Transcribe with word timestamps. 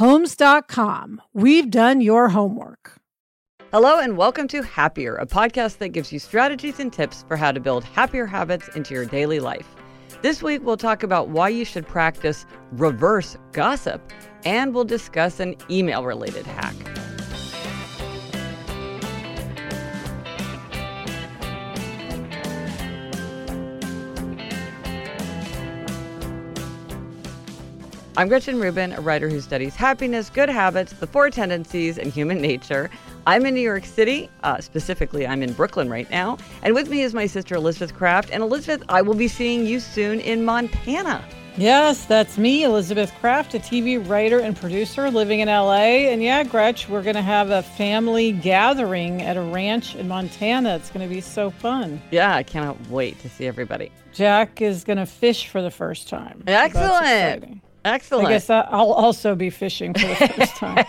Homes.com. 0.00 1.20
We've 1.34 1.68
done 1.68 2.00
your 2.00 2.30
homework. 2.30 2.96
Hello, 3.70 4.00
and 4.00 4.16
welcome 4.16 4.48
to 4.48 4.62
Happier, 4.62 5.16
a 5.16 5.26
podcast 5.26 5.76
that 5.76 5.90
gives 5.90 6.10
you 6.10 6.18
strategies 6.18 6.80
and 6.80 6.90
tips 6.90 7.22
for 7.28 7.36
how 7.36 7.52
to 7.52 7.60
build 7.60 7.84
happier 7.84 8.24
habits 8.24 8.68
into 8.68 8.94
your 8.94 9.04
daily 9.04 9.40
life. 9.40 9.66
This 10.22 10.42
week, 10.42 10.62
we'll 10.64 10.78
talk 10.78 11.02
about 11.02 11.28
why 11.28 11.50
you 11.50 11.66
should 11.66 11.86
practice 11.86 12.46
reverse 12.72 13.36
gossip, 13.52 14.10
and 14.46 14.74
we'll 14.74 14.84
discuss 14.84 15.38
an 15.38 15.54
email 15.70 16.02
related 16.06 16.46
hack. 16.46 16.74
I'm 28.16 28.26
Gretchen 28.26 28.58
Rubin, 28.58 28.92
a 28.92 29.00
writer 29.00 29.28
who 29.28 29.40
studies 29.40 29.76
happiness, 29.76 30.30
good 30.30 30.48
habits, 30.48 30.92
the 30.94 31.06
four 31.06 31.30
tendencies, 31.30 31.96
and 31.96 32.12
human 32.12 32.40
nature. 32.40 32.90
I'm 33.24 33.46
in 33.46 33.54
New 33.54 33.60
York 33.60 33.84
City. 33.84 34.28
Uh, 34.42 34.60
specifically, 34.60 35.28
I'm 35.28 35.44
in 35.44 35.52
Brooklyn 35.52 35.88
right 35.88 36.10
now. 36.10 36.36
And 36.64 36.74
with 36.74 36.90
me 36.90 37.02
is 37.02 37.14
my 37.14 37.26
sister, 37.26 37.54
Elizabeth 37.54 37.94
Craft. 37.94 38.30
And 38.32 38.42
Elizabeth, 38.42 38.82
I 38.88 39.00
will 39.02 39.14
be 39.14 39.28
seeing 39.28 39.64
you 39.64 39.78
soon 39.78 40.18
in 40.18 40.44
Montana. 40.44 41.24
Yes, 41.56 42.04
that's 42.06 42.36
me, 42.36 42.64
Elizabeth 42.64 43.12
Craft, 43.20 43.54
a 43.54 43.58
TV 43.58 44.08
writer 44.08 44.40
and 44.40 44.56
producer 44.56 45.08
living 45.10 45.38
in 45.38 45.46
LA. 45.46 46.08
And 46.10 46.20
yeah, 46.20 46.42
Gretch, 46.42 46.88
we're 46.88 47.02
going 47.02 47.16
to 47.16 47.22
have 47.22 47.50
a 47.50 47.62
family 47.62 48.32
gathering 48.32 49.22
at 49.22 49.36
a 49.36 49.42
ranch 49.42 49.94
in 49.94 50.08
Montana. 50.08 50.74
It's 50.76 50.90
going 50.90 51.08
to 51.08 51.14
be 51.14 51.20
so 51.20 51.50
fun. 51.50 52.02
Yeah, 52.10 52.34
I 52.34 52.42
cannot 52.42 52.80
wait 52.88 53.20
to 53.20 53.28
see 53.28 53.46
everybody. 53.46 53.92
Jack 54.12 54.60
is 54.60 54.82
going 54.82 54.98
to 54.98 55.06
fish 55.06 55.46
for 55.46 55.62
the 55.62 55.70
first 55.70 56.08
time. 56.08 56.42
Excellent. 56.48 57.60
Excellent. 57.84 58.28
I 58.28 58.30
guess 58.30 58.50
I'll 58.50 58.92
also 58.92 59.34
be 59.34 59.50
fishing 59.50 59.94
for 59.94 60.06
the 60.06 60.14
first 60.14 60.56
time. 60.56 60.84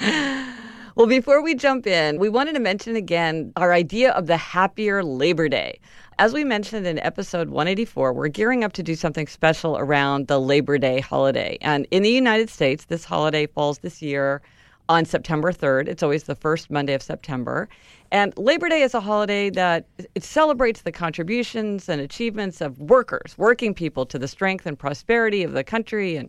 well, 0.96 1.06
before 1.06 1.42
we 1.42 1.54
jump 1.54 1.86
in, 1.86 2.18
we 2.18 2.28
wanted 2.28 2.54
to 2.54 2.60
mention 2.60 2.96
again 2.96 3.52
our 3.56 3.72
idea 3.72 4.10
of 4.12 4.26
the 4.26 4.36
happier 4.36 5.04
Labor 5.04 5.48
Day. 5.48 5.78
As 6.18 6.32
we 6.32 6.44
mentioned 6.44 6.86
in 6.86 6.98
episode 7.00 7.50
184, 7.50 8.12
we're 8.12 8.28
gearing 8.28 8.64
up 8.64 8.72
to 8.72 8.82
do 8.82 8.94
something 8.94 9.26
special 9.26 9.76
around 9.76 10.28
the 10.28 10.40
Labor 10.40 10.78
Day 10.78 11.00
holiday. 11.00 11.58
And 11.60 11.86
in 11.90 12.02
the 12.02 12.10
United 12.10 12.48
States, 12.48 12.86
this 12.86 13.04
holiday 13.04 13.46
falls 13.46 13.78
this 13.78 14.00
year 14.00 14.42
on 14.88 15.04
September 15.04 15.52
3rd. 15.52 15.88
It's 15.88 16.02
always 16.02 16.24
the 16.24 16.34
first 16.34 16.70
Monday 16.70 16.94
of 16.94 17.02
September. 17.02 17.68
And 18.12 18.36
Labor 18.36 18.68
Day 18.68 18.82
is 18.82 18.94
a 18.94 19.00
holiday 19.00 19.50
that 19.50 19.86
it 20.14 20.22
celebrates 20.22 20.82
the 20.82 20.92
contributions 20.92 21.88
and 21.88 22.00
achievements 22.00 22.60
of 22.60 22.78
workers, 22.78 23.34
working 23.36 23.74
people 23.74 24.06
to 24.06 24.18
the 24.18 24.28
strength 24.28 24.66
and 24.66 24.78
prosperity 24.78 25.42
of 25.42 25.52
the 25.52 25.64
country 25.64 26.16
and 26.16 26.28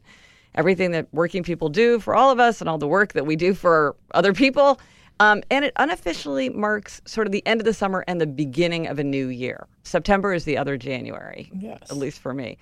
everything 0.55 0.91
that 0.91 1.07
working 1.13 1.43
people 1.43 1.69
do 1.69 1.99
for 1.99 2.15
all 2.15 2.31
of 2.31 2.39
us 2.39 2.61
and 2.61 2.69
all 2.69 2.77
the 2.77 2.87
work 2.87 3.13
that 3.13 3.25
we 3.25 3.35
do 3.35 3.53
for 3.53 3.95
other 4.13 4.33
people. 4.33 4.79
Um, 5.19 5.41
and 5.49 5.65
it 5.65 5.73
unofficially 5.77 6.49
marks 6.49 7.01
sort 7.05 7.25
of 7.27 7.33
the 7.33 7.45
end 7.47 7.59
of 7.59 7.65
the 7.65 7.73
summer 7.73 8.03
and 8.07 8.21
the 8.21 8.27
beginning 8.27 8.87
of 8.87 8.99
a 8.99 9.03
new 9.03 9.27
year. 9.27 9.67
September 9.83 10.33
is 10.33 10.45
the 10.45 10.57
other 10.57 10.77
January, 10.77 11.51
yes. 11.55 11.79
at 11.89 11.97
least 11.97 12.19
for 12.19 12.33
me. 12.33 12.57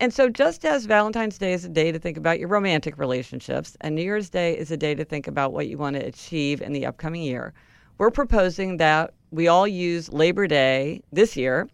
And 0.00 0.12
so, 0.12 0.28
just 0.28 0.64
as 0.64 0.86
Valentine's 0.86 1.38
Day 1.38 1.52
is 1.52 1.64
a 1.64 1.68
day 1.68 1.92
to 1.92 1.98
think 1.98 2.16
about 2.16 2.40
your 2.40 2.48
romantic 2.48 2.98
relationships, 2.98 3.76
and 3.80 3.94
New 3.94 4.02
Year's 4.02 4.28
Day 4.28 4.58
is 4.58 4.70
a 4.70 4.76
day 4.76 4.94
to 4.94 5.04
think 5.04 5.28
about 5.28 5.52
what 5.52 5.68
you 5.68 5.78
want 5.78 5.94
to 5.94 6.04
achieve 6.04 6.60
in 6.60 6.72
the 6.72 6.84
upcoming 6.84 7.22
year, 7.22 7.54
we're 7.98 8.10
proposing 8.10 8.78
that 8.78 9.14
we 9.30 9.48
all 9.48 9.66
use 9.66 10.12
Labor 10.12 10.46
Day 10.46 11.02
this 11.12 11.36
year 11.36 11.68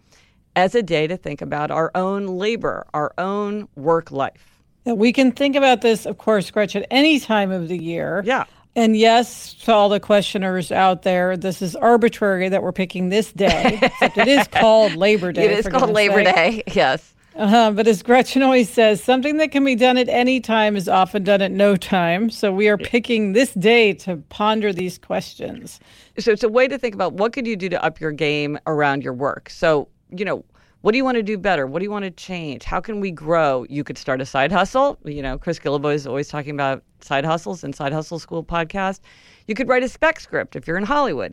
as 0.57 0.75
a 0.75 0.83
day 0.83 1.07
to 1.07 1.17
think 1.17 1.43
about 1.43 1.71
our 1.71 1.91
own 1.95 2.27
labor, 2.27 2.87
our 2.93 3.13
own 3.19 3.69
work 3.77 4.11
life. 4.11 4.63
We 4.85 5.13
can 5.13 5.33
think 5.33 5.57
about 5.57 5.83
this, 5.83 6.07
of 6.07 6.19
course, 6.19 6.51
Gretchen, 6.51 6.85
any 6.91 7.21
time 7.21 7.51
of 7.51 7.69
the 7.69 7.77
year. 7.77 8.23
Yeah. 8.25 8.45
And 8.77 8.97
yes, 8.97 9.55
to 9.65 9.73
all 9.73 9.89
the 9.89 10.01
questioners 10.01 10.71
out 10.71 11.03
there, 11.03 11.37
this 11.37 11.61
is 11.61 11.75
arbitrary 11.77 12.49
that 12.49 12.63
we're 12.63 12.73
picking 12.73 13.09
this 13.09 13.33
day, 13.33 13.79
except 13.83 14.17
it 14.17 14.29
is 14.29 14.47
called 14.49 14.95
Labor 14.95 15.33
Day. 15.33 15.45
It 15.45 15.59
is 15.59 15.69
called 15.69 15.91
Labor 15.91 16.23
Day, 16.23 16.63
yes. 16.73 17.15
Uh-huh, 17.41 17.71
but 17.71 17.89
as 17.89 18.03
Gretchen 18.03 18.43
always 18.43 18.69
says, 18.69 19.03
something 19.03 19.39
that 19.39 19.51
can 19.51 19.65
be 19.65 19.75
done 19.75 19.97
at 19.97 20.11
any 20.11 20.41
time 20.41 20.77
is 20.77 20.91
often 20.91 21.25
done 21.25 21.41
at 21.41 21.51
no 21.51 21.75
time. 21.75 22.29
So 22.29 22.53
we 22.53 22.69
are 22.69 22.77
picking 22.77 23.33
this 23.33 23.55
day 23.55 23.95
to 23.95 24.19
ponder 24.29 24.75
these 24.75 24.99
questions. 24.99 25.81
So 26.19 26.33
it's 26.33 26.43
a 26.43 26.51
way 26.51 26.69
to 26.69 26.77
think 26.77 26.95
about 26.95 27.15
what 27.15 27.33
could 27.33 27.47
you 27.47 27.57
do 27.57 27.71
to 27.71 27.83
up 27.83 27.99
your 27.99 28.13
game 28.13 28.59
around 28.67 29.03
your 29.03 29.15
work. 29.15 29.49
So, 29.49 29.89
you 30.15 30.27
know, 30.27 30.45
what 30.83 30.93
do 30.93 30.99
you 30.99 31.05
want 31.05 31.17
to 31.17 31.23
do 31.23 31.39
better? 31.39 31.67
What 31.67 31.79
do 31.79 31.85
you 31.85 31.91
want 31.91 32.05
to 32.05 32.11
change? 32.11 32.63
How 32.63 32.79
can 32.79 33.01
we 33.01 33.11
grow? 33.11 33.65
You 33.71 33.85
could 33.85 33.97
start 33.97 34.21
a 34.21 34.27
side 34.27 34.53
hustle. 34.53 34.99
You 35.07 35.23
know, 35.23 35.39
Chris 35.39 35.59
Guillebeau 35.59 35.95
is 35.95 36.07
always 36.07 36.29
talking 36.29 36.53
about 36.53 36.83
side 37.01 37.25
hustles 37.25 37.65
and 37.65 37.75
Side 37.75 37.95
Hustle 37.95 38.19
School 38.19 38.45
podcast. 38.45 39.01
You 39.47 39.55
could 39.55 39.67
write 39.67 39.83
a 39.83 39.89
spec 39.89 40.21
script 40.21 40.57
if 40.57 40.67
you're 40.67 40.77
in 40.77 40.85
Hollywood. 40.85 41.33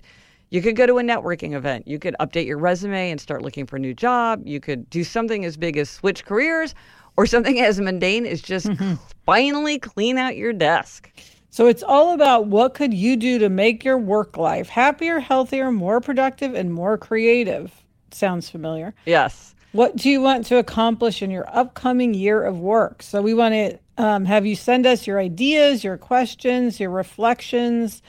You 0.50 0.62
could 0.62 0.75
go 0.75 0.85
to 0.85 0.97
a 0.97 1.03
networking 1.03 1.53
event. 1.53 1.88
You 1.88 2.00
could 2.00 2.16
update 2.19 2.46
your 2.46 2.58
resume 2.58 3.12
and 3.12 3.19
start 3.19 3.41
looking 3.41 3.66
for 3.66 3.75
a 3.75 3.80
new 3.80 3.94
job. 3.94 4.41
You 4.46 4.59
could 4.59 4.90
do 4.90 5.03
something 5.03 5.44
as 5.44 5.58
big 5.58 5.78
as 5.78 5.90
switch 5.90 6.26
careers 6.26 6.73
or 7.17 7.26
something 7.26 7.59
as 7.61 7.79
mundane 7.79 8.26
as 8.26 8.41
just 8.41 8.67
mm-hmm. 8.67 8.96
finally 9.26 9.78
clean 9.78 10.17
out 10.17 10.38
your 10.38 10.53
desk. 10.53 11.11
So 11.49 11.67
it's 11.67 11.84
all 11.84 12.14
about 12.14 12.47
what 12.47 12.76
could 12.76 12.94
you 12.94 13.17
do 13.17 13.40
to 13.40 13.49
make 13.49 13.84
your 13.84 13.97
work 13.97 14.38
life 14.38 14.70
happier, 14.70 15.20
healthier, 15.20 15.72
more 15.72 15.99
productive 15.99 16.53
and 16.53 16.73
more 16.73 16.97
creative. 16.97 17.84
Sounds 18.11 18.49
familiar. 18.49 18.94
Yes. 19.05 19.55
What 19.73 19.96
do 19.96 20.09
you 20.09 20.22
want 20.22 20.46
to 20.47 20.58
accomplish 20.58 21.22
in 21.22 21.29
your 21.29 21.47
upcoming 21.55 22.14
year 22.14 22.44
of 22.44 22.59
work? 22.59 23.03
So 23.03 23.22
we 23.22 23.34
want 23.34 23.53
to 23.53 23.79
um, 23.97 24.26
have 24.26 24.46
you 24.46 24.55
send 24.55 24.85
us 24.85 25.08
your 25.08 25.20
ideas, 25.20 25.84
your 25.84 25.97
questions, 25.97 26.79
your 26.79 26.91
reflections 26.91 28.02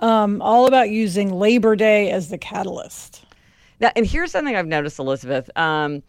um, 0.00 0.40
all 0.42 0.66
about 0.66 0.90
using 0.90 1.32
Labor 1.32 1.76
Day 1.76 2.10
as 2.10 2.28
the 2.28 2.38
catalyst. 2.38 3.24
Now, 3.80 3.90
and 3.96 4.06
here's 4.06 4.32
something 4.32 4.56
I've 4.56 4.66
noticed, 4.66 4.98
Elizabeth, 4.98 5.50
um, 5.56 6.02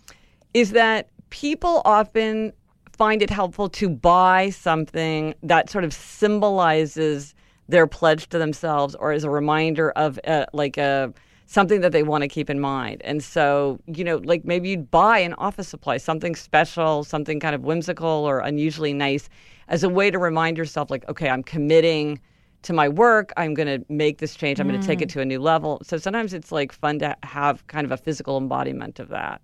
is 0.54 0.72
that 0.72 1.10
people 1.30 1.82
often 1.86 2.54
find 2.92 3.22
it 3.22 3.30
helpful 3.30 3.70
to 3.70 3.90
buy 3.90 4.50
something 4.50 5.34
that 5.44 5.70
sort 5.70 5.84
of 5.84 5.94
symbolizes 5.94 7.34
their 7.68 7.88
pledge 7.88 8.28
to 8.30 8.38
themselves 8.38 8.96
or 8.96 9.12
as 9.12 9.24
a 9.24 9.30
reminder 9.30 9.92
of 9.92 10.20
uh, 10.26 10.46
like 10.54 10.78
a 10.78 11.14
something 11.46 11.82
that 11.82 11.92
they 11.92 12.04
want 12.04 12.22
to 12.22 12.28
keep 12.28 12.48
in 12.48 12.60
mind. 12.60 13.02
And 13.04 13.24
so, 13.24 13.80
you 13.88 14.04
know, 14.04 14.18
like 14.18 14.46
maybe 14.46 14.70
you'd 14.70 14.92
buy 14.92 15.18
an 15.18 15.34
office 15.36 15.68
supply, 15.68 15.98
something 15.98 16.36
special, 16.36 17.04
something 17.04 17.40
kind 17.40 17.56
of 17.56 17.64
whimsical 17.64 18.08
or 18.08 18.40
unusually 18.40 18.94
nice 18.94 19.30
as 19.68 19.84
a 19.84 19.90
way 19.90 20.12
to 20.12 20.20
remind 20.20 20.58
yourself, 20.58 20.92
like, 20.92 21.08
okay, 21.10 21.28
I'm 21.28 21.42
committing 21.42 22.20
to 22.64 22.74
my 22.74 22.90
work. 22.90 23.32
I'm 23.38 23.54
going 23.54 23.68
to 23.68 23.86
make 23.90 24.18
this 24.18 24.36
change. 24.36 24.60
I'm 24.60 24.68
mm. 24.68 24.72
going 24.72 24.82
to 24.82 24.88
take 24.88 25.02
it 25.02 25.10
to 25.10 25.22
a 25.22 25.26
new 25.26 25.40
level. 25.40 25.82
So 25.84 25.98
sometimes 25.98 26.34
it's 26.34 26.52
like 26.52 26.72
fun 26.72 27.00
to 27.00 27.16
have 27.24 27.66
kind 27.68 27.86
of 27.86 27.92
a 27.92 27.98
physical 27.98 28.38
embodiment 28.38 29.00
of 29.00 29.10
that. 29.10 29.42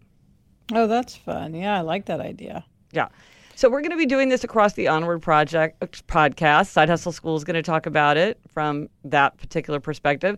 Oh, 0.74 0.88
that's 0.88 1.16
fun. 1.16 1.54
Yeah, 1.54 1.78
I 1.78 1.82
like 1.82 2.06
that 2.06 2.20
idea. 2.20 2.66
Yeah. 2.92 3.08
So 3.56 3.70
we're 3.70 3.82
going 3.82 3.92
to 3.92 3.98
be 3.98 4.06
doing 4.06 4.30
this 4.30 4.44
across 4.44 4.74
the 4.74 4.88
Onward 4.88 5.22
Project 5.22 5.80
podcast. 6.08 6.68
Side 6.68 6.90
Hustle 6.90 7.12
School 7.12 7.38
is 7.38 7.44
going 7.44 7.56
to 7.56 7.64
talk 7.64 7.86
about 7.86 8.18
it 8.18 8.40
from 8.50 8.90
that 9.06 9.38
particular 9.38 9.80
perspective. 9.80 10.38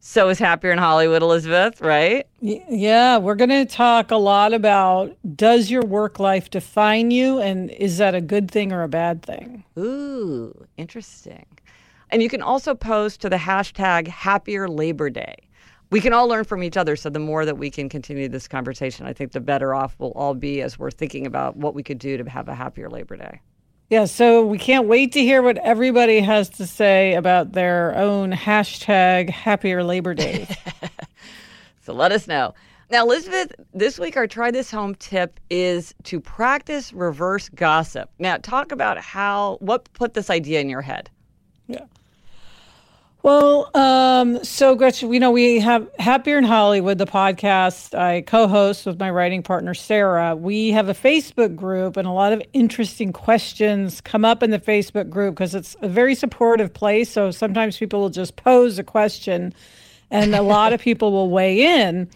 So 0.00 0.28
is 0.28 0.38
Happier 0.38 0.70
in 0.70 0.78
Hollywood, 0.78 1.22
Elizabeth, 1.22 1.80
right? 1.80 2.26
Yeah, 2.40 3.18
we're 3.18 3.34
going 3.34 3.50
to 3.50 3.64
talk 3.64 4.10
a 4.10 4.16
lot 4.16 4.52
about 4.52 5.16
does 5.34 5.70
your 5.70 5.82
work 5.82 6.20
life 6.20 6.50
define 6.50 7.10
you 7.10 7.40
and 7.40 7.70
is 7.70 7.98
that 7.98 8.14
a 8.14 8.20
good 8.20 8.50
thing 8.50 8.72
or 8.72 8.82
a 8.82 8.88
bad 8.88 9.22
thing? 9.22 9.64
Ooh, 9.76 10.66
interesting. 10.76 11.46
And 12.10 12.22
you 12.22 12.28
can 12.28 12.42
also 12.42 12.74
post 12.74 13.20
to 13.20 13.28
the 13.28 13.36
hashtag 13.36 14.08
Happier 14.08 14.68
Labor 14.68 15.10
Day. 15.10 15.36
We 15.90 16.00
can 16.00 16.12
all 16.12 16.28
learn 16.28 16.44
from 16.44 16.62
each 16.62 16.76
other. 16.76 16.96
So 16.96 17.10
the 17.10 17.18
more 17.18 17.44
that 17.44 17.56
we 17.56 17.70
can 17.70 17.88
continue 17.88 18.28
this 18.28 18.48
conversation, 18.48 19.06
I 19.06 19.12
think 19.12 19.32
the 19.32 19.40
better 19.40 19.74
off 19.74 19.94
we'll 19.98 20.12
all 20.12 20.34
be 20.34 20.60
as 20.60 20.78
we're 20.78 20.90
thinking 20.90 21.26
about 21.26 21.56
what 21.56 21.74
we 21.74 21.82
could 21.82 21.98
do 21.98 22.16
to 22.16 22.28
have 22.28 22.48
a 22.48 22.54
happier 22.54 22.90
Labor 22.90 23.16
Day. 23.16 23.40
Yeah, 23.90 24.04
so 24.04 24.44
we 24.44 24.58
can't 24.58 24.86
wait 24.86 25.12
to 25.12 25.20
hear 25.20 25.40
what 25.40 25.56
everybody 25.58 26.20
has 26.20 26.50
to 26.50 26.66
say 26.66 27.14
about 27.14 27.52
their 27.52 27.96
own 27.96 28.32
hashtag 28.32 29.30
happier 29.30 29.82
Labor 29.82 30.12
Day. 30.12 30.46
so 31.80 31.94
let 31.94 32.12
us 32.12 32.28
know. 32.28 32.52
Now, 32.90 33.04
Elizabeth, 33.04 33.52
this 33.72 33.98
week 33.98 34.18
our 34.18 34.26
try 34.26 34.50
this 34.50 34.70
home 34.70 34.94
tip 34.94 35.40
is 35.48 35.94
to 36.04 36.20
practice 36.20 36.92
reverse 36.92 37.48
gossip. 37.50 38.10
Now, 38.18 38.36
talk 38.36 38.72
about 38.72 38.98
how, 38.98 39.56
what 39.60 39.90
put 39.94 40.12
this 40.12 40.28
idea 40.28 40.60
in 40.60 40.68
your 40.68 40.82
head? 40.82 41.08
Well, 43.24 43.68
um, 43.76 44.44
so 44.44 44.76
Gretchen, 44.76 45.12
you 45.12 45.18
know, 45.18 45.32
we 45.32 45.58
have 45.58 45.90
Happier 45.98 46.38
in 46.38 46.44
Hollywood, 46.44 46.98
the 46.98 47.06
podcast 47.06 47.98
I 47.98 48.20
co-host 48.20 48.86
with 48.86 49.00
my 49.00 49.10
writing 49.10 49.42
partner 49.42 49.74
Sarah. 49.74 50.36
We 50.36 50.70
have 50.70 50.88
a 50.88 50.94
Facebook 50.94 51.56
group, 51.56 51.96
and 51.96 52.06
a 52.06 52.12
lot 52.12 52.32
of 52.32 52.40
interesting 52.52 53.12
questions 53.12 54.00
come 54.00 54.24
up 54.24 54.44
in 54.44 54.50
the 54.50 54.60
Facebook 54.60 55.10
group 55.10 55.34
because 55.34 55.56
it's 55.56 55.74
a 55.82 55.88
very 55.88 56.14
supportive 56.14 56.72
place. 56.72 57.10
So 57.10 57.32
sometimes 57.32 57.76
people 57.76 58.00
will 58.00 58.08
just 58.08 58.36
pose 58.36 58.78
a 58.78 58.84
question, 58.84 59.52
and 60.12 60.32
a 60.32 60.42
lot 60.42 60.72
of 60.72 60.80
people 60.80 61.10
will 61.10 61.28
weigh 61.28 61.82
in. 61.86 62.08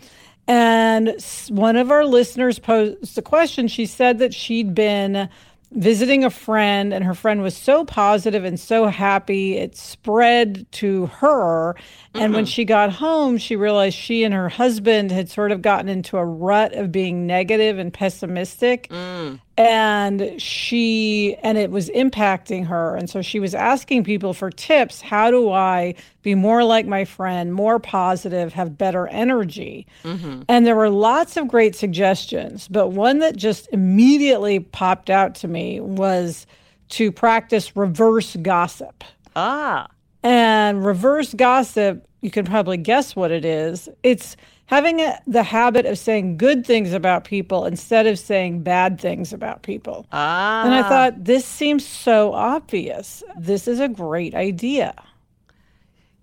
And 0.47 1.17
one 1.49 1.77
of 1.77 1.91
our 1.91 2.05
listeners 2.05 2.61
posed 2.61 3.19
a 3.19 3.23
question. 3.23 3.67
She 3.67 3.87
said 3.87 4.21
that 4.21 4.33
she'd 4.33 4.73
been 4.73 5.29
visiting 5.75 6.25
a 6.25 6.31
friend, 6.31 6.93
and 6.93 7.05
her 7.05 7.15
friend 7.15 7.43
was 7.43 7.57
so 7.57 7.85
positive 7.85 8.45
and 8.45 8.59
so 8.59 8.87
happy. 8.87 9.57
It 9.57 9.77
spread 9.77 10.67
to 10.73 11.07
her. 11.07 11.77
And 12.15 12.25
mm-hmm. 12.25 12.35
when 12.35 12.45
she 12.47 12.65
got 12.65 12.93
home, 12.93 13.39
she 13.39 13.57
realized 13.57 13.97
she 13.97 14.25
and 14.25 14.35
her 14.35 14.49
husband 14.49 15.11
had 15.11 15.31
sort 15.31 15.53
of 15.53 15.63
gotten 15.63 15.89
into 15.89 16.17
a 16.17 16.25
rut 16.25 16.75
of 16.75 16.93
being 16.93 17.27
negative 17.27 17.79
and 17.79 17.93
pessimistic. 17.93 18.89
Mm 18.89 19.41
and 19.57 20.41
she 20.41 21.37
and 21.43 21.59
it 21.59 21.71
was 21.71 21.91
impacting 21.91 22.67
her. 22.67 22.97
And 22.97 23.09
so 23.11 23.21
she 23.23 23.39
was 23.39 23.55
asking 23.55 24.05
people 24.05 24.33
for 24.35 24.51
tips. 24.51 25.01
How 25.01 25.31
do 25.31 25.51
i 25.51 25.95
be 26.23 26.35
more 26.35 26.63
like 26.65 26.87
my 26.87 27.05
friend 27.05 27.53
more 27.53 27.79
positive 27.79 28.53
have 28.53 28.79
better 28.79 29.07
energy? 29.09 29.87
Mm-hmm. 30.05 30.43
and 30.49 30.67
there 30.67 30.77
were 30.77 30.91
lots 30.91 31.37
of 31.37 31.49
great 31.49 31.75
suggestions 31.75 32.69
but 32.69 32.89
one 32.89 33.19
that 33.19 33.37
just 33.37 33.69
immediately 33.73 34.61
popped 34.61 35.11
out 35.11 35.35
to 35.37 35.49
me 35.49 35.81
was 35.81 36.47
to 36.91 37.11
practice 37.11 37.77
reverse 37.77 38.37
gossip. 38.37 39.05
Ah. 39.35 39.89
And 40.23 40.85
reverse 40.85 41.35
gossip 41.35 42.07
you 42.23 42.31
can 42.31 42.47
probably 42.47 42.79
guess 42.79 43.15
what 43.15 43.31
it 43.31 43.45
is. 43.45 43.89
It's 44.03 44.37
having 44.73 45.01
a, 45.01 45.21
the 45.27 45.43
habit 45.43 45.85
of 45.85 45.99
saying 45.99 46.39
good 46.39 46.65
things 46.65 46.95
about 46.95 47.25
people 47.25 47.67
instead 47.67 48.07
of 48.07 48.19
saying 48.19 48.63
bad 48.63 48.99
things 48.99 49.31
about 49.31 49.63
people. 49.63 50.07
Ah. 50.13 50.65
And 50.65 50.75
I 50.75 50.89
thought, 50.89 51.23
this 51.23 51.45
seems 51.45 51.87
so 51.87 52.33
obvious. 52.33 53.23
This 53.39 53.69
is 53.69 53.81
a 53.81 53.89
great 53.89 54.35
idea. 54.35 54.95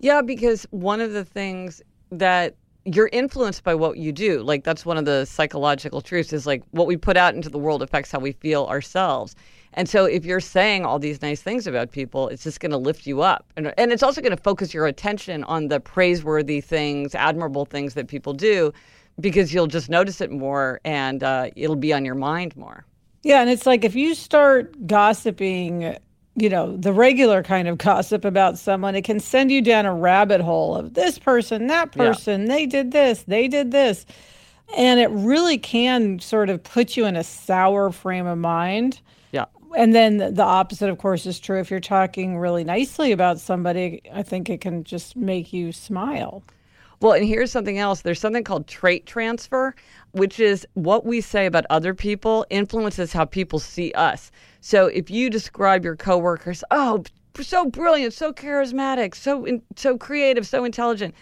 Yeah, 0.00 0.20
because 0.20 0.66
one 0.70 1.00
of 1.00 1.12
the 1.12 1.24
things 1.24 1.80
that 2.10 2.56
you're 2.94 3.10
influenced 3.12 3.62
by 3.62 3.74
what 3.74 3.98
you 3.98 4.12
do. 4.12 4.42
Like, 4.42 4.64
that's 4.64 4.84
one 4.84 4.96
of 4.96 5.04
the 5.04 5.24
psychological 5.24 6.00
truths 6.00 6.32
is 6.32 6.46
like 6.46 6.62
what 6.70 6.86
we 6.86 6.96
put 6.96 7.16
out 7.16 7.34
into 7.34 7.48
the 7.48 7.58
world 7.58 7.82
affects 7.82 8.10
how 8.10 8.18
we 8.18 8.32
feel 8.32 8.64
ourselves. 8.64 9.36
And 9.74 9.88
so 9.88 10.04
if 10.04 10.24
you're 10.24 10.40
saying 10.40 10.84
all 10.84 10.98
these 10.98 11.22
nice 11.22 11.40
things 11.40 11.66
about 11.66 11.92
people, 11.92 12.28
it's 12.28 12.42
just 12.42 12.58
going 12.58 12.72
to 12.72 12.76
lift 12.76 13.06
you 13.06 13.22
up. 13.22 13.52
And, 13.56 13.72
and 13.78 13.92
it's 13.92 14.02
also 14.02 14.20
going 14.20 14.36
to 14.36 14.42
focus 14.42 14.74
your 14.74 14.86
attention 14.86 15.44
on 15.44 15.68
the 15.68 15.78
praiseworthy 15.78 16.60
things, 16.60 17.14
admirable 17.14 17.64
things 17.64 17.94
that 17.94 18.08
people 18.08 18.32
do, 18.32 18.72
because 19.20 19.54
you'll 19.54 19.68
just 19.68 19.88
notice 19.88 20.20
it 20.20 20.30
more 20.30 20.80
and 20.84 21.22
uh, 21.22 21.50
it'll 21.54 21.76
be 21.76 21.92
on 21.92 22.04
your 22.04 22.16
mind 22.16 22.56
more. 22.56 22.84
Yeah. 23.22 23.42
And 23.42 23.50
it's 23.50 23.66
like 23.66 23.84
if 23.84 23.94
you 23.94 24.14
start 24.14 24.86
gossiping, 24.86 25.96
you 26.36 26.48
know, 26.48 26.76
the 26.76 26.92
regular 26.92 27.42
kind 27.42 27.68
of 27.68 27.78
gossip 27.78 28.24
about 28.24 28.58
someone, 28.58 28.94
it 28.94 29.02
can 29.02 29.20
send 29.20 29.50
you 29.50 29.60
down 29.60 29.86
a 29.86 29.94
rabbit 29.94 30.40
hole 30.40 30.76
of 30.76 30.94
this 30.94 31.18
person, 31.18 31.66
that 31.66 31.92
person, 31.92 32.42
yeah. 32.42 32.46
they 32.48 32.66
did 32.66 32.92
this, 32.92 33.22
they 33.24 33.48
did 33.48 33.70
this. 33.72 34.06
And 34.76 35.00
it 35.00 35.10
really 35.10 35.58
can 35.58 36.20
sort 36.20 36.48
of 36.48 36.62
put 36.62 36.96
you 36.96 37.04
in 37.04 37.16
a 37.16 37.24
sour 37.24 37.90
frame 37.90 38.26
of 38.26 38.38
mind 38.38 39.00
Yeah. 39.32 39.46
and 39.76 39.94
then 39.94 40.18
the 40.18 40.44
opposite, 40.44 40.88
of 40.88 40.98
course, 40.98 41.26
is 41.26 41.40
true. 41.40 41.58
If 41.58 41.70
you're 41.70 41.80
talking 41.80 42.38
really 42.38 42.62
nicely 42.62 43.10
about 43.10 43.40
somebody, 43.40 44.00
I 44.14 44.22
think 44.22 44.48
it 44.48 44.60
can 44.60 44.84
just 44.84 45.16
make 45.16 45.52
you 45.52 45.72
smile. 45.72 46.44
Well, 47.00 47.14
and 47.14 47.26
here's 47.26 47.50
something 47.50 47.78
else. 47.78 48.02
There's 48.02 48.20
something 48.20 48.44
called 48.44 48.66
trait 48.68 49.06
transfer, 49.06 49.74
which 50.12 50.38
is 50.38 50.66
what 50.74 51.04
we 51.06 51.20
say 51.22 51.46
about 51.46 51.64
other 51.70 51.94
people 51.94 52.46
influences 52.50 53.12
how 53.12 53.24
people 53.24 53.58
see 53.58 53.90
us. 53.92 54.30
So 54.60 54.86
if 54.86 55.10
you 55.10 55.30
describe 55.30 55.84
your 55.84 55.96
coworkers, 55.96 56.62
oh, 56.70 57.04
so 57.40 57.66
brilliant, 57.66 58.12
so 58.12 58.32
charismatic, 58.32 59.14
so 59.14 59.44
in, 59.44 59.62
so 59.76 59.96
creative, 59.96 60.46
so 60.46 60.64
intelligent, 60.64 61.14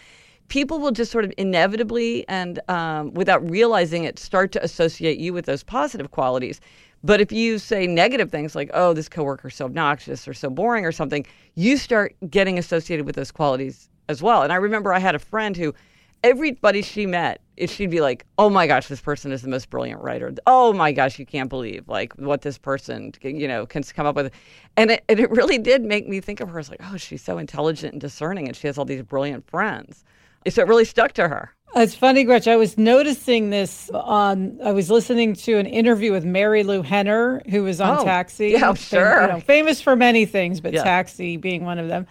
people 0.49 0.79
will 0.79 0.90
just 0.90 1.12
sort 1.12 1.25
of 1.25 1.32
inevitably 1.37 2.26
and 2.29 2.61
um, 2.69 3.12
without 3.14 3.49
realizing 3.49 4.05
it 4.05 4.19
start 4.19 4.50
to 4.52 4.64
associate 4.64 5.19
you 5.19 5.32
with 5.32 5.46
those 5.46 5.62
positive 5.62 6.11
qualities. 6.11 6.61
But 7.04 7.21
if 7.21 7.30
you 7.30 7.59
say 7.59 7.87
negative 7.87 8.30
things 8.30 8.57
like, 8.57 8.71
oh, 8.75 8.92
this 8.92 9.09
coworker's 9.09 9.54
so 9.54 9.66
obnoxious 9.66 10.26
or 10.26 10.35
so 10.35 10.50
boring 10.50 10.85
or 10.85 10.90
something, 10.90 11.25
you 11.54 11.76
start 11.76 12.16
getting 12.28 12.59
associated 12.59 13.07
with 13.07 13.14
those 13.14 13.30
qualities 13.30 13.88
as 14.09 14.21
well. 14.21 14.42
And 14.42 14.52
I 14.52 14.57
remember 14.57 14.92
I 14.92 14.99
had 14.99 15.14
a 15.14 15.21
friend 15.21 15.57
who 15.57 15.75
everybody 16.25 16.83
she 16.83 17.07
met, 17.07 17.40
she'd 17.67 17.91
be 17.91 18.00
like, 18.00 18.25
oh 18.38 18.50
my 18.50 18.67
gosh, 18.67 18.87
this 18.88 19.00
person 19.00 19.33
is 19.33 19.43
the 19.43 19.49
most 19.49 19.71
brilliant 19.71 20.03
writer. 20.03 20.33
Oh 20.47 20.73
my 20.73 20.93
gosh, 20.93 21.19
you 21.19 21.27
can't 21.27 21.49
believe 21.49 21.88
like 21.88 22.12
what 22.15 22.43
this 22.43 22.59
person, 22.59 23.12
you 23.23 23.49
know, 23.49 23.67
can 23.67 23.83
come 23.83 24.07
up 24.07 24.17
with. 24.17 24.33
And 24.77 24.93
it, 24.93 25.05
and 25.09 25.19
it 25.19 25.31
really 25.31 25.59
did 25.59 25.83
make 25.83 26.09
me 26.09 26.21
think 26.21 26.41
of 26.41 26.49
her 26.50 26.59
as 26.59 26.71
like, 26.71 26.81
oh, 26.83 26.97
she's 26.97 27.23
so 27.23 27.38
intelligent 27.38 27.93
and 27.93 28.00
discerning 28.00 28.47
and 28.47 28.57
she 28.57 28.67
has 28.67 28.79
all 28.79 28.85
these 28.85 29.03
brilliant 29.03 29.49
friends. 29.49 30.05
So 30.49 30.62
it 30.62 30.69
really 30.69 30.85
stuck 30.85 31.12
to 31.12 31.29
her. 31.29 31.53
It's 31.77 31.95
funny, 31.95 32.25
Gretch. 32.25 32.49
I 32.49 32.57
was 32.57 32.79
noticing 32.79 33.50
this 33.50 33.91
on. 33.91 34.59
I 34.65 34.73
was 34.73 34.91
listening 34.91 35.35
to 35.35 35.59
an 35.59 35.67
interview 35.67 36.12
with 36.12 36.25
Marilu 36.25 36.83
Henner, 36.83 37.43
who 37.50 37.62
was 37.62 37.79
on 37.81 37.99
oh, 37.99 38.05
Taxi. 38.05 38.50
Yeah, 38.50 38.73
sure. 38.73 39.23
You 39.23 39.29
know, 39.29 39.41
famous 39.41 39.81
for 39.81 39.95
many 39.95 40.25
things, 40.25 40.61
but 40.61 40.73
yeah. 40.73 40.83
Taxi 40.83 41.37
being 41.37 41.67
one 41.67 41.79
of 41.79 41.88
them. 41.88 42.07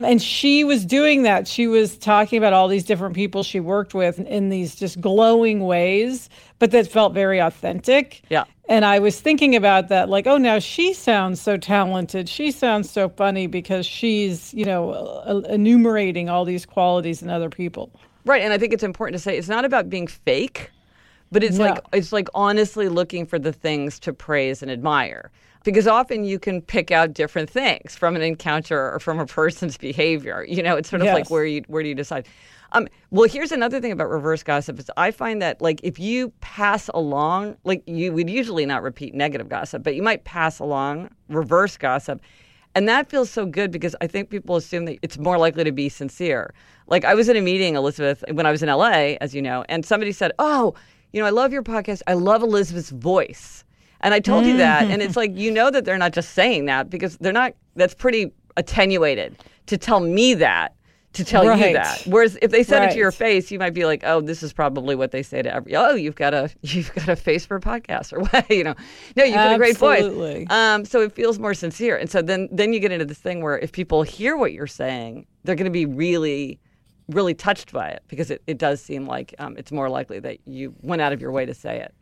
And 0.00 0.20
she 0.20 0.64
was 0.64 0.84
doing 0.84 1.22
that. 1.22 1.46
She 1.46 1.66
was 1.66 1.96
talking 1.96 2.38
about 2.38 2.52
all 2.52 2.68
these 2.68 2.84
different 2.84 3.14
people 3.14 3.42
she 3.42 3.60
worked 3.60 3.94
with 3.94 4.18
in 4.20 4.48
these 4.48 4.74
just 4.74 5.00
glowing 5.00 5.60
ways, 5.60 6.28
but 6.58 6.70
that 6.72 6.86
felt 6.86 7.14
very 7.14 7.38
authentic. 7.38 8.22
Yeah. 8.28 8.44
And 8.68 8.84
I 8.84 8.98
was 8.98 9.20
thinking 9.20 9.54
about 9.54 9.88
that, 9.88 10.08
like, 10.08 10.26
oh, 10.26 10.38
now 10.38 10.58
she 10.58 10.94
sounds 10.94 11.40
so 11.40 11.56
talented. 11.56 12.28
She 12.28 12.50
sounds 12.50 12.90
so 12.90 13.08
funny 13.10 13.46
because 13.46 13.84
she's, 13.84 14.54
you 14.54 14.64
know, 14.64 14.90
uh, 14.90 14.94
uh, 15.26 15.52
enumerating 15.52 16.30
all 16.30 16.44
these 16.44 16.64
qualities 16.64 17.22
in 17.22 17.28
other 17.28 17.50
people. 17.50 17.90
Right, 18.24 18.42
and 18.42 18.54
I 18.54 18.58
think 18.58 18.72
it's 18.72 18.82
important 18.82 19.16
to 19.16 19.22
say 19.22 19.36
it's 19.36 19.48
not 19.48 19.66
about 19.66 19.90
being 19.90 20.06
fake, 20.06 20.70
but 21.30 21.44
it's 21.44 21.58
no. 21.58 21.66
like 21.66 21.80
it's 21.92 22.10
like 22.10 22.28
honestly 22.34 22.88
looking 22.88 23.26
for 23.26 23.38
the 23.38 23.52
things 23.52 23.98
to 24.00 24.14
praise 24.14 24.62
and 24.62 24.70
admire. 24.70 25.30
Because 25.64 25.86
often 25.88 26.24
you 26.24 26.38
can 26.38 26.62
pick 26.62 26.90
out 26.90 27.14
different 27.14 27.50
things 27.50 27.96
from 27.96 28.16
an 28.16 28.22
encounter 28.22 28.92
or 28.92 29.00
from 29.00 29.18
a 29.18 29.26
person's 29.26 29.76
behavior. 29.88 30.44
You 30.48 30.62
know, 30.62 30.76
it's 30.76 30.88
sort 30.90 31.02
of 31.02 31.06
yes. 31.06 31.14
like 31.14 31.30
where 31.30 31.44
you 31.44 31.62
where 31.66 31.82
do 31.82 31.88
you 31.88 31.94
decide? 31.94 32.28
Um, 32.72 32.88
well, 33.10 33.28
here's 33.28 33.52
another 33.52 33.80
thing 33.80 33.92
about 33.92 34.10
reverse 34.10 34.42
gossip 34.42 34.78
is 34.80 34.90
I 34.96 35.12
find 35.12 35.40
that 35.42 35.62
like 35.62 35.80
if 35.84 35.98
you 36.00 36.30
pass 36.40 36.90
along, 36.92 37.56
like 37.64 37.82
you 37.86 38.12
would 38.12 38.28
usually 38.28 38.66
not 38.66 38.82
repeat 38.82 39.14
negative 39.14 39.48
gossip, 39.48 39.82
but 39.84 39.94
you 39.94 40.02
might 40.02 40.24
pass 40.24 40.58
along 40.58 41.10
reverse 41.28 41.76
gossip 41.76 42.20
And 42.74 42.88
that 42.88 43.08
feels 43.08 43.30
so 43.30 43.46
good 43.46 43.70
because 43.70 43.94
I 44.00 44.08
think 44.08 44.30
people 44.30 44.56
assume 44.56 44.86
that 44.86 44.98
it's 45.02 45.18
more 45.18 45.38
likely 45.38 45.62
to 45.64 45.72
be 45.72 45.88
sincere. 45.88 46.52
Like 46.88 47.04
I 47.04 47.14
was 47.14 47.28
in 47.28 47.36
a 47.36 47.40
meeting, 47.40 47.76
Elizabeth, 47.76 48.24
when 48.32 48.44
I 48.44 48.50
was 48.50 48.62
in 48.62 48.68
LA, 48.68 49.16
as 49.20 49.34
you 49.34 49.40
know, 49.40 49.64
and 49.68 49.86
somebody 49.86 50.10
said, 50.10 50.32
Oh, 50.40 50.74
you 51.12 51.20
know, 51.20 51.26
I 51.26 51.30
love 51.30 51.52
your 51.52 51.62
podcast. 51.62 52.02
I 52.08 52.14
love 52.14 52.42
Elizabeth's 52.42 52.90
voice. 52.90 53.64
And 54.04 54.14
I 54.14 54.20
told 54.20 54.46
you 54.46 54.56
that. 54.58 54.84
And 54.84 55.02
it's 55.02 55.16
like, 55.16 55.36
you 55.36 55.50
know 55.50 55.70
that 55.70 55.84
they're 55.84 55.98
not 55.98 56.12
just 56.12 56.34
saying 56.34 56.66
that 56.66 56.90
because 56.90 57.16
they're 57.18 57.32
not, 57.32 57.54
that's 57.74 57.94
pretty 57.94 58.32
attenuated 58.56 59.36
to 59.66 59.76
tell 59.76 59.98
me 59.98 60.34
that 60.34 60.76
to 61.14 61.24
tell 61.24 61.46
right. 61.46 61.68
you 61.68 61.72
that. 61.74 62.02
Whereas 62.06 62.36
if 62.42 62.50
they 62.50 62.62
said 62.62 62.80
right. 62.80 62.90
it 62.90 62.92
to 62.92 62.98
your 62.98 63.12
face, 63.12 63.50
you 63.50 63.58
might 63.58 63.72
be 63.72 63.84
like, 63.84 64.02
"Oh, 64.04 64.20
this 64.20 64.42
is 64.42 64.52
probably 64.52 64.94
what 64.96 65.12
they 65.12 65.22
say 65.22 65.42
to 65.42 65.54
every. 65.54 65.74
Oh, 65.76 65.94
you've 65.94 66.16
got 66.16 66.34
a 66.34 66.50
you've 66.62 66.92
got 66.92 67.08
a 67.08 67.16
face 67.16 67.46
for 67.46 67.56
a 67.56 67.60
podcast, 67.60 68.12
or 68.12 68.20
what? 68.20 68.50
you 68.50 68.64
know, 68.64 68.74
no, 69.16 69.24
you've 69.24 69.34
got 69.34 69.54
a 69.54 69.58
great 69.58 69.78
voice. 69.78 70.02
Um, 70.50 70.84
so 70.84 71.00
it 71.00 71.12
feels 71.12 71.38
more 71.38 71.54
sincere. 71.54 71.96
And 71.96 72.10
so 72.10 72.20
then 72.20 72.48
then 72.50 72.72
you 72.72 72.80
get 72.80 72.92
into 72.92 73.04
this 73.04 73.18
thing 73.18 73.42
where 73.42 73.58
if 73.58 73.72
people 73.72 74.02
hear 74.02 74.36
what 74.36 74.52
you're 74.52 74.66
saying, 74.66 75.26
they're 75.44 75.54
going 75.54 75.66
to 75.66 75.70
be 75.70 75.86
really 75.86 76.58
really 77.08 77.34
touched 77.34 77.70
by 77.70 77.86
it 77.88 78.02
because 78.08 78.30
it, 78.30 78.42
it 78.46 78.56
does 78.56 78.80
seem 78.80 79.06
like 79.06 79.34
um, 79.38 79.54
it's 79.58 79.70
more 79.70 79.90
likely 79.90 80.18
that 80.18 80.38
you 80.46 80.74
went 80.80 81.02
out 81.02 81.12
of 81.12 81.20
your 81.20 81.30
way 81.30 81.46
to 81.46 81.54
say 81.54 81.78
it. 81.80 81.94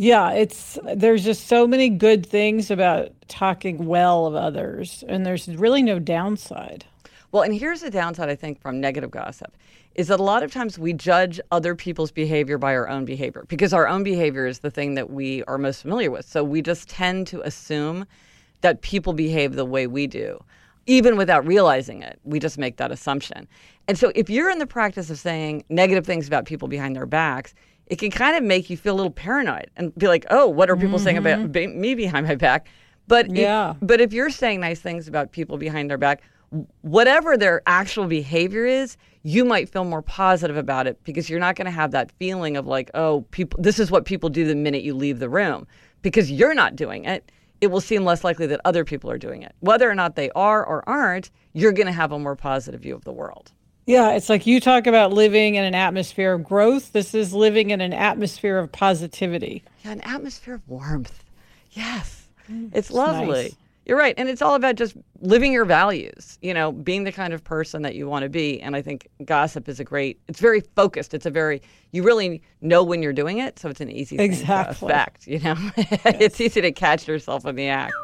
Yeah, 0.00 0.30
it's 0.30 0.78
there's 0.94 1.24
just 1.24 1.48
so 1.48 1.66
many 1.66 1.88
good 1.88 2.24
things 2.24 2.70
about 2.70 3.08
talking 3.26 3.84
well 3.84 4.26
of 4.26 4.36
others, 4.36 5.02
and 5.08 5.26
there's 5.26 5.48
really 5.48 5.82
no 5.82 5.98
downside. 5.98 6.84
Well, 7.32 7.42
and 7.42 7.52
here's 7.52 7.80
the 7.80 7.90
downside, 7.90 8.28
I 8.28 8.36
think, 8.36 8.60
from 8.60 8.80
negative 8.80 9.10
gossip 9.10 9.56
is 9.96 10.06
that 10.06 10.20
a 10.20 10.22
lot 10.22 10.44
of 10.44 10.52
times 10.52 10.78
we 10.78 10.92
judge 10.92 11.40
other 11.50 11.74
people's 11.74 12.12
behavior 12.12 12.58
by 12.58 12.76
our 12.76 12.88
own 12.88 13.06
behavior 13.06 13.44
because 13.48 13.72
our 13.72 13.88
own 13.88 14.04
behavior 14.04 14.46
is 14.46 14.60
the 14.60 14.70
thing 14.70 14.94
that 14.94 15.10
we 15.10 15.42
are 15.48 15.58
most 15.58 15.82
familiar 15.82 16.12
with. 16.12 16.24
So 16.28 16.44
we 16.44 16.62
just 16.62 16.88
tend 16.88 17.26
to 17.26 17.40
assume 17.40 18.06
that 18.60 18.80
people 18.82 19.12
behave 19.12 19.56
the 19.56 19.64
way 19.64 19.88
we 19.88 20.06
do, 20.06 20.38
even 20.86 21.16
without 21.16 21.44
realizing 21.44 22.02
it. 22.02 22.20
We 22.22 22.38
just 22.38 22.56
make 22.56 22.76
that 22.76 22.92
assumption. 22.92 23.48
And 23.88 23.98
so 23.98 24.12
if 24.14 24.30
you're 24.30 24.48
in 24.48 24.58
the 24.58 24.66
practice 24.68 25.10
of 25.10 25.18
saying 25.18 25.64
negative 25.68 26.06
things 26.06 26.28
about 26.28 26.44
people 26.44 26.68
behind 26.68 26.94
their 26.94 27.04
backs, 27.04 27.52
it 27.90 27.98
can 27.98 28.10
kind 28.10 28.36
of 28.36 28.42
make 28.42 28.70
you 28.70 28.76
feel 28.76 28.94
a 28.94 28.96
little 28.96 29.10
paranoid 29.10 29.70
and 29.76 29.94
be 29.96 30.08
like, 30.08 30.26
oh, 30.30 30.46
what 30.46 30.70
are 30.70 30.76
people 30.76 30.96
mm-hmm. 30.96 31.04
saying 31.04 31.16
about 31.18 31.38
mm-hmm. 31.38 31.80
me 31.80 31.94
behind 31.94 32.26
my 32.26 32.34
back? 32.34 32.68
But 33.06 33.34
yeah. 33.34 33.70
If, 33.70 33.76
but 33.82 34.00
if 34.00 34.12
you're 34.12 34.30
saying 34.30 34.60
nice 34.60 34.80
things 34.80 35.08
about 35.08 35.32
people 35.32 35.56
behind 35.56 35.88
their 35.88 35.98
back, 35.98 36.22
whatever 36.82 37.36
their 37.36 37.62
actual 37.66 38.06
behavior 38.06 38.64
is, 38.64 38.96
you 39.22 39.44
might 39.44 39.68
feel 39.68 39.84
more 39.84 40.02
positive 40.02 40.56
about 40.56 40.86
it 40.86 41.02
because 41.04 41.28
you're 41.28 41.40
not 41.40 41.56
going 41.56 41.66
to 41.66 41.70
have 41.70 41.90
that 41.90 42.12
feeling 42.12 42.56
of 42.56 42.66
like, 42.66 42.90
oh, 42.94 43.22
people, 43.30 43.60
this 43.62 43.78
is 43.78 43.90
what 43.90 44.04
people 44.04 44.28
do 44.28 44.46
the 44.46 44.54
minute 44.54 44.82
you 44.82 44.94
leave 44.94 45.18
the 45.18 45.28
room 45.28 45.66
because 46.02 46.30
you're 46.30 46.54
not 46.54 46.76
doing 46.76 47.04
it. 47.04 47.30
It 47.60 47.68
will 47.68 47.80
seem 47.80 48.04
less 48.04 48.22
likely 48.22 48.46
that 48.46 48.60
other 48.64 48.84
people 48.84 49.10
are 49.10 49.18
doing 49.18 49.42
it. 49.42 49.54
Whether 49.60 49.90
or 49.90 49.94
not 49.94 50.14
they 50.14 50.30
are 50.30 50.64
or 50.64 50.88
aren't, 50.88 51.30
you're 51.54 51.72
going 51.72 51.86
to 51.86 51.92
have 51.92 52.12
a 52.12 52.18
more 52.18 52.36
positive 52.36 52.82
view 52.82 52.94
of 52.94 53.04
the 53.04 53.12
world. 53.12 53.52
Yeah, 53.88 54.10
it's 54.10 54.28
like 54.28 54.46
you 54.46 54.60
talk 54.60 54.86
about 54.86 55.14
living 55.14 55.54
in 55.54 55.64
an 55.64 55.74
atmosphere 55.74 56.34
of 56.34 56.44
growth. 56.44 56.92
This 56.92 57.14
is 57.14 57.32
living 57.32 57.70
in 57.70 57.80
an 57.80 57.94
atmosphere 57.94 58.58
of 58.58 58.70
positivity. 58.70 59.64
Yeah, 59.82 59.92
an 59.92 60.02
atmosphere 60.02 60.56
of 60.56 60.68
warmth. 60.68 61.24
Yes. 61.70 62.28
Mm, 62.50 62.68
it's, 62.74 62.90
lovely. 62.90 63.44
Nice. 63.44 63.56
You're 63.86 63.96
right. 63.96 64.14
And 64.18 64.28
it's 64.28 64.42
all 64.42 64.56
about 64.56 64.74
just 64.74 64.94
living 65.22 65.54
your 65.54 65.64
values, 65.64 66.38
you 66.42 66.52
know, 66.52 66.70
being 66.70 67.04
the 67.04 67.12
kind 67.12 67.32
of 67.32 67.42
person 67.42 67.80
that 67.80 67.94
you 67.94 68.06
want 68.06 68.24
to 68.24 68.28
be. 68.28 68.60
And 68.60 68.76
I 68.76 68.82
think 68.82 69.08
gossip 69.24 69.70
is 69.70 69.80
a 69.80 69.84
great, 69.84 70.20
it's 70.28 70.38
very 70.38 70.60
focused. 70.76 71.14
It's 71.14 71.24
a 71.24 71.30
very, 71.30 71.62
you 71.92 72.02
really 72.02 72.42
know 72.60 72.84
when 72.84 73.02
you're 73.02 73.14
doing 73.14 73.38
it. 73.38 73.58
So 73.58 73.70
it's 73.70 73.80
an 73.80 73.90
easy 73.90 74.18
exactly. 74.18 74.74
thing 74.74 74.88
to 74.88 74.94
affect, 74.94 75.26
you 75.26 75.38
know? 75.38 75.56
Yes. 75.78 76.16
it's 76.20 76.40
easy 76.42 76.60
to 76.60 76.72
catch 76.72 77.08
yourself 77.08 77.46
in 77.46 77.56
the 77.56 77.68
act. 77.68 77.94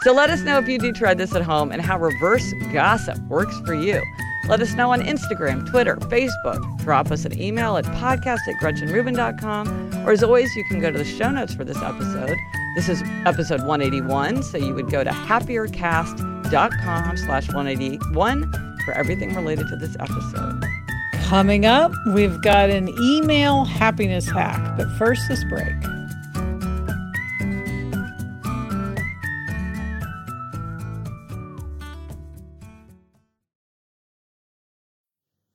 So 0.00 0.12
let 0.12 0.30
us 0.30 0.40
know 0.40 0.58
if 0.58 0.66
you 0.66 0.78
do 0.78 0.92
try 0.92 1.14
this 1.14 1.32
at 1.32 1.42
home 1.42 1.70
and 1.70 1.80
how 1.80 1.96
reverse 1.96 2.52
gossip 2.72 3.20
works 3.28 3.56
for 3.60 3.74
you. 3.74 4.02
Let 4.48 4.60
us 4.60 4.74
know 4.74 4.92
on 4.92 5.02
Instagram, 5.02 5.68
Twitter, 5.68 5.96
Facebook. 5.96 6.78
Drop 6.78 7.10
us 7.10 7.24
an 7.24 7.40
email 7.40 7.76
at 7.76 7.84
podcast 7.84 8.40
at 8.48 8.54
gretchenrubin.com. 8.60 10.06
Or 10.06 10.12
as 10.12 10.22
always, 10.22 10.54
you 10.56 10.64
can 10.64 10.80
go 10.80 10.90
to 10.90 10.98
the 10.98 11.04
show 11.04 11.30
notes 11.30 11.54
for 11.54 11.64
this 11.64 11.78
episode 11.78 12.36
this 12.74 12.88
is 12.88 13.02
episode 13.26 13.66
181, 13.66 14.42
so 14.42 14.56
you 14.56 14.74
would 14.74 14.90
go 14.90 15.04
to 15.04 15.10
happiercast.com 15.10 17.16
slash 17.18 17.46
181 17.48 18.78
for 18.86 18.94
everything 18.94 19.34
related 19.34 19.68
to 19.68 19.76
this 19.76 19.94
episode. 20.00 20.64
Coming 21.24 21.66
up, 21.66 21.92
we've 22.14 22.40
got 22.40 22.70
an 22.70 22.88
email 22.98 23.66
happiness 23.66 24.26
hack, 24.26 24.78
but 24.78 24.90
first 24.92 25.20
this 25.28 25.44
break. 25.50 25.74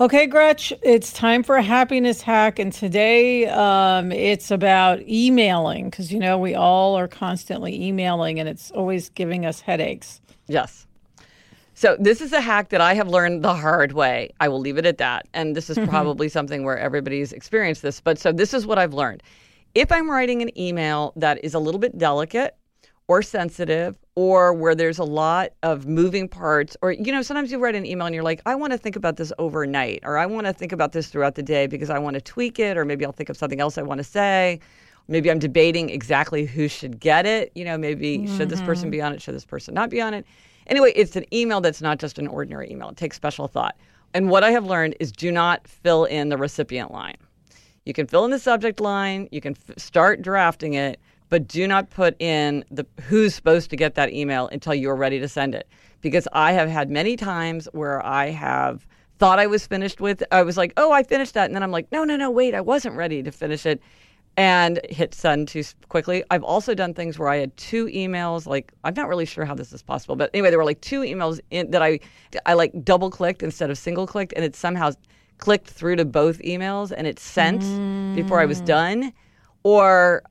Okay, 0.00 0.26
Gretch, 0.26 0.72
it's 0.82 1.12
time 1.12 1.42
for 1.42 1.56
a 1.56 1.62
happiness 1.62 2.22
hack. 2.22 2.58
And 2.58 2.72
today 2.72 3.46
um, 3.48 4.12
it's 4.12 4.50
about 4.50 5.02
emailing 5.02 5.90
because, 5.90 6.10
you 6.10 6.18
know, 6.18 6.38
we 6.38 6.54
all 6.54 6.96
are 6.96 7.06
constantly 7.06 7.84
emailing 7.84 8.40
and 8.40 8.48
it's 8.48 8.70
always 8.70 9.10
giving 9.10 9.44
us 9.44 9.60
headaches. 9.60 10.22
Yes. 10.46 10.86
So, 11.74 11.98
this 12.00 12.22
is 12.22 12.32
a 12.32 12.40
hack 12.40 12.70
that 12.70 12.80
I 12.80 12.94
have 12.94 13.08
learned 13.08 13.44
the 13.44 13.52
hard 13.52 13.92
way. 13.92 14.30
I 14.40 14.48
will 14.48 14.58
leave 14.58 14.78
it 14.78 14.86
at 14.86 14.96
that. 14.96 15.28
And 15.34 15.54
this 15.54 15.68
is 15.68 15.76
probably 15.86 16.30
something 16.30 16.64
where 16.64 16.78
everybody's 16.78 17.34
experienced 17.34 17.82
this. 17.82 18.00
But 18.00 18.18
so, 18.18 18.32
this 18.32 18.54
is 18.54 18.66
what 18.66 18.78
I've 18.78 18.94
learned. 18.94 19.22
If 19.74 19.92
I'm 19.92 20.10
writing 20.10 20.40
an 20.40 20.58
email 20.58 21.12
that 21.16 21.44
is 21.44 21.52
a 21.52 21.58
little 21.58 21.78
bit 21.78 21.98
delicate 21.98 22.56
or 23.06 23.20
sensitive 23.20 23.96
or 24.20 24.52
where 24.52 24.74
there's 24.74 24.98
a 24.98 25.04
lot 25.04 25.50
of 25.62 25.86
moving 25.86 26.28
parts 26.28 26.76
or 26.82 26.92
you 26.92 27.10
know 27.10 27.22
sometimes 27.22 27.50
you 27.50 27.58
write 27.58 27.74
an 27.74 27.86
email 27.86 28.06
and 28.06 28.14
you're 28.14 28.22
like 28.22 28.42
i 28.44 28.54
want 28.54 28.70
to 28.70 28.76
think 28.76 28.94
about 28.94 29.16
this 29.16 29.32
overnight 29.38 29.98
or 30.02 30.18
i 30.18 30.26
want 30.26 30.46
to 30.46 30.52
think 30.52 30.72
about 30.72 30.92
this 30.92 31.06
throughout 31.06 31.36
the 31.36 31.42
day 31.42 31.66
because 31.66 31.88
i 31.88 31.98
want 31.98 32.12
to 32.12 32.20
tweak 32.20 32.58
it 32.58 32.76
or 32.76 32.84
maybe 32.84 33.02
i'll 33.02 33.12
think 33.12 33.30
of 33.30 33.36
something 33.38 33.62
else 33.62 33.78
i 33.78 33.82
want 33.82 33.96
to 33.96 34.04
say. 34.04 34.60
Maybe 35.08 35.30
i'm 35.30 35.38
debating 35.38 35.88
exactly 35.88 36.44
who 36.44 36.68
should 36.68 37.00
get 37.00 37.24
it 37.24 37.50
you 37.54 37.64
know 37.64 37.78
maybe 37.78 38.18
mm-hmm. 38.18 38.36
should 38.36 38.50
this 38.50 38.60
person 38.60 38.90
be 38.90 39.00
on 39.00 39.14
it 39.14 39.22
should 39.22 39.34
this 39.34 39.46
person 39.46 39.72
not 39.72 39.88
be 39.88 40.02
on 40.02 40.12
it. 40.12 40.26
Anyway 40.66 40.92
it's 40.94 41.16
an 41.16 41.24
email 41.34 41.62
that's 41.62 41.80
not 41.80 41.98
just 41.98 42.18
an 42.18 42.26
ordinary 42.26 42.70
email. 42.70 42.90
It 42.90 42.98
takes 42.98 43.16
special 43.16 43.48
thought. 43.48 43.74
And 44.12 44.28
what 44.28 44.44
i 44.44 44.50
have 44.50 44.66
learned 44.66 44.96
is 45.00 45.12
do 45.12 45.32
not 45.32 45.66
fill 45.66 46.04
in 46.04 46.28
the 46.28 46.36
recipient 46.36 46.92
line. 46.92 47.16
You 47.86 47.94
can 47.94 48.06
fill 48.06 48.26
in 48.26 48.30
the 48.30 48.38
subject 48.38 48.80
line. 48.80 49.30
You 49.32 49.40
can 49.40 49.56
f- 49.56 49.78
start 49.78 50.20
drafting 50.20 50.74
it 50.74 51.00
but 51.30 51.48
do 51.48 51.66
not 51.66 51.90
put 51.90 52.20
in 52.20 52.64
the 52.70 52.84
who's 53.02 53.34
supposed 53.34 53.70
to 53.70 53.76
get 53.76 53.94
that 53.94 54.12
email 54.12 54.48
until 54.48 54.74
you're 54.74 54.96
ready 54.96 55.18
to 55.20 55.28
send 55.28 55.54
it. 55.54 55.66
Because 56.02 56.28
I 56.32 56.52
have 56.52 56.68
had 56.68 56.90
many 56.90 57.16
times 57.16 57.68
where 57.72 58.04
I 58.04 58.30
have 58.30 58.86
thought 59.18 59.38
I 59.38 59.46
was 59.46 59.66
finished 59.66 60.00
with, 60.00 60.22
I 60.32 60.42
was 60.42 60.56
like, 60.56 60.72
oh, 60.76 60.92
I 60.92 61.02
finished 61.02 61.34
that. 61.34 61.46
And 61.46 61.54
then 61.54 61.62
I'm 61.62 61.70
like, 61.70 61.90
no, 61.92 62.04
no, 62.04 62.16
no, 62.16 62.30
wait, 62.30 62.54
I 62.54 62.60
wasn't 62.60 62.96
ready 62.96 63.22
to 63.22 63.30
finish 63.30 63.66
it 63.66 63.80
and 64.36 64.80
hit 64.88 65.14
send 65.14 65.48
too 65.48 65.62
quickly. 65.88 66.24
I've 66.30 66.42
also 66.42 66.74
done 66.74 66.94
things 66.94 67.18
where 67.18 67.28
I 67.28 67.36
had 67.36 67.56
two 67.56 67.86
emails. 67.86 68.46
Like 68.46 68.72
I'm 68.84 68.94
not 68.94 69.08
really 69.08 69.26
sure 69.26 69.44
how 69.44 69.54
this 69.54 69.72
is 69.72 69.82
possible, 69.82 70.16
but 70.16 70.30
anyway, 70.32 70.50
there 70.50 70.58
were 70.58 70.64
like 70.64 70.80
two 70.80 71.00
emails 71.00 71.40
in, 71.50 71.70
that 71.70 71.82
I 71.82 72.00
I 72.46 72.54
like 72.54 72.72
double 72.84 73.10
clicked 73.10 73.42
instead 73.42 73.70
of 73.70 73.78
single 73.78 74.06
clicked, 74.06 74.32
and 74.34 74.44
it 74.44 74.56
somehow 74.56 74.92
clicked 75.38 75.68
through 75.68 75.96
to 75.96 76.04
both 76.04 76.38
emails 76.40 76.92
and 76.96 77.06
it 77.06 77.18
sent 77.18 77.62
mm. 77.62 78.14
before 78.14 78.40
I 78.40 78.46
was 78.46 78.60
done. 78.62 79.12
Or 79.62 80.22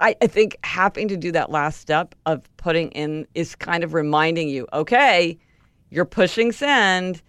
I, 0.00 0.16
I 0.20 0.26
think 0.26 0.58
having 0.64 1.08
to 1.08 1.16
do 1.16 1.32
that 1.32 1.50
last 1.50 1.80
step 1.80 2.14
of 2.26 2.48
putting 2.56 2.90
in 2.92 3.26
is 3.34 3.54
kind 3.54 3.84
of 3.84 3.94
reminding 3.94 4.48
you, 4.48 4.66
okay, 4.72 5.38
you're 5.90 6.04
pushing 6.04 6.52
send. 6.52 7.22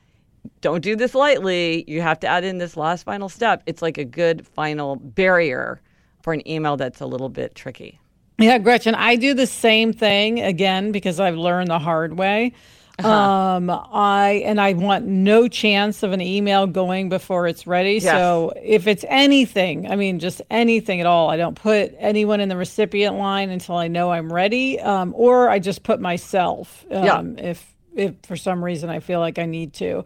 Don't 0.62 0.82
do 0.82 0.96
this 0.96 1.16
lightly. 1.16 1.86
You 1.88 2.02
have 2.02 2.20
to 2.22 2.28
add 2.28 2.44
in 2.44 2.58
this 2.58 2.78
last 2.78 3.04
final 3.04 3.30
step. 3.30 3.64
It's 3.66 3.82
like 3.82 3.98
a 3.98 4.06
good 4.06 4.46
final 4.48 4.96
barrier 4.96 5.82
for 6.22 6.34
an 6.34 6.48
email 6.48 6.78
that's 6.78 7.02
a 7.02 7.06
little 7.06 7.30
bit 7.30 7.56
tricky. 7.56 8.00
Yeah, 8.38 8.58
Gretchen, 8.58 8.96
I 8.96 9.18
do 9.18 9.34
the 9.34 9.48
same 9.48 9.92
thing 9.92 10.40
again 10.40 10.92
because 10.92 11.20
I've 11.20 11.36
learned 11.36 11.70
the 11.70 11.80
hard 11.80 12.18
way. 12.18 12.54
Uh-huh. 13.00 13.10
Um, 13.10 13.70
I 13.70 14.44
and 14.46 14.60
I 14.60 14.74
want 14.74 15.06
no 15.06 15.48
chance 15.48 16.04
of 16.04 16.12
an 16.12 16.22
email 16.22 16.68
going 16.68 17.10
before 17.10 17.48
it's 17.48 17.66
ready. 17.66 17.94
Yes. 17.94 18.04
So 18.04 18.54
if 18.62 18.88
it's 18.88 19.06
anything, 19.08 19.90
I 19.90 19.96
mean, 19.96 20.20
just 20.20 20.42
anything 20.50 21.00
at 21.00 21.06
all, 21.06 21.30
I 21.30 21.38
don't 21.38 21.56
put 21.56 21.96
anyone 21.98 22.42
in 22.42 22.50
the 22.50 22.58
recipient 22.58 23.16
line 23.16 23.50
until 23.50 23.76
I 23.76 23.88
know 23.88 24.12
I'm 24.12 24.32
ready, 24.32 24.80
um, 24.80 25.14
or 25.16 25.50
I 25.50 25.60
just 25.60 25.84
put 25.84 26.02
myself 26.02 26.86
um, 26.92 27.06
yeah. 27.06 27.24
if 27.38 27.74
if 27.96 28.16
for 28.24 28.36
some 28.36 28.64
reason 28.64 28.90
I 28.90 29.00
feel 29.00 29.20
like 29.20 29.40
I 29.40 29.46
need 29.46 29.74
to. 29.76 30.06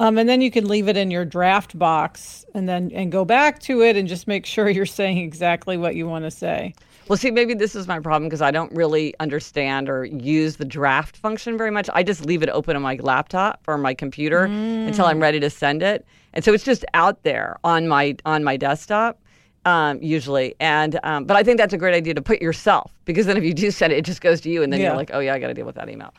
Um, 0.00 0.16
and 0.16 0.26
then 0.26 0.40
you 0.40 0.50
can 0.50 0.66
leave 0.66 0.88
it 0.88 0.96
in 0.96 1.10
your 1.10 1.26
draft 1.26 1.78
box 1.78 2.46
and 2.54 2.66
then 2.66 2.90
and 2.94 3.12
go 3.12 3.26
back 3.26 3.60
to 3.60 3.82
it 3.82 3.96
and 3.96 4.08
just 4.08 4.26
make 4.26 4.46
sure 4.46 4.68
you're 4.68 4.86
saying 4.86 5.18
exactly 5.18 5.76
what 5.76 5.94
you 5.94 6.08
want 6.08 6.24
to 6.24 6.30
say. 6.30 6.74
Well, 7.10 7.16
see, 7.16 7.32
maybe 7.32 7.54
this 7.54 7.74
is 7.74 7.88
my 7.88 7.98
problem 7.98 8.28
because 8.28 8.40
I 8.40 8.52
don't 8.52 8.72
really 8.72 9.16
understand 9.18 9.88
or 9.88 10.04
use 10.04 10.58
the 10.58 10.64
draft 10.64 11.16
function 11.16 11.58
very 11.58 11.72
much. 11.72 11.90
I 11.92 12.04
just 12.04 12.24
leave 12.24 12.40
it 12.44 12.48
open 12.50 12.76
on 12.76 12.82
my 12.82 13.00
laptop 13.00 13.60
or 13.66 13.76
my 13.78 13.94
computer 13.94 14.46
mm. 14.46 14.86
until 14.86 15.06
I'm 15.06 15.18
ready 15.18 15.40
to 15.40 15.50
send 15.50 15.82
it, 15.82 16.06
and 16.34 16.44
so 16.44 16.54
it's 16.54 16.62
just 16.62 16.84
out 16.94 17.24
there 17.24 17.58
on 17.64 17.88
my 17.88 18.14
on 18.24 18.44
my 18.44 18.56
desktop. 18.56 19.20
Um, 19.64 20.00
usually. 20.00 20.54
And 20.60 21.00
um, 21.02 21.24
but 21.24 21.36
I 21.36 21.42
think 21.42 21.58
that's 21.58 21.74
a 21.74 21.78
great 21.78 21.96
idea 21.96 22.14
to 22.14 22.22
put 22.22 22.40
yourself 22.40 22.92
because 23.06 23.26
then 23.26 23.36
if 23.36 23.42
you 23.42 23.54
do 23.54 23.72
send 23.72 23.92
it, 23.92 23.96
it 23.96 24.04
just 24.04 24.20
goes 24.20 24.40
to 24.42 24.48
you, 24.48 24.62
and 24.62 24.72
then 24.72 24.78
yeah. 24.78 24.86
you're 24.90 24.96
like, 24.96 25.10
oh 25.12 25.18
yeah, 25.18 25.34
I 25.34 25.40
got 25.40 25.48
to 25.48 25.54
deal 25.54 25.66
with 25.66 25.74
that 25.74 25.88
email. 25.88 26.14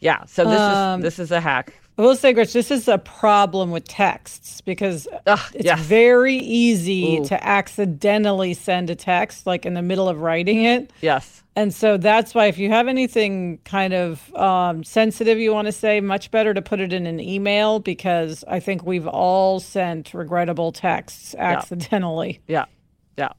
Yeah. 0.00 0.24
So 0.24 0.44
this 0.44 0.60
um, 0.60 0.98
is 0.98 1.04
this 1.04 1.18
is 1.20 1.30
a 1.30 1.40
hack. 1.40 1.72
I 1.98 2.02
will 2.02 2.16
say, 2.16 2.32
Gretch, 2.32 2.52
this 2.52 2.70
is 2.70 2.88
a 2.88 2.98
problem 2.98 3.70
with 3.70 3.86
texts 3.86 4.62
because 4.62 5.06
Ugh, 5.26 5.38
it's 5.54 5.80
very 5.82 6.36
easy 6.36 7.18
Ooh. 7.18 7.24
to 7.26 7.46
accidentally 7.46 8.54
send 8.54 8.88
a 8.88 8.94
text 8.94 9.46
like 9.46 9.66
in 9.66 9.74
the 9.74 9.82
middle 9.82 10.08
of 10.08 10.20
writing 10.20 10.64
it. 10.64 10.90
Yes. 11.02 11.42
And 11.54 11.74
so 11.74 11.98
that's 11.98 12.34
why 12.34 12.46
if 12.46 12.56
you 12.56 12.70
have 12.70 12.88
anything 12.88 13.58
kind 13.64 13.92
of 13.92 14.34
um, 14.34 14.84
sensitive 14.84 15.38
you 15.38 15.52
want 15.52 15.66
to 15.66 15.72
say, 15.72 16.00
much 16.00 16.30
better 16.30 16.54
to 16.54 16.62
put 16.62 16.80
it 16.80 16.94
in 16.94 17.06
an 17.06 17.20
email 17.20 17.78
because 17.78 18.42
I 18.48 18.58
think 18.58 18.84
we've 18.84 19.06
all 19.06 19.60
sent 19.60 20.14
regrettable 20.14 20.72
texts 20.72 21.34
accidentally. 21.34 22.40
Yeah. 22.48 22.64
Yeah. 23.18 23.32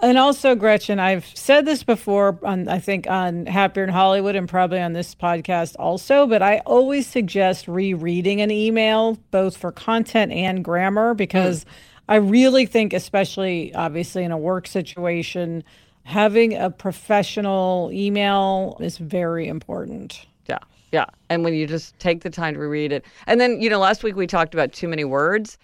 And 0.00 0.16
also, 0.16 0.54
Gretchen, 0.54 1.00
I've 1.00 1.26
said 1.26 1.64
this 1.64 1.82
before 1.82 2.38
on, 2.44 2.68
I 2.68 2.78
think, 2.78 3.10
on 3.10 3.46
Happier 3.46 3.82
in 3.82 3.90
Hollywood 3.90 4.36
and 4.36 4.48
probably 4.48 4.80
on 4.80 4.92
this 4.92 5.12
podcast 5.14 5.74
also, 5.76 6.26
but 6.26 6.40
I 6.40 6.58
always 6.60 7.06
suggest 7.06 7.66
rereading 7.66 8.40
an 8.40 8.52
email, 8.52 9.18
both 9.32 9.56
for 9.56 9.72
content 9.72 10.30
and 10.30 10.64
grammar, 10.64 11.14
because 11.14 11.64
mm. 11.64 11.68
I 12.08 12.16
really 12.16 12.64
think, 12.64 12.92
especially 12.92 13.74
obviously 13.74 14.22
in 14.22 14.30
a 14.30 14.38
work 14.38 14.68
situation, 14.68 15.64
having 16.04 16.54
a 16.54 16.70
professional 16.70 17.90
email 17.92 18.78
is 18.80 18.98
very 18.98 19.48
important. 19.48 20.26
Yeah. 20.48 20.58
Yeah. 20.92 21.06
And 21.28 21.42
when 21.42 21.54
you 21.54 21.66
just 21.66 21.98
take 21.98 22.22
the 22.22 22.30
time 22.30 22.54
to 22.54 22.60
reread 22.60 22.92
it. 22.92 23.04
And 23.26 23.40
then, 23.40 23.60
you 23.60 23.68
know, 23.68 23.80
last 23.80 24.04
week 24.04 24.14
we 24.14 24.28
talked 24.28 24.54
about 24.54 24.72
too 24.72 24.86
many 24.86 25.04
words 25.04 25.58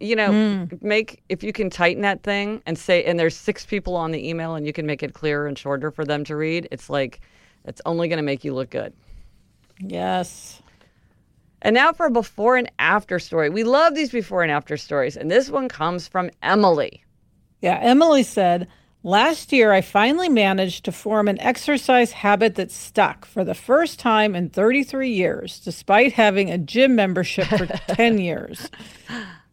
you 0.00 0.16
know, 0.16 0.30
mm. 0.30 0.82
make 0.82 1.22
if 1.28 1.42
you 1.42 1.52
can 1.52 1.70
tighten 1.70 2.02
that 2.02 2.22
thing 2.22 2.62
and 2.66 2.78
say, 2.78 3.04
and 3.04 3.18
there's 3.18 3.36
six 3.36 3.64
people 3.66 3.96
on 3.96 4.10
the 4.10 4.28
email, 4.28 4.54
and 4.54 4.66
you 4.66 4.72
can 4.72 4.86
make 4.86 5.02
it 5.02 5.14
clearer 5.14 5.46
and 5.46 5.58
shorter 5.58 5.90
for 5.90 6.04
them 6.04 6.24
to 6.24 6.36
read. 6.36 6.66
It's 6.70 6.90
like 6.90 7.20
it's 7.64 7.80
only 7.84 8.08
going 8.08 8.16
to 8.16 8.22
make 8.22 8.44
you 8.44 8.54
look 8.54 8.70
good. 8.70 8.92
Yes. 9.78 10.62
And 11.62 11.74
now 11.74 11.92
for 11.92 12.06
a 12.06 12.10
before 12.10 12.56
and 12.56 12.70
after 12.78 13.18
story. 13.18 13.50
We 13.50 13.64
love 13.64 13.94
these 13.94 14.10
before 14.10 14.42
and 14.42 14.50
after 14.50 14.76
stories, 14.76 15.16
and 15.16 15.30
this 15.30 15.50
one 15.50 15.68
comes 15.68 16.08
from 16.08 16.30
Emily. 16.42 17.04
Yeah, 17.60 17.78
Emily 17.80 18.22
said, 18.22 18.68
Last 19.02 19.50
year, 19.50 19.72
I 19.72 19.80
finally 19.80 20.28
managed 20.28 20.84
to 20.84 20.92
form 20.92 21.26
an 21.26 21.40
exercise 21.40 22.12
habit 22.12 22.56
that 22.56 22.70
stuck 22.70 23.24
for 23.24 23.44
the 23.44 23.54
first 23.54 23.98
time 23.98 24.34
in 24.34 24.50
33 24.50 25.10
years, 25.10 25.58
despite 25.58 26.12
having 26.12 26.50
a 26.50 26.58
gym 26.58 26.96
membership 26.96 27.46
for 27.46 27.66
10 27.94 28.18
years. 28.18 28.68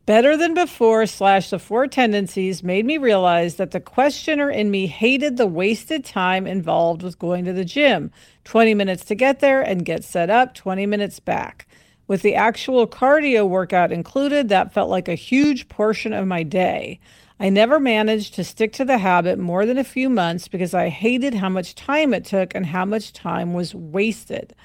Better 0.08 0.38
Than 0.38 0.54
Before 0.54 1.06
slash 1.06 1.50
The 1.50 1.60
Four 1.60 1.86
Tendencies 1.86 2.64
made 2.64 2.86
me 2.86 2.98
realize 2.98 3.56
that 3.56 3.72
the 3.72 3.82
questioner 3.82 4.50
in 4.50 4.72
me 4.72 4.88
hated 4.88 5.36
the 5.36 5.46
wasted 5.48 6.06
time 6.06 6.48
involved 6.48 7.04
with 7.04 7.20
going 7.20 7.44
to 7.44 7.52
the 7.52 7.66
gym 7.66 8.12
20 8.46 8.74
minutes 8.74 9.04
to 9.04 9.16
get 9.16 9.42
there 9.42 9.62
and 9.62 9.84
get 9.84 10.06
set 10.06 10.30
up, 10.30 10.54
20 10.54 10.86
minutes 10.86 11.20
back. 11.20 11.68
With 12.08 12.22
the 12.22 12.36
actual 12.36 12.88
cardio 12.88 13.50
workout 13.50 13.92
included, 13.92 14.48
that 14.48 14.74
felt 14.74 14.90
like 14.90 15.10
a 15.10 15.16
huge 15.16 15.68
portion 15.68 16.14
of 16.14 16.26
my 16.26 16.42
day. 16.42 17.02
I 17.38 17.50
never 17.50 17.78
managed 17.78 18.34
to 18.36 18.46
stick 18.46 18.72
to 18.74 18.86
the 18.86 19.00
habit 19.00 19.38
more 19.38 19.66
than 19.66 19.78
a 19.78 19.84
few 19.84 20.10
months 20.10 20.48
because 20.48 20.74
I 20.74 20.88
hated 20.88 21.34
how 21.34 21.50
much 21.50 21.76
time 21.76 22.14
it 22.14 22.24
took 22.24 22.56
and 22.56 22.68
how 22.68 22.86
much 22.86 23.12
time 23.12 23.54
was 23.54 23.76
wasted. 23.76 24.56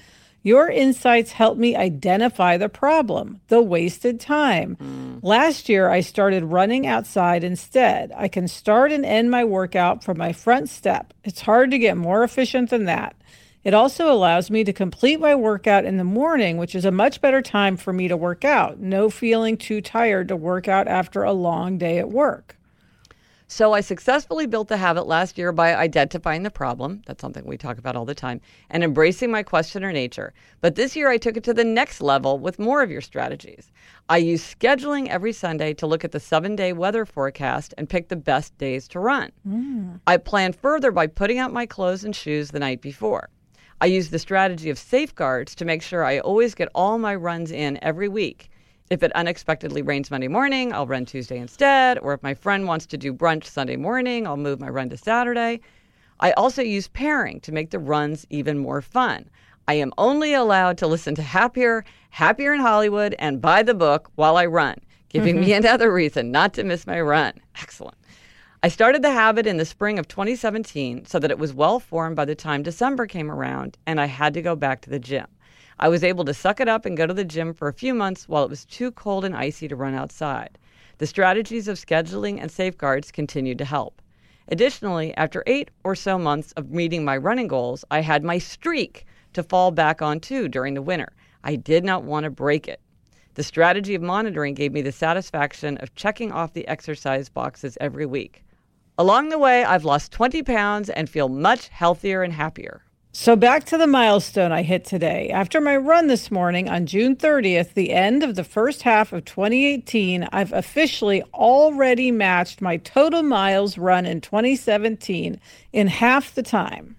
Your 0.42 0.68
insights 0.68 1.32
helped 1.32 1.60
me 1.60 1.76
identify 1.76 2.56
the 2.56 2.68
problem, 2.68 3.40
the 3.48 3.62
wasted 3.62 4.18
time. 4.18 4.76
Mm. 4.76 5.20
Last 5.22 5.68
year, 5.68 5.88
I 5.88 6.00
started 6.00 6.44
running 6.44 6.86
outside 6.86 7.44
instead. 7.44 8.12
I 8.16 8.26
can 8.26 8.48
start 8.48 8.90
and 8.90 9.06
end 9.06 9.30
my 9.30 9.44
workout 9.44 10.02
from 10.02 10.18
my 10.18 10.32
front 10.32 10.68
step. 10.68 11.14
It's 11.22 11.42
hard 11.42 11.70
to 11.70 11.78
get 11.78 11.96
more 11.96 12.24
efficient 12.24 12.70
than 12.70 12.86
that. 12.86 13.14
It 13.62 13.74
also 13.74 14.12
allows 14.12 14.50
me 14.50 14.64
to 14.64 14.72
complete 14.72 15.20
my 15.20 15.36
workout 15.36 15.84
in 15.84 15.96
the 15.96 16.04
morning, 16.04 16.56
which 16.56 16.74
is 16.74 16.84
a 16.84 16.90
much 16.90 17.20
better 17.20 17.40
time 17.40 17.76
for 17.76 17.92
me 17.92 18.08
to 18.08 18.16
work 18.16 18.44
out. 18.44 18.80
No 18.80 19.08
feeling 19.08 19.56
too 19.56 19.80
tired 19.80 20.26
to 20.28 20.36
work 20.36 20.66
out 20.66 20.88
after 20.88 21.22
a 21.22 21.32
long 21.32 21.78
day 21.78 21.98
at 21.98 22.10
work. 22.10 22.56
So 23.52 23.74
I 23.74 23.82
successfully 23.82 24.46
built 24.46 24.68
the 24.68 24.78
habit 24.78 25.06
last 25.06 25.36
year 25.36 25.52
by 25.52 25.74
identifying 25.74 26.42
the 26.42 26.50
problem. 26.50 27.02
That's 27.04 27.20
something 27.20 27.44
we 27.44 27.58
talk 27.58 27.76
about 27.76 27.96
all 27.96 28.06
the 28.06 28.14
time, 28.14 28.40
and 28.70 28.82
embracing 28.82 29.30
my 29.30 29.42
questioner 29.42 29.92
nature. 29.92 30.32
But 30.62 30.74
this 30.74 30.96
year 30.96 31.10
I 31.10 31.18
took 31.18 31.36
it 31.36 31.44
to 31.44 31.52
the 31.52 31.62
next 31.62 32.00
level 32.00 32.38
with 32.38 32.58
more 32.58 32.82
of 32.82 32.90
your 32.90 33.02
strategies. 33.02 33.70
I 34.08 34.16
use 34.16 34.54
scheduling 34.54 35.08
every 35.08 35.34
Sunday 35.34 35.74
to 35.74 35.86
look 35.86 36.02
at 36.02 36.12
the 36.12 36.18
seven 36.18 36.56
day 36.56 36.72
weather 36.72 37.04
forecast 37.04 37.74
and 37.76 37.90
pick 37.90 38.08
the 38.08 38.16
best 38.16 38.56
days 38.56 38.88
to 38.88 39.00
run. 39.00 39.30
Mm. 39.46 40.00
I 40.06 40.16
plan 40.16 40.54
further 40.54 40.90
by 40.90 41.06
putting 41.06 41.38
out 41.38 41.52
my 41.52 41.66
clothes 41.66 42.04
and 42.04 42.16
shoes 42.16 42.52
the 42.52 42.58
night 42.58 42.80
before. 42.80 43.28
I 43.82 43.86
use 43.86 44.08
the 44.08 44.18
strategy 44.18 44.70
of 44.70 44.78
safeguards 44.78 45.54
to 45.56 45.66
make 45.66 45.82
sure 45.82 46.04
I 46.04 46.20
always 46.20 46.54
get 46.54 46.70
all 46.74 46.96
my 46.96 47.14
runs 47.14 47.50
in 47.50 47.78
every 47.82 48.08
week 48.08 48.48
If 48.90 49.02
it 49.02 49.12
unexpectedly 49.14 49.82
rains 49.82 50.10
Monday 50.10 50.28
morning, 50.28 50.72
I'll 50.72 50.86
run 50.86 51.06
Tuesday 51.06 51.38
instead. 51.38 51.98
Or 51.98 52.12
if 52.12 52.22
my 52.22 52.34
friend 52.34 52.66
wants 52.66 52.86
to 52.86 52.98
do 52.98 53.12
brunch 53.12 53.44
Sunday 53.44 53.76
morning, 53.76 54.26
I'll 54.26 54.36
move 54.36 54.60
my 54.60 54.68
run 54.68 54.90
to 54.90 54.96
Saturday. 54.96 55.60
I 56.20 56.32
also 56.32 56.62
use 56.62 56.88
pairing 56.88 57.40
to 57.40 57.52
make 57.52 57.70
the 57.70 57.78
runs 57.78 58.26
even 58.30 58.58
more 58.58 58.82
fun. 58.82 59.28
I 59.66 59.74
am 59.74 59.92
only 59.96 60.34
allowed 60.34 60.78
to 60.78 60.86
listen 60.86 61.14
to 61.14 61.22
Happier, 61.22 61.84
Happier 62.10 62.52
in 62.52 62.60
Hollywood, 62.60 63.14
and 63.18 63.40
By 63.40 63.62
the 63.62 63.74
Book 63.74 64.10
while 64.16 64.36
I 64.36 64.46
run, 64.46 64.76
giving 65.08 65.40
me 65.40 65.48
mm-hmm. 65.48 65.64
another 65.64 65.92
reason 65.92 66.30
not 66.30 66.52
to 66.54 66.64
miss 66.64 66.86
my 66.86 67.00
run. 67.00 67.34
Excellent. 67.60 67.96
I 68.64 68.68
started 68.68 69.02
the 69.02 69.10
habit 69.10 69.46
in 69.46 69.56
the 69.56 69.64
spring 69.64 69.98
of 69.98 70.06
2017 70.06 71.06
so 71.06 71.18
that 71.18 71.32
it 71.32 71.38
was 71.38 71.52
well 71.52 71.80
formed 71.80 72.14
by 72.14 72.24
the 72.24 72.34
time 72.34 72.62
December 72.62 73.06
came 73.06 73.30
around 73.30 73.76
and 73.86 74.00
I 74.00 74.06
had 74.06 74.34
to 74.34 74.42
go 74.42 74.54
back 74.54 74.82
to 74.82 74.90
the 74.90 75.00
gym. 75.00 75.26
I 75.82 75.88
was 75.88 76.04
able 76.04 76.24
to 76.26 76.32
suck 76.32 76.60
it 76.60 76.68
up 76.68 76.86
and 76.86 76.96
go 76.96 77.08
to 77.08 77.12
the 77.12 77.24
gym 77.24 77.52
for 77.52 77.66
a 77.66 77.72
few 77.72 77.92
months 77.92 78.28
while 78.28 78.44
it 78.44 78.50
was 78.50 78.64
too 78.64 78.92
cold 78.92 79.24
and 79.24 79.34
icy 79.34 79.66
to 79.66 79.74
run 79.74 79.94
outside. 79.94 80.56
The 80.98 81.08
strategies 81.08 81.66
of 81.66 81.76
scheduling 81.76 82.40
and 82.40 82.52
safeguards 82.52 83.10
continued 83.10 83.58
to 83.58 83.64
help. 83.64 84.00
Additionally, 84.46 85.12
after 85.16 85.42
eight 85.44 85.72
or 85.82 85.96
so 85.96 86.20
months 86.20 86.52
of 86.52 86.70
meeting 86.70 87.04
my 87.04 87.16
running 87.16 87.48
goals, 87.48 87.84
I 87.90 88.00
had 88.00 88.22
my 88.22 88.38
streak 88.38 89.06
to 89.32 89.42
fall 89.42 89.72
back 89.72 90.00
on 90.00 90.20
too 90.20 90.46
during 90.46 90.74
the 90.74 90.82
winter. 90.82 91.14
I 91.42 91.56
did 91.56 91.84
not 91.84 92.04
want 92.04 92.22
to 92.22 92.30
break 92.30 92.68
it. 92.68 92.80
The 93.34 93.42
strategy 93.42 93.96
of 93.96 94.02
monitoring 94.02 94.54
gave 94.54 94.72
me 94.72 94.82
the 94.82 94.92
satisfaction 94.92 95.78
of 95.78 95.96
checking 95.96 96.30
off 96.30 96.52
the 96.52 96.68
exercise 96.68 97.28
boxes 97.28 97.76
every 97.80 98.06
week. 98.06 98.44
Along 98.98 99.30
the 99.30 99.38
way, 99.38 99.64
I've 99.64 99.84
lost 99.84 100.12
20 100.12 100.44
pounds 100.44 100.90
and 100.90 101.10
feel 101.10 101.28
much 101.28 101.66
healthier 101.66 102.22
and 102.22 102.32
happier. 102.32 102.84
So, 103.14 103.36
back 103.36 103.64
to 103.64 103.76
the 103.76 103.86
milestone 103.86 104.52
I 104.52 104.62
hit 104.62 104.86
today. 104.86 105.28
After 105.28 105.60
my 105.60 105.76
run 105.76 106.06
this 106.06 106.30
morning 106.30 106.70
on 106.70 106.86
June 106.86 107.14
30th, 107.14 107.74
the 107.74 107.90
end 107.92 108.22
of 108.22 108.36
the 108.36 108.42
first 108.42 108.84
half 108.84 109.12
of 109.12 109.26
2018, 109.26 110.26
I've 110.32 110.50
officially 110.54 111.22
already 111.34 112.10
matched 112.10 112.62
my 112.62 112.78
total 112.78 113.22
miles 113.22 113.76
run 113.76 114.06
in 114.06 114.22
2017 114.22 115.38
in 115.74 115.86
half 115.88 116.34
the 116.34 116.42
time. 116.42 116.96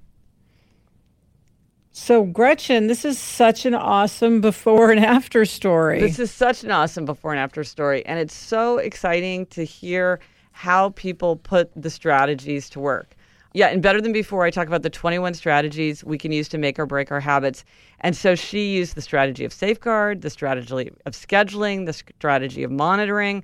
So, 1.92 2.26
Gretchen, 2.26 2.86
this 2.86 3.06
is 3.06 3.18
such 3.18 3.66
an 3.66 3.74
awesome 3.74 4.40
before 4.40 4.92
and 4.92 5.04
after 5.04 5.46
story. 5.46 6.00
This 6.00 6.20
is 6.20 6.30
such 6.30 6.64
an 6.64 6.70
awesome 6.70 7.06
before 7.06 7.32
and 7.32 7.40
after 7.40 7.64
story. 7.64 8.06
And 8.06 8.20
it's 8.20 8.36
so 8.36 8.78
exciting 8.78 9.48
to 9.48 9.64
hear 9.64 10.20
how 10.52 10.92
people 10.92 11.38
put 11.38 11.72
the 11.76 11.90
strategies 11.90 12.70
to 12.70 12.80
work. 12.80 13.16
Yeah, 13.54 13.68
and 13.68 13.84
better 13.84 14.02
than 14.02 14.14
before, 14.14 14.44
I 14.44 14.50
talk 14.50 14.68
about 14.68 14.82
the 14.82 14.90
21 14.90 15.36
strategies 15.36 16.04
we 16.04 16.18
can 16.18 16.32
use 16.32 16.50
to 16.50 16.58
make 16.58 16.80
or 16.80 16.88
break 16.88 17.12
our 17.12 17.20
habits. 17.20 17.64
And 18.00 18.16
so 18.16 18.34
she 18.34 18.74
used 18.74 18.96
the 18.96 19.02
strategy 19.02 19.46
of 19.46 19.54
safeguard, 19.54 20.22
the 20.24 20.32
strategy 20.32 20.92
of 21.06 21.14
scheduling, 21.14 21.86
the 21.86 21.94
strategy 21.94 22.64
of 22.64 22.72
monitoring, 22.72 23.44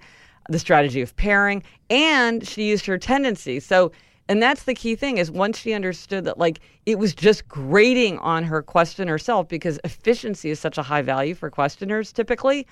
the 0.50 0.58
strategy 0.58 1.02
of 1.02 1.16
pairing, 1.16 1.62
and 1.92 2.48
she 2.48 2.68
used 2.68 2.88
her 2.88 2.98
tendency. 2.98 3.60
So 3.60 3.92
and 4.30 4.44
that's 4.44 4.64
the 4.64 4.76
key 4.76 4.96
thing 4.96 5.18
is 5.18 5.32
once 5.32 5.58
she 5.58 5.74
understood 5.74 6.24
that 6.26 6.38
like 6.38 6.60
it 6.86 7.00
was 7.00 7.14
just 7.14 7.48
grating 7.48 8.20
on 8.20 8.44
her 8.44 8.62
question 8.62 9.08
herself 9.08 9.48
because 9.48 9.80
efficiency 9.84 10.52
is 10.52 10.60
such 10.60 10.78
a 10.78 10.84
high 10.84 11.02
value 11.02 11.34
for 11.34 11.50
questioners 11.50 12.14
typically 12.14 12.68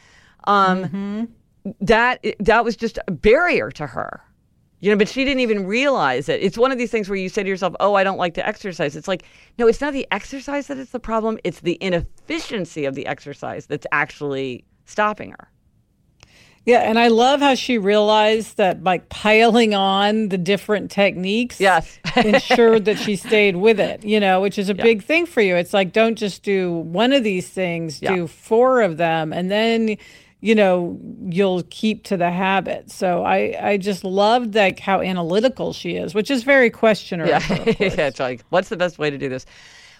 um, 0.45 0.83
mm-hmm. 0.83 1.23
that 1.81 2.23
that 2.39 2.63
was 2.63 2.77
just 2.77 2.99
a 3.07 3.11
barrier 3.11 3.71
to 3.71 3.87
her 3.87 4.21
you 4.79 4.91
know 4.91 4.97
but 4.97 5.07
she 5.07 5.25
didn't 5.25 5.39
even 5.39 5.65
realize 5.65 6.29
it 6.29 6.41
it's 6.41 6.57
one 6.57 6.71
of 6.71 6.77
these 6.77 6.91
things 6.91 7.09
where 7.09 7.17
you 7.17 7.29
say 7.29 7.43
to 7.43 7.49
yourself 7.49 7.75
oh 7.79 7.95
i 7.95 8.03
don't 8.03 8.17
like 8.17 8.33
to 8.33 8.47
exercise 8.47 8.95
it's 8.95 9.07
like 9.07 9.23
no 9.57 9.67
it's 9.67 9.81
not 9.81 9.93
the 9.93 10.07
exercise 10.11 10.67
that 10.67 10.77
is 10.77 10.89
the 10.91 10.99
problem 10.99 11.37
it's 11.43 11.61
the 11.61 11.77
inefficiency 11.81 12.85
of 12.85 12.95
the 12.95 13.05
exercise 13.07 13.65
that's 13.65 13.87
actually 13.91 14.63
stopping 14.85 15.31
her 15.31 15.49
yeah, 16.67 16.79
and 16.79 16.99
I 16.99 17.07
love 17.07 17.39
how 17.39 17.55
she 17.55 17.77
realized 17.77 18.57
that 18.57 18.83
by 18.83 18.97
piling 18.97 19.73
on 19.73 20.27
the 20.27 20.37
different 20.37 20.91
techniques, 20.91 21.61
yes, 21.61 21.97
ensured 22.17 22.83
that 22.85 22.99
she 22.99 23.15
stayed 23.15 23.55
with 23.55 23.79
it. 23.79 24.03
You 24.03 24.19
know, 24.19 24.41
which 24.41 24.59
is 24.59 24.69
a 24.69 24.75
yeah. 24.75 24.83
big 24.83 25.01
thing 25.01 25.25
for 25.25 25.39
you. 25.39 25.55
It's 25.55 25.73
like 25.73 25.93
don't 25.93 26.17
just 26.17 26.43
do 26.43 26.73
one 26.73 27.13
of 27.13 27.23
these 27.23 27.47
things, 27.47 28.01
yeah. 28.01 28.13
do 28.13 28.27
four 28.27 28.81
of 28.81 28.97
them, 28.97 29.31
and 29.31 29.49
then 29.49 29.95
you 30.41 30.55
know 30.55 30.99
you'll 31.27 31.63
keep 31.69 32.03
to 32.05 32.17
the 32.17 32.31
habit. 32.31 32.91
So 32.91 33.23
I 33.23 33.57
I 33.61 33.77
just 33.77 34.03
loved 34.03 34.55
like 34.55 34.79
how 34.79 35.01
analytical 35.01 35.73
she 35.73 35.95
is, 35.95 36.13
which 36.13 36.29
is 36.29 36.43
very 36.43 36.69
questionable. 36.69 37.29
Yeah, 37.29 37.47
yeah. 37.79 38.07
It's 38.07 38.19
like 38.19 38.43
what's 38.49 38.69
the 38.69 38.77
best 38.77 38.99
way 38.99 39.09
to 39.09 39.17
do 39.17 39.29
this? 39.29 39.45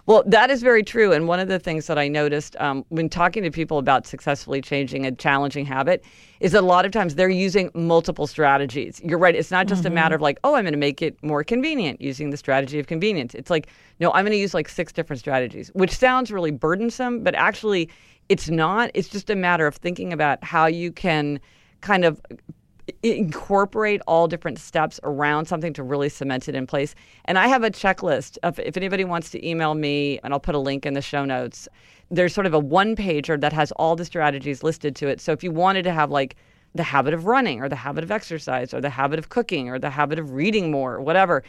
Well, 0.07 0.23
that 0.25 0.49
is 0.49 0.63
very 0.63 0.83
true. 0.83 1.11
And 1.11 1.27
one 1.27 1.41
of 1.41 1.49
the 1.49 1.59
things 1.59 1.87
that 1.87 1.97
I 1.97 2.07
noticed 2.07 2.55
um, 2.61 2.85
when 2.87 3.09
talking 3.09 3.43
to 3.43 3.51
people 3.51 3.77
about 3.77 4.07
successfully 4.07 4.61
changing 4.61 5.05
a 5.05 5.11
challenging 5.11 5.65
habit 5.65 6.01
is 6.39 6.53
that 6.53 6.61
a 6.61 6.65
lot 6.65 6.85
of 6.85 6.93
times 6.93 7.15
they're 7.15 7.27
using 7.27 7.69
multiple 7.73 8.25
strategies. 8.25 9.01
You're 9.03 9.17
right. 9.17 9.35
It's 9.35 9.51
not 9.51 9.67
just 9.67 9.83
mm-hmm. 9.83 9.91
a 9.91 9.95
matter 9.95 10.15
of 10.15 10.21
like, 10.21 10.39
oh, 10.45 10.55
I'm 10.55 10.63
going 10.63 10.71
to 10.71 10.77
make 10.77 11.01
it 11.01 11.21
more 11.23 11.43
convenient 11.43 11.99
using 11.99 12.29
the 12.29 12.37
strategy 12.37 12.79
of 12.79 12.87
convenience. 12.87 13.35
It's 13.35 13.49
like, 13.49 13.67
no, 13.99 14.13
I'm 14.13 14.23
going 14.23 14.31
to 14.31 14.37
use 14.37 14.53
like 14.53 14.69
six 14.69 14.93
different 14.93 15.19
strategies, 15.19 15.71
which 15.73 15.91
sounds 15.91 16.31
really 16.31 16.51
burdensome, 16.51 17.21
but 17.21 17.35
actually 17.35 17.89
it's 18.29 18.49
not. 18.49 18.91
It's 18.93 19.07
just 19.07 19.29
a 19.29 19.35
matter 19.35 19.67
of 19.67 19.75
thinking 19.75 20.13
about 20.13 20.43
how 20.43 20.65
you 20.65 20.91
can 20.91 21.39
kind 21.81 22.05
of 22.05 22.21
incorporate 23.03 24.01
all 24.07 24.27
different 24.27 24.59
steps 24.59 24.99
around 25.03 25.45
something 25.45 25.73
to 25.73 25.83
really 25.83 26.09
cement 26.09 26.47
it 26.47 26.55
in 26.55 26.65
place. 26.65 26.95
And 27.25 27.37
I 27.37 27.47
have 27.47 27.63
a 27.63 27.69
checklist 27.69 28.37
of 28.43 28.59
if 28.59 28.77
anybody 28.77 29.03
wants 29.03 29.29
to 29.31 29.47
email 29.47 29.75
me, 29.75 30.19
and 30.23 30.33
I'll 30.33 30.39
put 30.39 30.55
a 30.55 30.59
link 30.59 30.85
in 30.85 30.93
the 30.93 31.01
show 31.01 31.25
notes. 31.25 31.67
There's 32.09 32.33
sort 32.33 32.45
of 32.45 32.53
a 32.53 32.59
one 32.59 32.95
pager 32.95 33.39
that 33.39 33.51
has 33.53 33.71
all 33.73 33.95
the 33.95 34.05
strategies 34.05 34.63
listed 34.63 34.95
to 34.97 35.07
it. 35.07 35.19
So 35.19 35.31
if 35.33 35.43
you 35.43 35.51
wanted 35.51 35.83
to 35.83 35.91
have 35.91 36.11
like 36.11 36.37
the 36.75 36.83
habit 36.83 37.13
of 37.13 37.25
running 37.25 37.61
or 37.61 37.67
the 37.67 37.75
habit 37.75 38.03
of 38.03 38.11
exercise 38.11 38.73
or 38.73 38.79
the 38.79 38.89
habit 38.89 39.19
of 39.19 39.29
cooking 39.29 39.69
or 39.69 39.79
the 39.79 39.89
habit 39.89 40.19
of 40.19 40.31
reading 40.31 40.71
more, 40.71 40.95
or 40.95 41.01
whatever, 41.01 41.43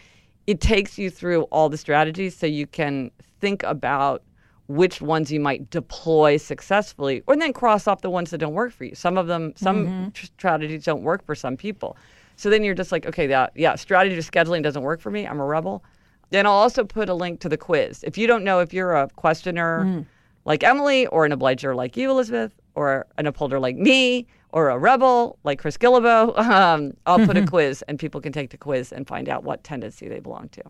it 0.46 0.60
takes 0.60 0.98
you 0.98 1.10
through 1.10 1.42
all 1.44 1.68
the 1.68 1.76
strategies 1.76 2.36
so 2.36 2.46
you 2.46 2.66
can 2.66 3.10
think 3.40 3.62
about 3.62 4.22
which 4.68 5.00
ones 5.00 5.32
you 5.32 5.40
might 5.40 5.70
deploy 5.70 6.36
successfully, 6.36 7.22
or 7.26 7.34
then 7.36 7.52
cross 7.52 7.88
off 7.88 8.02
the 8.02 8.10
ones 8.10 8.30
that 8.30 8.38
don't 8.38 8.52
work 8.52 8.72
for 8.72 8.84
you. 8.84 8.94
Some 8.94 9.16
of 9.16 9.26
them, 9.26 9.54
some 9.56 9.86
mm-hmm. 9.86 10.08
strategies 10.12 10.84
don't 10.84 11.02
work 11.02 11.24
for 11.24 11.34
some 11.34 11.56
people. 11.56 11.96
So 12.36 12.50
then 12.50 12.62
you're 12.62 12.74
just 12.74 12.92
like, 12.92 13.06
okay, 13.06 13.26
that 13.28 13.52
yeah, 13.56 13.74
strategy 13.74 14.16
of 14.16 14.30
scheduling 14.30 14.62
doesn't 14.62 14.82
work 14.82 15.00
for 15.00 15.10
me. 15.10 15.26
I'm 15.26 15.40
a 15.40 15.44
rebel. 15.44 15.82
Then 16.30 16.46
I'll 16.46 16.52
also 16.52 16.84
put 16.84 17.08
a 17.08 17.14
link 17.14 17.40
to 17.40 17.48
the 17.48 17.56
quiz. 17.56 18.04
If 18.04 18.18
you 18.18 18.26
don't 18.26 18.44
know 18.44 18.60
if 18.60 18.74
you're 18.74 18.94
a 18.94 19.08
questioner 19.16 19.84
mm. 19.84 20.06
like 20.44 20.62
Emily, 20.62 21.06
or 21.06 21.24
an 21.24 21.32
obliger 21.32 21.74
like 21.74 21.96
you, 21.96 22.10
Elizabeth, 22.10 22.52
or 22.74 23.06
an 23.16 23.26
upholder 23.26 23.58
like 23.58 23.76
me, 23.76 24.26
or 24.52 24.68
a 24.68 24.78
rebel 24.78 25.38
like 25.44 25.58
Chris 25.58 25.78
Guillebeau, 25.78 26.38
um, 26.50 26.92
I'll 27.06 27.24
put 27.24 27.38
a 27.38 27.46
quiz 27.50 27.82
and 27.88 27.98
people 27.98 28.20
can 28.20 28.32
take 28.32 28.50
the 28.50 28.58
quiz 28.58 28.92
and 28.92 29.06
find 29.06 29.30
out 29.30 29.44
what 29.44 29.64
tendency 29.64 30.08
they 30.08 30.20
belong 30.20 30.50
to. 30.50 30.62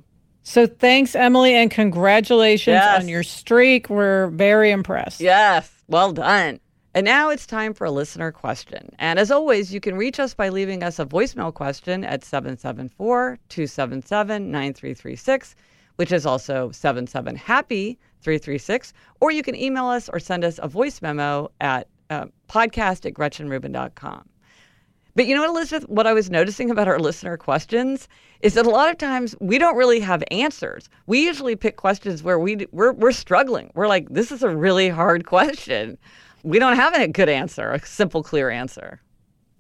So 0.43 0.67
thanks, 0.67 1.15
Emily, 1.15 1.55
and 1.55 1.71
congratulations 1.71 2.75
yes. 2.75 3.03
on 3.03 3.09
your 3.09 3.23
streak. 3.23 3.91
We're 3.91 4.29
very 4.29 4.71
impressed. 4.71 5.21
Yes, 5.21 5.71
well 5.89 6.13
done. 6.13 6.61
And 6.95 7.05
now 7.05 7.29
it's 7.29 7.47
time 7.47 7.75
for 7.75 7.85
a 7.85 7.91
listener 7.91 8.33
question. 8.33 8.91
And 8.99 9.19
as 9.19 9.31
always, 9.31 9.73
you 9.73 9.81
can 9.81 9.97
reach 9.97 10.19
us 10.19 10.35
by 10.35 10.49
leaving 10.49 10.83
us 10.83 10.99
a 10.99 11.05
voicemail 11.05 11.53
question 11.53 12.03
at 12.03 12.25
774 12.25 13.39
277 13.49 14.51
9336, 14.51 15.55
which 15.97 16.11
is 16.11 16.25
also 16.27 16.71
77 16.73 17.37
Happy 17.37 17.99
336. 18.23 18.93
Or 19.21 19.31
you 19.31 19.43
can 19.43 19.55
email 19.55 19.87
us 19.87 20.09
or 20.09 20.19
send 20.19 20.45
us 20.45 20.59
a 20.63 20.67
voice 20.67 21.03
memo 21.03 21.51
at 21.61 21.89
uh, 22.11 22.27
podcast 22.49 23.05
at 23.05 23.13
gretchenrubin.com. 23.13 24.29
But 25.19 25.27
you 25.27 25.35
know 25.35 25.41
what, 25.41 25.51
Elizabeth? 25.51 25.89
What 25.89 26.07
I 26.07 26.13
was 26.13 26.31
noticing 26.31 26.71
about 26.71 26.87
our 26.87 27.01
listener 27.01 27.37
questions 27.37 28.07
is 28.41 28.55
that 28.55 28.67
a 28.67 28.71
lot 28.71 28.89
of 28.89 28.99
times 28.99 29.35
we 29.41 29.59
don't 29.59 29.77
really 29.77 29.99
have 29.99 30.23
answers. 30.31 30.89
We 31.09 31.25
usually 31.25 31.57
pick 31.57 31.75
questions 31.75 32.23
where 32.23 32.39
we 32.39 32.69
we're, 32.71 32.93
we're 32.93 33.11
struggling. 33.11 33.73
We're 33.75 33.89
like, 33.89 34.09
this 34.11 34.31
is 34.31 34.45
a 34.45 34.57
really 34.57 34.89
hard 34.89 35.27
question. 35.27 35.99
We 36.45 36.61
don't 36.61 36.77
have 36.77 36.95
a 36.95 37.09
good 37.09 37.29
answer, 37.29 37.73
a 37.73 37.85
simple, 37.85 38.23
clear 38.23 38.49
answer. 38.49 39.01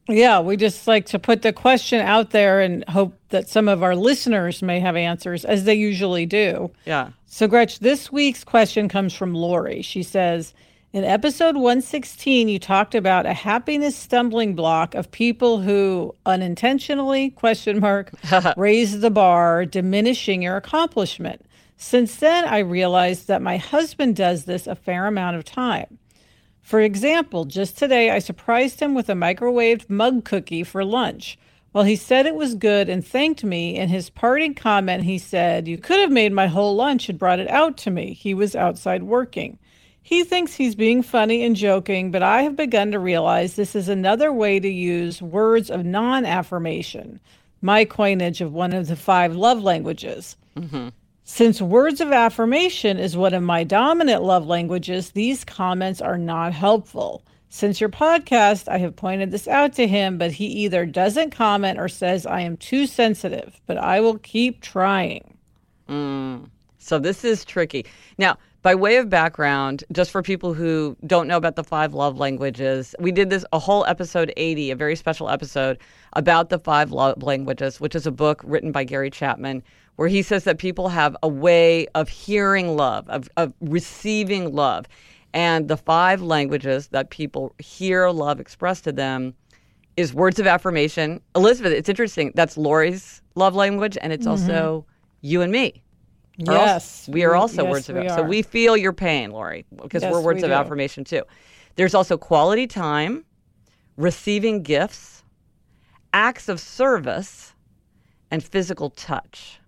Yeah, 0.09 0.39
we 0.39 0.57
just 0.57 0.87
like 0.87 1.07
to 1.07 1.19
put 1.19 1.43
the 1.43 1.53
question 1.53 2.03
out 2.03 2.31
there 2.31 2.61
and 2.61 2.85
hope 2.89 3.19
that 3.31 3.49
some 3.49 3.67
of 3.67 3.83
our 3.83 3.97
listeners 3.97 4.63
may 4.63 4.79
have 4.79 4.95
answers, 4.95 5.45
as 5.45 5.65
they 5.65 5.75
usually 5.75 6.25
do. 6.25 6.71
Yeah. 6.85 7.11
So, 7.27 7.49
Gretch, 7.49 7.81
this 7.81 8.13
week's 8.13 8.45
question 8.45 8.89
comes 8.89 9.13
from 9.13 9.35
Lori. 9.35 9.83
She 9.83 10.05
says, 10.05 10.55
in 10.99 11.05
episode 11.05 11.55
116, 11.55 12.49
you 12.49 12.59
talked 12.59 12.93
about 12.93 13.25
a 13.25 13.33
happiness 13.33 13.95
stumbling 13.95 14.57
block 14.57 14.97
of 14.97 15.13
people 15.13 15.61
who 15.61 16.13
unintentionally, 16.27 17.31
question 17.31 17.79
mark, 17.79 18.11
raise 18.57 18.99
the 18.99 19.11
bar, 19.11 19.65
diminishing 19.65 20.43
your 20.43 20.57
accomplishment. 20.57 21.47
Since 21.77 22.17
then, 22.17 22.47
I 22.47 22.59
realized 22.59 23.29
that 23.29 23.43
my 23.43 23.59
husband 23.59 24.17
does 24.17 24.45
this 24.45 24.67
a 24.67 24.75
fair 24.75 25.07
amount 25.07 25.37
of 25.37 25.45
time. 25.45 25.99
For 26.63 26.81
example, 26.81 27.45
just 27.45 27.79
today, 27.79 28.11
I 28.11 28.19
surprised 28.19 28.81
him 28.81 28.93
with 28.93 29.09
a 29.09 29.15
microwaved 29.15 29.89
mug 29.89 30.25
cookie 30.25 30.65
for 30.65 30.85
lunch. 30.85 31.39
While 31.71 31.85
he 31.85 31.95
said 31.95 32.27
it 32.27 32.35
was 32.35 32.57
good 32.57 32.89
and 32.89 33.07
thanked 33.07 33.45
me, 33.45 33.77
in 33.77 33.89
his 33.89 34.11
parting 34.11 34.57
comment, 34.57 35.05
he 35.05 35.19
said, 35.19 35.69
You 35.69 35.79
could 35.79 36.01
have 36.01 36.11
made 36.11 36.33
my 36.33 36.49
whole 36.49 36.75
lunch 36.75 37.09
and 37.09 37.17
brought 37.21 37.39
it 37.39 37.49
out 37.49 37.77
to 37.79 37.91
me. 37.93 38.15
He 38.15 38.35
was 38.35 38.57
outside 38.57 39.05
working. 39.05 39.61
He 40.09 40.25
thinks 40.25 40.55
he's 40.55 40.75
being 40.75 41.03
funny 41.03 41.45
and 41.45 41.55
joking, 41.55 42.11
but 42.11 42.23
I 42.23 42.41
have 42.45 42.57
begun 42.57 42.93
to 42.93 42.99
realize 42.99 43.57
this 43.57 43.77
is 43.77 43.91
another 43.91 44.33
way 44.33 44.59
to 44.59 44.67
use 44.67 45.21
words 45.21 45.71
of 45.71 45.85
non 45.85 46.25
affirmation, 46.25 47.21
my 47.61 47.85
coinage 47.85 48.41
of 48.41 48.55
one 48.55 48.73
of 48.73 48.87
the 48.87 48.97
five 48.97 49.37
love 49.37 49.63
languages. 49.63 50.35
Mm-hmm. 50.57 50.89
Since 51.25 51.61
words 51.61 52.01
of 52.01 52.11
affirmation 52.11 52.99
is 52.99 53.19
one 53.19 53.35
of 53.35 53.43
my 53.43 53.65
dominant 53.65 54.23
love 54.23 54.47
languages, 54.47 55.11
these 55.11 55.45
comments 55.45 56.01
are 56.01 56.17
not 56.17 56.55
helpful. 56.55 57.23
Since 57.51 57.79
your 57.79 57.91
podcast, 57.91 58.67
I 58.67 58.79
have 58.79 58.97
pointed 58.97 59.31
this 59.31 59.47
out 59.47 59.75
to 59.75 59.87
him, 59.87 60.17
but 60.17 60.33
he 60.33 60.47
either 60.47 60.87
doesn't 60.87 61.33
comment 61.33 61.79
or 61.79 61.91
says 61.91 62.25
I 62.25 62.41
am 62.41 62.57
too 62.57 62.87
sensitive, 62.87 63.61
but 63.67 63.77
I 63.77 64.01
will 64.01 64.17
keep 64.17 64.63
trying. 64.63 65.37
Mm. 65.87 66.49
So 66.79 66.99
this 66.99 67.27
is 67.27 67.45
tricky. 67.45 67.85
Now, 68.17 68.39
by 68.63 68.75
way 68.75 68.97
of 68.97 69.09
background, 69.09 69.85
just 69.93 70.11
for 70.11 70.23
people 70.23 70.53
who 70.53 70.97
don't 71.07 71.29
know 71.29 71.37
about 71.37 71.57
the 71.57 71.65
five 71.65 71.95
love 71.95 72.19
languages, 72.19 72.95
we 72.99 73.13
did 73.13 73.31
this 73.31 73.45
a 73.53 73.59
whole 73.59 73.85
episode 73.87 74.33
80, 74.37 74.71
a 74.71 74.77
very 74.77 74.97
special 74.97 75.31
episode 75.31 75.79
about 76.15 76.49
the 76.49 76.59
five 76.59 76.91
love 76.91 77.23
languages, 77.23 77.81
which 77.81 77.95
is 77.95 78.07
a 78.07 78.11
book 78.11 78.43
written 78.45 78.73
by 78.73 78.85
Gary 78.85 79.11
Chapman 79.11 79.63
where 79.99 80.09
he 80.09 80.23
says 80.23 80.45
that 80.45 80.59
people 80.59 80.89
have 80.89 81.17
a 81.25 81.29
way 81.29 81.85
of 81.97 82.09
hearing 82.09 82.77
love, 82.77 83.09
of, 83.09 83.29
of 83.37 83.53
receiving 83.61 84.55
love. 84.55 84.87
And 85.35 85.67
the 85.67 85.77
five 85.77 86.23
languages 86.23 86.87
that 86.89 87.11
people 87.11 87.53
hear 87.59 88.09
love 88.11 88.39
expressed 88.39 88.85
to 88.85 88.93
them 88.93 89.35
is 89.97 90.15
words 90.15 90.39
of 90.39 90.47
affirmation. 90.47 91.21
Elizabeth, 91.35 91.73
it's 91.73 91.89
interesting. 91.89 92.31
That's 92.37 92.57
Lori's 92.57 93.23
love 93.35 93.57
language, 93.57 93.99
and 94.01 94.13
it's 94.13 94.25
mm-hmm. 94.25 94.51
also 94.51 94.87
you 95.21 95.43
and 95.43 95.51
me. 95.51 95.83
Yes. 96.39 97.09
Also, 97.09 97.13
we 97.13 97.25
are 97.25 97.35
also 97.35 97.65
yes, 97.65 97.71
words 97.71 97.89
of 97.89 97.97
affirmation. 97.97 98.17
So 98.17 98.23
we 98.23 98.43
feel 98.43 98.77
your 98.77 98.93
pain, 98.93 99.31
Lori, 99.33 99.67
because 99.75 100.03
yes, 100.03 100.13
we're 100.13 100.21
words 100.21 100.43
we 100.43 100.45
of 100.45 100.53
affirmation 100.53 101.05
too. 101.05 101.23
There's 101.77 101.95
also 101.95 102.17
quality 102.17 102.67
time, 102.67 103.25
receiving 103.97 104.63
gifts, 104.63 105.25
acts 106.13 106.49
of 106.49 106.61
service, 106.61 107.55
and 108.31 108.43
physical 108.43 108.91
touch. 108.91 109.61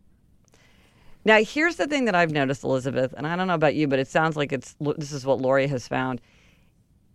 Now, 1.24 1.42
here's 1.42 1.76
the 1.76 1.86
thing 1.86 2.06
that 2.06 2.14
I've 2.14 2.30
noticed, 2.30 2.64
Elizabeth, 2.64 3.12
and 3.16 3.26
I 3.26 3.36
don't 3.36 3.46
know 3.48 3.54
about 3.54 3.74
you, 3.74 3.86
but 3.88 3.98
it 3.98 4.08
sounds 4.08 4.36
like 4.36 4.52
it's 4.52 4.74
this 4.96 5.12
is 5.12 5.26
what 5.26 5.40
Lori 5.40 5.66
has 5.66 5.86
found 5.86 6.20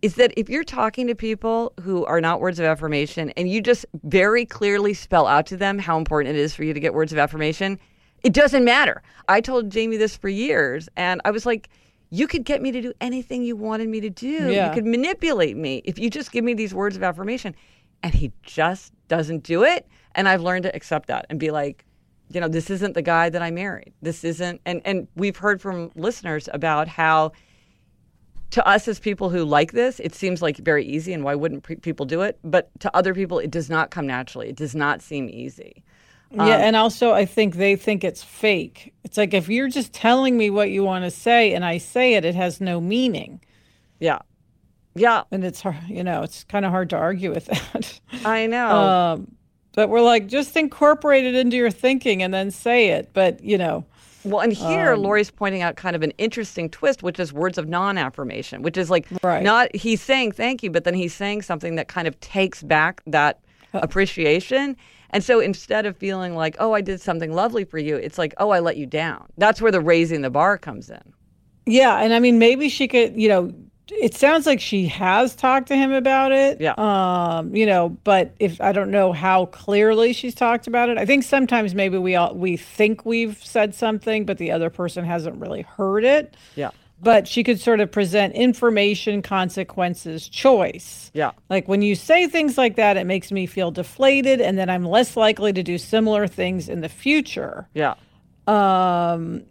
is 0.02 0.16
that 0.16 0.32
if 0.36 0.48
you're 0.48 0.64
talking 0.64 1.06
to 1.06 1.14
people 1.14 1.72
who 1.80 2.04
are 2.04 2.20
not 2.20 2.40
words 2.40 2.58
of 2.58 2.64
affirmation 2.66 3.30
and 3.30 3.50
you 3.50 3.60
just 3.60 3.86
very 4.04 4.44
clearly 4.44 4.92
spell 4.94 5.26
out 5.26 5.46
to 5.46 5.56
them 5.56 5.78
how 5.78 5.96
important 5.96 6.36
it 6.36 6.38
is 6.38 6.54
for 6.54 6.64
you 6.64 6.74
to 6.74 6.80
get 6.80 6.92
words 6.94 7.12
of 7.12 7.18
affirmation, 7.18 7.78
it 8.26 8.32
doesn't 8.32 8.64
matter. 8.64 9.02
I 9.28 9.40
told 9.40 9.70
Jamie 9.70 9.98
this 9.98 10.16
for 10.16 10.28
years, 10.28 10.88
and 10.96 11.20
I 11.24 11.30
was 11.30 11.46
like, 11.46 11.68
you 12.10 12.26
could 12.26 12.44
get 12.44 12.60
me 12.60 12.72
to 12.72 12.82
do 12.82 12.92
anything 13.00 13.44
you 13.44 13.54
wanted 13.54 13.88
me 13.88 14.00
to 14.00 14.10
do. 14.10 14.50
Yeah. 14.50 14.68
You 14.68 14.74
could 14.74 14.84
manipulate 14.84 15.56
me 15.56 15.80
if 15.84 15.96
you 15.96 16.10
just 16.10 16.32
give 16.32 16.44
me 16.44 16.52
these 16.52 16.74
words 16.74 16.96
of 16.96 17.04
affirmation. 17.04 17.54
And 18.02 18.12
he 18.12 18.32
just 18.42 18.92
doesn't 19.06 19.44
do 19.44 19.62
it. 19.62 19.86
And 20.16 20.28
I've 20.28 20.42
learned 20.42 20.64
to 20.64 20.74
accept 20.74 21.06
that 21.06 21.26
and 21.30 21.38
be 21.38 21.52
like, 21.52 21.84
you 22.28 22.40
know, 22.40 22.48
this 22.48 22.68
isn't 22.68 22.94
the 22.94 23.02
guy 23.02 23.30
that 23.30 23.42
I 23.42 23.52
married. 23.52 23.92
This 24.02 24.24
isn't, 24.24 24.60
and, 24.66 24.82
and 24.84 25.06
we've 25.14 25.36
heard 25.36 25.60
from 25.62 25.92
listeners 25.94 26.48
about 26.52 26.88
how 26.88 27.30
to 28.50 28.66
us 28.66 28.88
as 28.88 28.98
people 28.98 29.30
who 29.30 29.44
like 29.44 29.70
this, 29.70 30.00
it 30.00 30.16
seems 30.16 30.42
like 30.42 30.56
very 30.56 30.84
easy 30.84 31.12
and 31.12 31.22
why 31.22 31.36
wouldn't 31.36 31.62
pre- 31.62 31.76
people 31.76 32.06
do 32.06 32.22
it? 32.22 32.38
But 32.42 32.70
to 32.80 32.96
other 32.96 33.14
people, 33.14 33.38
it 33.38 33.52
does 33.52 33.70
not 33.70 33.90
come 33.90 34.06
naturally. 34.06 34.48
It 34.48 34.56
does 34.56 34.74
not 34.74 35.00
seem 35.00 35.28
easy. 35.28 35.84
Yeah, 36.30 36.42
um, 36.42 36.50
and 36.50 36.76
also 36.76 37.12
I 37.12 37.24
think 37.24 37.56
they 37.56 37.76
think 37.76 38.04
it's 38.04 38.22
fake. 38.22 38.92
It's 39.04 39.16
like 39.16 39.32
if 39.32 39.48
you're 39.48 39.68
just 39.68 39.92
telling 39.92 40.36
me 40.36 40.50
what 40.50 40.70
you 40.70 40.82
want 40.82 41.04
to 41.04 41.10
say 41.10 41.54
and 41.54 41.64
I 41.64 41.78
say 41.78 42.14
it, 42.14 42.24
it 42.24 42.34
has 42.34 42.60
no 42.60 42.80
meaning. 42.80 43.40
Yeah. 44.00 44.18
Yeah. 44.94 45.22
And 45.30 45.44
it's 45.44 45.60
hard, 45.60 45.76
you 45.88 46.02
know, 46.02 46.22
it's 46.22 46.44
kind 46.44 46.64
of 46.64 46.72
hard 46.72 46.90
to 46.90 46.96
argue 46.96 47.32
with 47.32 47.46
that. 47.46 48.00
I 48.24 48.46
know. 48.46 48.68
Um, 48.68 49.36
but 49.74 49.88
we're 49.88 50.02
like, 50.02 50.26
just 50.26 50.56
incorporate 50.56 51.24
it 51.24 51.34
into 51.34 51.56
your 51.56 51.70
thinking 51.70 52.22
and 52.22 52.32
then 52.32 52.50
say 52.50 52.88
it. 52.88 53.10
But, 53.12 53.44
you 53.44 53.58
know. 53.58 53.84
Well, 54.24 54.40
and 54.40 54.52
here 54.52 54.94
um, 54.94 55.02
Lori's 55.02 55.30
pointing 55.30 55.62
out 55.62 55.76
kind 55.76 55.94
of 55.94 56.02
an 56.02 56.10
interesting 56.18 56.68
twist, 56.68 57.04
which 57.04 57.20
is 57.20 57.32
words 57.32 57.58
of 57.58 57.68
non 57.68 57.96
affirmation, 57.96 58.62
which 58.62 58.76
is 58.76 58.90
like 58.90 59.06
right. 59.22 59.44
not, 59.44 59.74
he's 59.76 60.02
saying 60.02 60.32
thank 60.32 60.64
you, 60.64 60.70
but 60.70 60.82
then 60.82 60.94
he's 60.94 61.14
saying 61.14 61.42
something 61.42 61.76
that 61.76 61.86
kind 61.86 62.08
of 62.08 62.18
takes 62.18 62.60
back 62.62 63.02
that 63.06 63.38
appreciation. 63.72 64.76
And 65.10 65.22
so 65.22 65.40
instead 65.40 65.86
of 65.86 65.96
feeling 65.96 66.34
like, 66.34 66.56
oh, 66.58 66.72
I 66.72 66.80
did 66.80 67.00
something 67.00 67.32
lovely 67.32 67.64
for 67.64 67.78
you, 67.78 67.96
it's 67.96 68.18
like, 68.18 68.34
oh, 68.38 68.50
I 68.50 68.60
let 68.60 68.76
you 68.76 68.86
down. 68.86 69.26
That's 69.38 69.60
where 69.62 69.72
the 69.72 69.80
raising 69.80 70.22
the 70.22 70.30
bar 70.30 70.58
comes 70.58 70.90
in. 70.90 71.12
Yeah. 71.66 71.98
And 71.98 72.12
I 72.12 72.20
mean, 72.20 72.38
maybe 72.38 72.68
she 72.68 72.88
could, 72.88 73.20
you 73.20 73.28
know, 73.28 73.52
it 73.88 74.14
sounds 74.14 74.46
like 74.46 74.60
she 74.60 74.86
has 74.88 75.36
talked 75.36 75.68
to 75.68 75.76
him 75.76 75.92
about 75.92 76.32
it. 76.32 76.60
Yeah. 76.60 76.74
Um, 76.76 77.54
you 77.54 77.66
know, 77.66 77.90
but 77.90 78.34
if 78.40 78.60
I 78.60 78.72
don't 78.72 78.90
know 78.90 79.12
how 79.12 79.46
clearly 79.46 80.12
she's 80.12 80.34
talked 80.34 80.66
about 80.66 80.88
it. 80.88 80.98
I 80.98 81.06
think 81.06 81.22
sometimes 81.22 81.74
maybe 81.74 81.96
we 81.96 82.16
all 82.16 82.34
we 82.34 82.56
think 82.56 83.04
we've 83.04 83.42
said 83.44 83.74
something, 83.74 84.24
but 84.24 84.38
the 84.38 84.50
other 84.50 84.70
person 84.70 85.04
hasn't 85.04 85.40
really 85.40 85.62
heard 85.62 86.04
it. 86.04 86.36
Yeah. 86.56 86.70
But 87.00 87.28
she 87.28 87.44
could 87.44 87.60
sort 87.60 87.80
of 87.80 87.92
present 87.92 88.34
information, 88.34 89.20
consequences, 89.20 90.28
choice. 90.28 91.10
Yeah. 91.12 91.32
Like 91.50 91.68
when 91.68 91.82
you 91.82 91.94
say 91.94 92.26
things 92.26 92.56
like 92.56 92.76
that, 92.76 92.96
it 92.96 93.04
makes 93.04 93.30
me 93.30 93.46
feel 93.46 93.70
deflated, 93.70 94.40
and 94.40 94.56
then 94.56 94.70
I'm 94.70 94.84
less 94.84 95.16
likely 95.16 95.52
to 95.52 95.62
do 95.62 95.76
similar 95.76 96.26
things 96.26 96.68
in 96.68 96.80
the 96.80 96.88
future. 96.88 97.68
Yeah. 97.74 97.94
Um, 98.46 99.44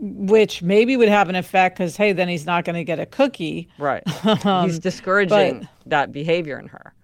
which 0.00 0.62
maybe 0.62 0.96
would 0.96 1.08
have 1.08 1.28
an 1.28 1.34
effect 1.34 1.76
because 1.76 1.96
hey 1.96 2.12
then 2.12 2.28
he's 2.28 2.46
not 2.46 2.64
going 2.64 2.76
to 2.76 2.84
get 2.84 3.00
a 3.00 3.06
cookie 3.06 3.68
right 3.78 4.04
um, 4.46 4.68
he's 4.68 4.78
discouraging 4.78 5.60
but, 5.60 5.68
that 5.86 6.12
behavior 6.12 6.56
in 6.56 6.68
her 6.68 6.94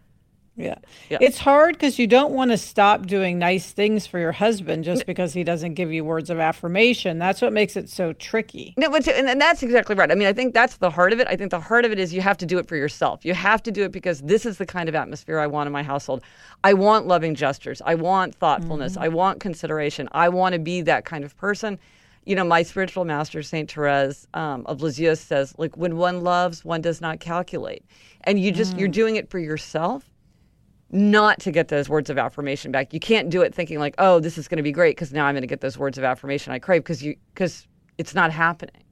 yeah, 0.57 0.77
yeah. 1.11 1.19
it's 1.21 1.39
hard 1.39 1.75
because 1.75 1.99
you 1.99 2.07
don't 2.07 2.33
want 2.33 2.53
to 2.53 2.59
stop 2.59 3.07
doing 3.07 3.39
nice 3.39 3.73
things 3.73 4.07
for 4.07 4.21
your 4.21 4.31
husband 4.31 4.85
just 4.85 5.05
because 5.05 5.33
he 5.33 5.43
doesn't 5.43 5.75
give 5.75 5.93
you 5.93 6.05
words 6.05 6.31
of 6.31 6.39
affirmation. 6.39 7.19
That's 7.19 7.43
what 7.43 7.53
makes 7.53 7.77
it 7.77 7.89
so 7.89 8.13
tricky. 8.13 8.75
No 8.77 8.89
but 8.89 9.07
and 9.09 9.41
that's 9.41 9.63
exactly 9.65 9.97
right. 9.97 10.11
I 10.11 10.15
mean 10.15 10.29
i 10.29 10.33
think 10.33 10.55
that's 10.55 10.77
the 10.77 10.91
heart 10.91 11.13
of 11.13 11.19
it. 11.19 11.27
I 11.29 11.37
think 11.37 11.51
the 11.51 11.61
heart 11.61 11.85
of 11.85 11.91
it 11.91 11.99
is 11.99 12.15
you 12.15 12.21
have 12.21 12.39
to 12.39 12.47
do 12.47 12.59
it 12.59 12.69
for 12.69 12.77
yourself. 12.77 13.25
You 13.25 13.35
have 13.35 13.63
to 13.65 13.73
do 13.73 13.83
it 13.83 13.91
because 13.91 14.21
this 14.21 14.47
is 14.47 14.59
the 14.59 14.67
kind 14.67 14.89
of 14.89 14.95
atmosphere 14.95 15.41
i 15.41 15.47
want 15.47 15.67
in 15.67 15.73
my 15.73 15.83
household. 15.83 16.23
I 16.63 16.75
want 16.75 17.07
loving 17.07 17.35
gestures. 17.35 17.83
I 17.85 17.97
want 17.97 18.35
thoughtfulness. 18.37 18.93
Mm-hmm. 18.93 19.03
i 19.03 19.09
want 19.09 19.41
consideration. 19.41 20.09
I 20.13 20.29
want 20.29 20.53
to 20.53 20.59
be 20.59 20.83
that 20.83 21.05
kind 21.05 21.25
of 21.25 21.37
person. 21.37 21.79
You 22.25 22.37
know, 22.37 22.45
my 22.45 22.63
spiritual 22.63 23.05
master, 23.05 23.43
Saint 23.43 23.71
Therese 23.71 24.27
um, 24.33 24.65
of 24.67 24.81
Lisieux, 24.81 25.17
says, 25.17 25.55
like, 25.59 25.77
when 25.77 25.99
one 25.99 26.23
loves, 26.23 26.65
one 26.65 26.81
does 26.81 27.03
not 27.03 27.21
calculate, 27.21 27.85
and 28.23 28.41
you 28.41 28.51
just 28.51 28.75
mm. 28.75 28.79
you're 28.79 28.89
doing 28.89 29.17
it 29.17 29.29
for 29.29 29.39
yourself, 29.39 30.11
not 30.95 31.41
to 31.41 31.51
get 31.51 31.69
those 31.69 31.89
words 31.89 32.09
of 32.09 32.19
affirmation 32.19 32.73
back. 32.73 32.95
You 32.95 33.01
can't 33.01 33.29
do 33.29 33.43
it 33.43 33.55
thinking 33.55 33.79
like, 33.79 33.95
oh, 33.99 34.21
this 34.21 34.39
is 34.39 34.49
going 34.49 34.59
to 34.59 34.63
be 34.63 34.73
great 34.73 34.97
because 34.97 35.13
now 35.13 35.27
I'm 35.27 35.35
going 35.35 35.43
to 35.43 35.49
get 35.49 35.61
those 35.61 35.77
words 35.77 35.99
of 35.99 36.05
affirmation 36.05 36.53
I 36.53 36.59
crave 36.59 36.83
because 36.83 37.03
you 37.03 37.17
because 37.35 37.67
it's 37.99 38.15
not 38.15 38.33
happening, 38.33 38.83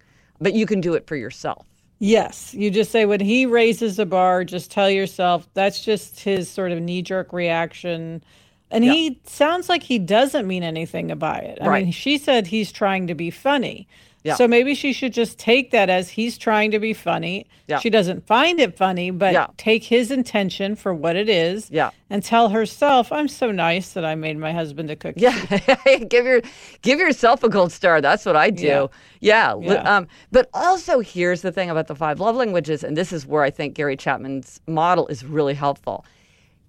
but 0.40 0.52
you 0.52 0.66
can 0.66 0.80
do 0.80 0.94
it 0.94 1.06
for 1.06 1.16
yourself. 1.16 1.66
Yes, 1.98 2.52
you 2.52 2.70
just 2.70 2.90
say 2.90 3.04
when 3.04 3.20
he 3.20 3.46
raises 3.46 3.96
the 3.96 4.06
bar, 4.06 4.44
just 4.44 4.70
tell 4.70 4.90
yourself 4.90 5.48
that's 5.54 5.84
just 5.84 6.18
his 6.18 6.50
sort 6.50 6.72
of 6.72 6.80
knee 6.80 7.02
jerk 7.02 7.32
reaction 7.32 8.22
and 8.72 8.84
yeah. 8.84 8.92
he 8.92 9.20
sounds 9.24 9.68
like 9.68 9.82
he 9.82 9.98
doesn't 9.98 10.46
mean 10.46 10.62
anything 10.62 11.14
by 11.18 11.38
it. 11.38 11.58
I 11.60 11.68
right. 11.68 11.84
mean, 11.84 11.92
she 11.92 12.16
said 12.18 12.46
he's 12.46 12.72
trying 12.72 13.06
to 13.06 13.14
be 13.14 13.30
funny. 13.30 13.86
Yeah. 14.24 14.36
So 14.36 14.46
maybe 14.46 14.74
she 14.74 14.92
should 14.92 15.12
just 15.12 15.38
take 15.38 15.72
that 15.72 15.90
as 15.90 16.08
he's 16.08 16.38
trying 16.38 16.70
to 16.70 16.78
be 16.78 16.92
funny. 16.92 17.46
Yeah. 17.66 17.80
She 17.80 17.90
doesn't 17.90 18.26
find 18.26 18.60
it 18.60 18.76
funny, 18.76 19.10
but 19.10 19.32
yeah. 19.32 19.48
take 19.56 19.82
his 19.82 20.10
intention 20.10 20.76
for 20.76 20.94
what 20.94 21.16
it 21.16 21.28
is. 21.28 21.70
Yeah. 21.70 21.90
And 22.08 22.22
tell 22.22 22.50
herself, 22.50 23.10
I'm 23.10 23.26
so 23.26 23.50
nice 23.50 23.94
that 23.94 24.04
I 24.04 24.14
made 24.14 24.38
my 24.38 24.52
husband 24.52 24.90
a 24.90 24.96
cookie. 24.96 25.20
Yeah. 25.20 25.96
give 26.08 26.24
your 26.24 26.42
give 26.82 27.00
yourself 27.00 27.42
a 27.42 27.48
gold 27.48 27.72
star. 27.72 28.00
That's 28.00 28.24
what 28.24 28.36
I 28.36 28.50
do. 28.50 28.90
Yeah. 29.20 29.56
yeah. 29.60 29.96
Um, 29.96 30.06
but 30.30 30.48
also 30.54 31.00
here's 31.00 31.42
the 31.42 31.50
thing 31.50 31.70
about 31.70 31.88
the 31.88 31.96
five 31.96 32.20
love 32.20 32.36
languages, 32.36 32.84
and 32.84 32.96
this 32.96 33.12
is 33.12 33.26
where 33.26 33.42
I 33.42 33.50
think 33.50 33.74
Gary 33.74 33.96
Chapman's 33.96 34.60
model 34.66 35.08
is 35.08 35.24
really 35.24 35.54
helpful 35.54 36.04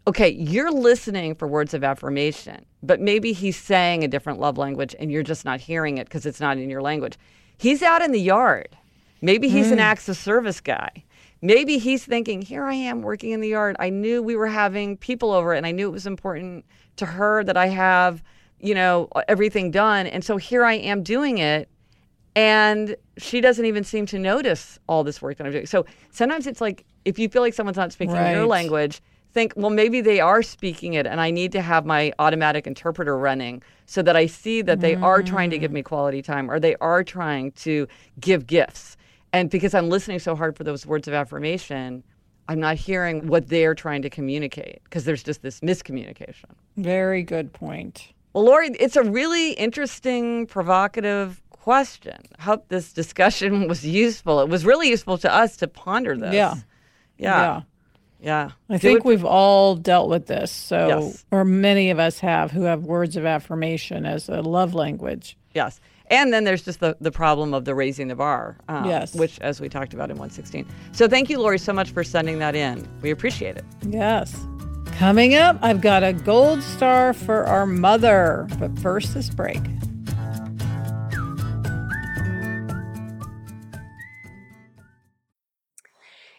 okay, 0.08 0.30
you're 0.30 0.72
listening 0.72 1.34
for 1.36 1.48
words 1.48 1.74
of 1.74 1.84
affirmation, 1.84 2.66
but 2.82 3.00
maybe 3.00 3.32
he's 3.32 3.56
saying 3.56 4.04
a 4.04 4.08
different 4.08 4.40
love 4.40 4.58
language 4.58 4.94
and 5.00 5.12
you're 5.12 5.24
just 5.24 5.46
not 5.46 5.62
hearing 5.62 5.98
it 5.98 6.06
because 6.06 6.26
it's 6.26 6.42
not 6.42 6.58
in 6.58 6.70
your 6.70 6.82
language. 6.82 7.18
He's 7.58 7.82
out 7.82 8.02
in 8.02 8.12
the 8.12 8.22
yard. 8.22 8.76
Maybe 9.22 9.48
he's 9.48 9.68
mm. 9.68 9.74
an 9.74 9.80
acts 9.80 10.10
of 10.10 10.18
service 10.18 10.60
guy. 10.60 11.04
Maybe 11.42 11.78
he's 11.78 12.06
thinking, 12.06 12.42
here 12.42 12.64
I 12.64 12.74
am 12.74 13.02
working 13.02 13.32
in 13.32 13.42
the 13.42 13.50
yard. 13.50 13.76
I 13.80 13.90
knew 13.90 14.24
we 14.24 14.36
were 14.36 14.48
having 14.48 14.98
people 14.98 15.32
over 15.32 15.54
and 15.54 15.66
I 15.66 15.72
knew 15.72 15.88
it 15.88 15.92
was 15.92 16.08
important 16.08 16.66
to 16.96 17.06
her 17.06 17.44
that 17.44 17.58
I 17.58 17.68
have, 17.68 18.24
you 18.60 18.74
know, 18.74 19.10
everything 19.28 19.72
done. 19.72 20.08
And 20.08 20.24
so 20.24 20.38
here 20.38 20.64
I 20.64 20.74
am 20.74 21.04
doing 21.04 21.40
it. 21.40 21.70
And 22.36 22.96
she 23.18 23.42
doesn't 23.42 23.66
even 23.66 23.84
seem 23.84 24.06
to 24.08 24.20
notice 24.20 24.80
all 24.88 25.04
this 25.04 25.22
work 25.22 25.38
that 25.38 25.46
I'm 25.46 25.52
doing. 25.52 25.66
So 25.66 25.86
sometimes 26.12 26.48
it's 26.48 26.62
like 26.62 26.86
if 27.06 27.20
you 27.20 27.30
feel 27.30 27.42
like 27.42 27.54
someone's 27.54 27.78
not 27.78 27.92
speaking 27.92 28.16
right. 28.16 28.32
your 28.32 28.46
language, 28.46 29.02
think, 29.34 29.54
well, 29.56 29.70
maybe 29.70 30.02
they 30.02 30.20
are 30.20 30.42
speaking 30.42 30.94
it 30.94 31.06
and 31.06 31.20
I 31.20 31.32
need 31.32 31.52
to 31.54 31.62
have 31.62 31.86
my 31.86 32.14
automatic 32.20 32.68
interpreter 32.68 33.18
running 33.18 33.62
so 33.94 34.02
that 34.02 34.16
I 34.16 34.26
see 34.26 34.64
that 34.64 34.80
they 34.80 34.96
mm. 34.96 35.04
are 35.04 35.22
trying 35.22 35.52
to 35.52 35.60
give 35.60 35.72
me 35.72 35.84
quality 35.84 36.24
time 36.24 36.50
or 36.50 36.60
they 36.60 36.76
are 36.78 37.04
trying 37.04 37.52
to 37.52 37.88
give 38.20 38.48
gifts. 38.48 38.98
And 39.32 39.52
because 39.52 39.76
I'm 39.76 39.88
listening 39.88 40.18
so 40.18 40.36
hard 40.36 40.58
for 40.58 40.64
those 40.64 40.84
words 40.84 41.08
of 41.08 41.14
affirmation, 41.14 42.04
I'm 42.48 42.60
not 42.60 42.78
hearing 42.78 43.28
what 43.28 43.50
they're 43.50 43.76
trying 43.76 44.02
to 44.02 44.10
communicate 44.10 44.82
because 44.86 45.06
there's 45.06 45.22
just 45.22 45.44
this 45.44 45.60
miscommunication. 45.60 46.46
Very 46.76 47.22
good 47.22 47.54
point. 47.54 48.12
Well, 48.34 48.46
Lori, 48.46 48.70
it's 48.80 48.96
a 48.96 49.04
really 49.04 49.52
interesting, 49.52 50.48
provocative 50.48 51.44
question. 51.52 52.18
I 52.40 52.42
hope 52.42 52.70
this 52.70 52.94
discussion 52.94 53.68
was 53.74 53.86
useful. 53.86 54.40
It 54.40 54.50
was 54.50 54.66
really 54.66 54.90
useful 54.90 55.20
to 55.20 55.32
us 55.32 55.56
to 55.58 55.68
ponder 55.68 56.18
this. 56.18 56.34
Yeah. 56.34 56.56
Yeah. 57.20 57.42
Yeah. 57.42 57.62
Yeah. 58.24 58.52
I 58.70 58.78
think 58.78 59.00
it- 59.00 59.06
we've 59.06 59.26
all 59.26 59.76
dealt 59.76 60.10
with 60.10 60.28
this. 60.28 60.50
So, 60.52 60.88
Yes. 60.88 61.26
or 61.32 61.44
many 61.44 61.90
of 61.90 62.00
us 62.00 62.20
have 62.20 62.52
who 62.52 62.64
have 62.64 62.84
words 62.86 63.18
of 63.18 63.26
affirmation 63.26 64.06
as 64.06 64.30
a 64.30 64.42
love 64.42 64.74
language. 64.74 65.38
Yes. 65.54 65.80
And 66.08 66.32
then 66.34 66.44
there's 66.44 66.64
just 66.64 66.80
the, 66.80 66.96
the 67.02 67.12
problem 67.12 67.54
of 67.54 67.66
the 67.66 67.76
raising 67.76 68.08
the 68.08 68.16
bar, 68.16 68.58
um, 68.68 68.86
Yes. 68.86 69.14
which, 69.16 69.40
as 69.42 69.60
we 69.62 69.68
talked 69.70 69.94
about 69.94 70.10
in 70.10 70.18
116. 70.18 70.66
So 70.92 71.08
thank 71.08 71.30
you, 71.30 71.40
Lori, 71.40 71.58
so 71.60 71.74
much 71.74 71.92
for 71.92 72.04
sending 72.04 72.40
that 72.40 72.56
in. 72.56 72.88
We 73.02 73.10
appreciate 73.12 73.58
it. 73.58 73.66
Yes. 73.88 74.36
Coming 74.98 75.36
up, 75.36 75.58
I've 75.62 75.82
got 75.82 76.04
a 76.04 76.14
gold 76.14 76.62
star 76.62 77.14
for 77.14 77.46
our 77.46 77.66
mother. 77.66 78.48
But 78.60 78.78
first, 78.80 79.14
this 79.16 79.30
break. 79.30 79.60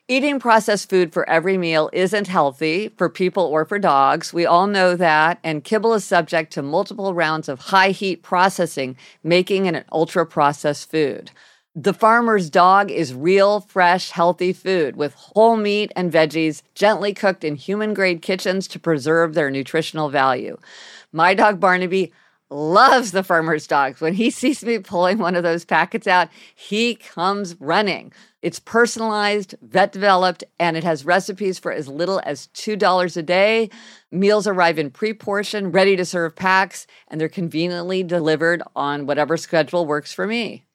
Eating 0.06 0.38
processed 0.38 0.90
food 0.90 1.14
for 1.14 1.26
every 1.30 1.56
meal 1.56 1.88
isn't 1.94 2.26
healthy 2.26 2.90
for 2.98 3.08
people 3.08 3.44
or 3.44 3.64
for 3.64 3.78
dogs. 3.78 4.34
We 4.34 4.44
all 4.44 4.66
know 4.66 4.96
that. 4.96 5.38
And 5.42 5.64
kibble 5.64 5.94
is 5.94 6.04
subject 6.04 6.52
to 6.52 6.62
multiple 6.62 7.14
rounds 7.14 7.48
of 7.48 7.58
high 7.58 7.88
heat 7.88 8.22
processing, 8.22 8.98
making 9.22 9.64
it 9.64 9.74
an 9.74 9.86
ultra 9.90 10.26
processed 10.26 10.90
food. 10.90 11.30
The 11.74 11.94
farmer's 11.94 12.50
dog 12.50 12.90
is 12.90 13.14
real, 13.14 13.60
fresh, 13.60 14.10
healthy 14.10 14.52
food 14.52 14.94
with 14.94 15.14
whole 15.14 15.56
meat 15.56 15.90
and 15.96 16.12
veggies 16.12 16.60
gently 16.74 17.14
cooked 17.14 17.42
in 17.42 17.56
human 17.56 17.94
grade 17.94 18.20
kitchens 18.20 18.68
to 18.68 18.78
preserve 18.78 19.32
their 19.32 19.50
nutritional 19.50 20.10
value. 20.10 20.58
My 21.12 21.32
dog 21.32 21.60
Barnaby 21.60 22.12
loves 22.50 23.12
the 23.12 23.22
farmer's 23.24 23.66
dogs. 23.66 24.02
When 24.02 24.12
he 24.12 24.28
sees 24.40 24.62
me 24.62 24.80
pulling 24.80 25.16
one 25.16 25.34
of 25.34 25.42
those 25.42 25.64
packets 25.64 26.06
out, 26.06 26.28
he 26.54 26.94
comes 26.94 27.58
running. 27.58 28.12
It's 28.44 28.60
personalized, 28.60 29.56
vet 29.62 29.90
developed, 29.90 30.44
and 30.60 30.76
it 30.76 30.84
has 30.84 31.04
recipes 31.06 31.58
for 31.58 31.72
as 31.72 31.88
little 31.88 32.20
as 32.26 32.48
$2 32.48 33.16
a 33.16 33.22
day. 33.22 33.70
Meals 34.12 34.46
arrive 34.46 34.78
in 34.78 34.90
pre 34.90 35.14
portion, 35.14 35.72
ready 35.72 35.96
to 35.96 36.04
serve 36.04 36.36
packs, 36.36 36.86
and 37.08 37.18
they're 37.18 37.30
conveniently 37.30 38.02
delivered 38.02 38.62
on 38.76 39.06
whatever 39.06 39.38
schedule 39.38 39.86
works 39.86 40.12
for 40.12 40.26
me. 40.26 40.66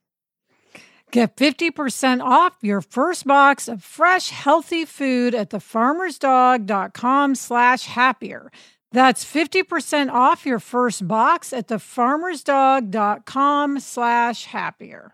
Get 1.11 1.35
50% 1.35 2.23
off 2.23 2.57
your 2.63 2.81
first 2.81 3.27
box 3.27 3.67
of 3.67 3.83
fresh, 3.83 4.31
healthy 4.31 4.83
food 4.83 5.35
at 5.35 5.51
thefarmersdog.com 5.51 7.35
slash 7.35 7.83
happier. 7.83 8.51
That's 8.91 9.23
50% 9.23 10.11
off 10.11 10.43
your 10.43 10.59
first 10.59 11.07
box 11.07 11.53
at 11.53 11.67
thefarmersdog.com 11.67 13.79
slash 13.79 14.45
happier. 14.45 15.13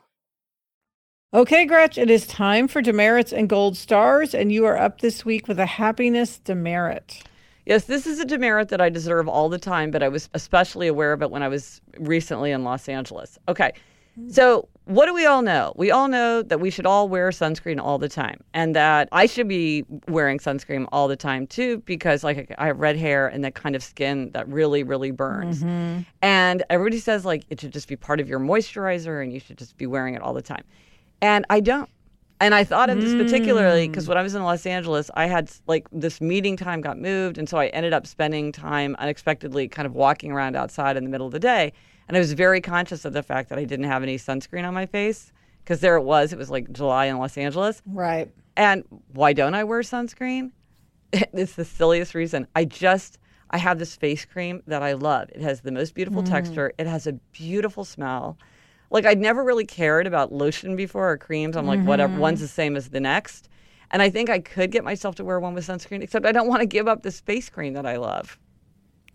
Okay, 1.33 1.63
Gretch, 1.63 1.97
it 1.97 2.09
is 2.09 2.27
time 2.27 2.67
for 2.67 2.81
demerits 2.81 3.31
and 3.31 3.47
gold 3.47 3.77
stars, 3.77 4.35
and 4.35 4.51
you 4.51 4.65
are 4.65 4.77
up 4.77 4.99
this 4.99 5.23
week 5.23 5.47
with 5.47 5.59
a 5.59 5.65
happiness 5.65 6.39
demerit. 6.39 7.23
Yes, 7.65 7.85
this 7.85 8.05
is 8.05 8.19
a 8.19 8.25
demerit 8.25 8.67
that 8.67 8.81
I 8.81 8.89
deserve 8.89 9.29
all 9.29 9.47
the 9.47 9.57
time, 9.57 9.91
but 9.91 10.03
I 10.03 10.09
was 10.09 10.27
especially 10.33 10.87
aware 10.87 11.13
of 11.13 11.21
it 11.21 11.31
when 11.31 11.41
I 11.41 11.47
was 11.47 11.79
recently 11.99 12.51
in 12.51 12.65
Los 12.65 12.89
Angeles. 12.89 13.39
Okay. 13.47 13.71
Mm. 14.19 14.29
So, 14.33 14.67
what 14.83 15.05
do 15.05 15.13
we 15.13 15.25
all 15.25 15.41
know? 15.41 15.71
We 15.77 15.89
all 15.89 16.09
know 16.09 16.41
that 16.41 16.59
we 16.59 16.69
should 16.69 16.85
all 16.85 17.07
wear 17.07 17.29
sunscreen 17.29 17.79
all 17.79 17.97
the 17.97 18.09
time 18.09 18.41
and 18.53 18.75
that 18.75 19.07
I 19.13 19.25
should 19.25 19.47
be 19.47 19.85
wearing 20.09 20.37
sunscreen 20.37 20.85
all 20.91 21.07
the 21.07 21.15
time 21.15 21.47
too 21.47 21.77
because 21.85 22.25
like 22.25 22.53
I 22.57 22.65
have 22.65 22.79
red 22.79 22.97
hair 22.97 23.27
and 23.29 23.41
that 23.45 23.55
kind 23.55 23.73
of 23.73 23.83
skin 23.83 24.31
that 24.31 24.49
really 24.49 24.83
really 24.83 25.11
burns. 25.11 25.63
Mm-hmm. 25.63 26.01
And 26.21 26.63
everybody 26.69 26.99
says 26.99 27.23
like 27.23 27.45
it 27.49 27.61
should 27.61 27.71
just 27.71 27.87
be 27.87 27.95
part 27.95 28.19
of 28.19 28.27
your 28.27 28.39
moisturizer 28.39 29.23
and 29.23 29.31
you 29.31 29.39
should 29.39 29.57
just 29.57 29.77
be 29.77 29.85
wearing 29.85 30.13
it 30.13 30.21
all 30.21 30.33
the 30.33 30.41
time. 30.41 30.63
And 31.21 31.45
I 31.49 31.59
don't. 31.59 31.89
And 32.39 32.55
I 32.55 32.63
thought 32.63 32.89
of 32.89 32.99
this 32.99 33.13
particularly 33.13 33.85
hmm. 33.85 33.91
because 33.91 34.07
when 34.07 34.17
I 34.17 34.23
was 34.23 34.33
in 34.33 34.41
Los 34.41 34.65
Angeles, 34.65 35.11
I 35.13 35.27
had 35.27 35.51
like 35.67 35.87
this 35.91 36.19
meeting 36.19 36.57
time 36.57 36.81
got 36.81 36.97
moved. 36.97 37.37
And 37.37 37.47
so 37.47 37.57
I 37.57 37.67
ended 37.67 37.93
up 37.93 38.07
spending 38.07 38.51
time 38.51 38.95
unexpectedly 38.97 39.67
kind 39.67 39.85
of 39.85 39.93
walking 39.93 40.31
around 40.31 40.55
outside 40.55 40.97
in 40.97 41.03
the 41.03 41.09
middle 41.09 41.27
of 41.27 41.33
the 41.33 41.39
day. 41.39 41.71
And 42.07 42.17
I 42.17 42.19
was 42.19 42.33
very 42.33 42.59
conscious 42.59 43.05
of 43.05 43.13
the 43.13 43.21
fact 43.21 43.49
that 43.49 43.59
I 43.59 43.63
didn't 43.63 43.85
have 43.85 44.01
any 44.01 44.17
sunscreen 44.17 44.67
on 44.67 44.73
my 44.73 44.87
face 44.87 45.31
because 45.63 45.81
there 45.81 45.95
it 45.97 46.01
was. 46.01 46.33
It 46.33 46.39
was 46.39 46.49
like 46.49 46.71
July 46.71 47.05
in 47.05 47.19
Los 47.19 47.37
Angeles. 47.37 47.83
Right. 47.85 48.31
And 48.57 48.83
why 49.13 49.33
don't 49.33 49.53
I 49.53 49.63
wear 49.63 49.81
sunscreen? 49.81 50.51
It's 51.33 51.55
the 51.55 51.65
silliest 51.65 52.15
reason. 52.15 52.47
I 52.55 52.65
just 52.65 53.19
I 53.51 53.57
have 53.57 53.79
this 53.79 53.95
face 53.95 54.25
cream 54.25 54.63
that 54.65 54.81
I 54.81 54.93
love. 54.93 55.29
It 55.29 55.41
has 55.41 55.61
the 55.61 55.71
most 55.71 55.93
beautiful 55.93 56.21
hmm. 56.21 56.29
texture. 56.29 56.73
It 56.77 56.87
has 56.87 57.05
a 57.05 57.13
beautiful 57.33 57.83
smell. 57.83 58.37
Like 58.91 59.05
I'd 59.05 59.19
never 59.19 59.43
really 59.43 59.65
cared 59.65 60.05
about 60.05 60.31
lotion 60.31 60.75
before 60.75 61.11
or 61.11 61.17
creams. 61.17 61.55
I'm 61.55 61.65
like 61.65 61.81
whatever, 61.81 62.13
mm-hmm. 62.13 62.21
one's 62.21 62.41
the 62.41 62.47
same 62.47 62.75
as 62.75 62.89
the 62.89 62.99
next. 62.99 63.49
And 63.89 64.01
I 64.01 64.09
think 64.09 64.29
I 64.29 64.39
could 64.39 64.71
get 64.71 64.83
myself 64.83 65.15
to 65.15 65.25
wear 65.25 65.39
one 65.39 65.53
with 65.53 65.67
sunscreen, 65.67 66.01
except 66.01 66.25
I 66.25 66.31
don't 66.31 66.47
want 66.47 66.61
to 66.61 66.65
give 66.65 66.87
up 66.87 67.03
this 67.03 67.19
face 67.19 67.49
cream 67.49 67.73
that 67.73 67.85
I 67.85 67.97
love. 67.97 68.37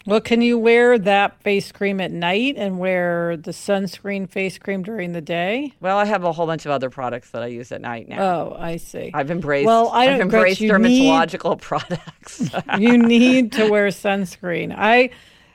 Well, 0.07 0.21
can 0.21 0.41
you 0.41 0.57
wear 0.57 0.99
that 1.01 1.43
face 1.43 1.73
cream 1.73 2.01
at 2.01 2.13
night 2.13 2.55
and 2.57 2.79
wear 2.79 3.37
the 3.37 3.51
sunscreen 3.51 4.31
face 4.31 4.57
cream 4.57 4.85
during 4.85 5.13
the 5.13 5.21
day? 5.21 5.73
Well, 5.81 5.99
I 5.99 6.05
have 6.05 6.23
a 6.23 6.31
whole 6.31 6.47
bunch 6.47 6.65
of 6.65 6.71
other 6.71 6.91
products 6.91 7.31
that 7.31 7.43
I 7.43 7.47
use 7.47 7.73
at 7.73 7.81
night 7.81 8.09
now. 8.09 8.23
Oh, 8.23 8.57
I 8.57 8.77
see. 8.77 9.11
I've 9.13 9.33
embraced. 9.33 9.67
Well, 9.67 9.89
I 9.89 10.07
Gretch, 10.07 10.21
embraced 10.21 10.61
you 10.61 10.79
need- 10.79 11.11
dermatological 11.11 11.61
products. 11.61 12.51
you 12.79 12.99
need 12.99 13.53
to 13.53 13.69
wear 13.69 13.89
sunscreen. 13.89 14.73
I 14.77 15.11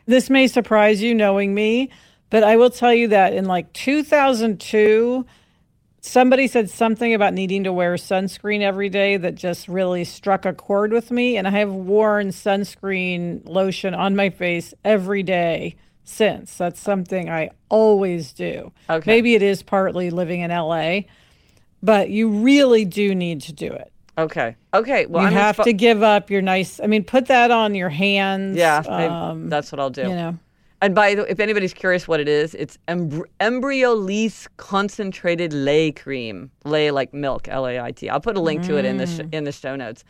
this 0.05 0.29
may 0.29 0.47
surprise 0.47 1.01
you 1.01 1.15
knowing 1.15 1.53
me, 1.53 1.89
but 2.31 2.43
I 2.43 2.55
will 2.55 2.71
tell 2.71 2.93
you 2.93 3.09
that 3.09 3.33
in 3.33 3.45
like 3.45 3.71
2002 3.73 5.25
somebody 6.03 6.47
said 6.47 6.69
something 6.69 7.13
about 7.13 7.33
needing 7.33 7.63
to 7.63 7.71
wear 7.71 7.93
sunscreen 7.93 8.61
every 8.61 8.89
day 8.89 9.17
that 9.17 9.35
just 9.35 9.67
really 9.67 10.03
struck 10.03 10.45
a 10.45 10.53
chord 10.53 10.91
with 10.91 11.11
me 11.11 11.37
and 11.37 11.47
I 11.47 11.51
have 11.51 11.71
worn 11.71 12.29
sunscreen 12.29 13.47
lotion 13.47 13.93
on 13.93 14.15
my 14.15 14.31
face 14.31 14.73
every 14.83 15.21
day 15.21 15.75
since. 16.03 16.57
That's 16.57 16.79
something 16.79 17.29
I 17.29 17.51
always 17.69 18.33
do. 18.33 18.71
Okay. 18.89 19.11
Maybe 19.11 19.35
it 19.35 19.43
is 19.43 19.61
partly 19.61 20.09
living 20.09 20.41
in 20.41 20.49
LA, 20.49 21.01
but 21.83 22.09
you 22.09 22.29
really 22.29 22.85
do 22.85 23.13
need 23.13 23.41
to 23.41 23.53
do 23.53 23.71
it. 23.71 23.91
okay. 24.17 24.55
Okay. 24.73 25.05
Well, 25.05 25.21
You 25.21 25.27
I'm 25.27 25.33
have 25.33 25.63
to 25.63 25.73
give 25.73 26.01
up 26.01 26.31
your 26.31 26.41
nice. 26.41 26.79
I 26.79 26.87
mean, 26.87 27.03
put 27.03 27.27
that 27.27 27.51
on 27.51 27.75
your 27.75 27.89
hands. 27.89 28.57
Yeah, 28.57 28.77
um, 28.87 29.49
that's 29.49 29.71
what 29.71 29.79
I'll 29.79 29.89
do. 29.89 30.01
you 30.03 30.15
know. 30.15 30.39
And 30.83 30.95
by 30.95 31.13
the 31.15 31.21
way, 31.23 31.29
if 31.29 31.39
anybody's 31.39 31.73
curious 31.73 32.07
what 32.07 32.19
it 32.19 32.27
is, 32.27 32.55
it's 32.55 32.77
embry- 32.87 33.25
Embryolisse 33.39 34.47
concentrated 34.57 35.53
lait 35.53 35.99
cream. 36.01 36.49
Lait 36.65 36.91
like 36.91 37.13
milk, 37.13 37.47
L 37.47 37.67
A 37.67 37.79
I 37.79 37.91
T. 37.91 38.09
I'll 38.09 38.19
put 38.19 38.35
a 38.35 38.41
link 38.41 38.63
to 38.63 38.77
it 38.77 38.85
in 38.85 38.97
the 38.97 39.05
sh- 39.05 39.19
Mm. 39.19 39.33
in 39.33 39.43
the 39.43 39.51
show 39.51 39.75
notes. 39.75 40.03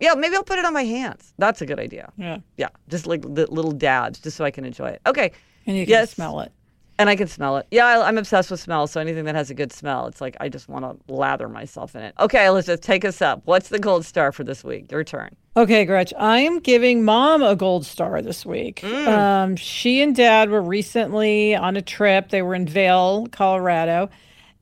Yeah, 0.00 0.14
maybe 0.14 0.34
I'll 0.34 0.42
put 0.42 0.58
it 0.58 0.64
on 0.64 0.72
my 0.72 0.84
hands. 0.84 1.34
That's 1.38 1.60
a 1.62 1.66
good 1.66 1.78
idea. 1.78 2.10
Yeah, 2.16 2.38
Yeah, 2.56 2.68
just 2.88 3.06
like 3.06 3.22
the 3.22 3.46
little 3.50 3.70
dabs, 3.72 4.18
just 4.18 4.36
so 4.36 4.44
I 4.44 4.50
can 4.50 4.64
enjoy 4.64 4.88
it. 4.88 5.00
Okay. 5.06 5.32
and 5.66 5.76
you 5.78 5.84
can 5.86 5.90
Yes. 5.92 6.10
smell 6.10 6.40
it. 6.40 6.52
And 6.98 7.08
I 7.08 7.16
can 7.16 7.26
smell 7.26 7.56
it. 7.56 7.66
Yeah, 7.70 7.86
I, 7.86 8.06
I'm 8.06 8.18
obsessed 8.18 8.50
with 8.50 8.60
smell. 8.60 8.86
So 8.86 9.00
anything 9.00 9.24
that 9.24 9.34
has 9.34 9.50
a 9.50 9.54
good 9.54 9.72
smell, 9.72 10.06
it's 10.06 10.20
like 10.20 10.36
I 10.40 10.48
just 10.48 10.68
want 10.68 10.84
to 10.84 11.12
lather 11.12 11.48
myself 11.48 11.94
in 11.96 12.02
it. 12.02 12.14
Okay, 12.20 12.44
Elizabeth, 12.46 12.80
take 12.82 13.04
us 13.04 13.20
up. 13.22 13.42
What's 13.46 13.68
the 13.68 13.78
gold 13.78 14.04
star 14.04 14.30
for 14.32 14.44
this 14.44 14.62
week? 14.62 14.92
Your 14.92 15.04
turn. 15.04 15.34
Okay, 15.56 15.84
Gretch, 15.84 16.12
I 16.18 16.40
am 16.40 16.58
giving 16.58 17.04
mom 17.04 17.42
a 17.42 17.54
gold 17.54 17.86
star 17.86 18.20
this 18.22 18.44
week. 18.44 18.80
Mm. 18.80 19.06
Um, 19.06 19.56
she 19.56 20.02
and 20.02 20.14
dad 20.14 20.50
were 20.50 20.60
recently 20.60 21.54
on 21.54 21.76
a 21.76 21.82
trip. 21.82 22.30
They 22.30 22.42
were 22.42 22.56
in 22.56 22.66
Vail, 22.66 23.28
Colorado. 23.30 24.10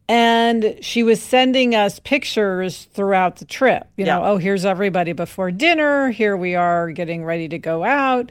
And 0.06 0.76
she 0.82 1.02
was 1.02 1.22
sending 1.22 1.74
us 1.74 1.98
pictures 1.98 2.84
throughout 2.92 3.36
the 3.36 3.46
trip. 3.46 3.86
You 3.96 4.04
know, 4.04 4.22
oh, 4.22 4.36
here's 4.36 4.66
everybody 4.66 5.12
before 5.12 5.50
dinner. 5.50 6.10
Here 6.10 6.36
we 6.36 6.54
are 6.56 6.90
getting 6.90 7.24
ready 7.24 7.48
to 7.48 7.58
go 7.58 7.84
out. 7.84 8.30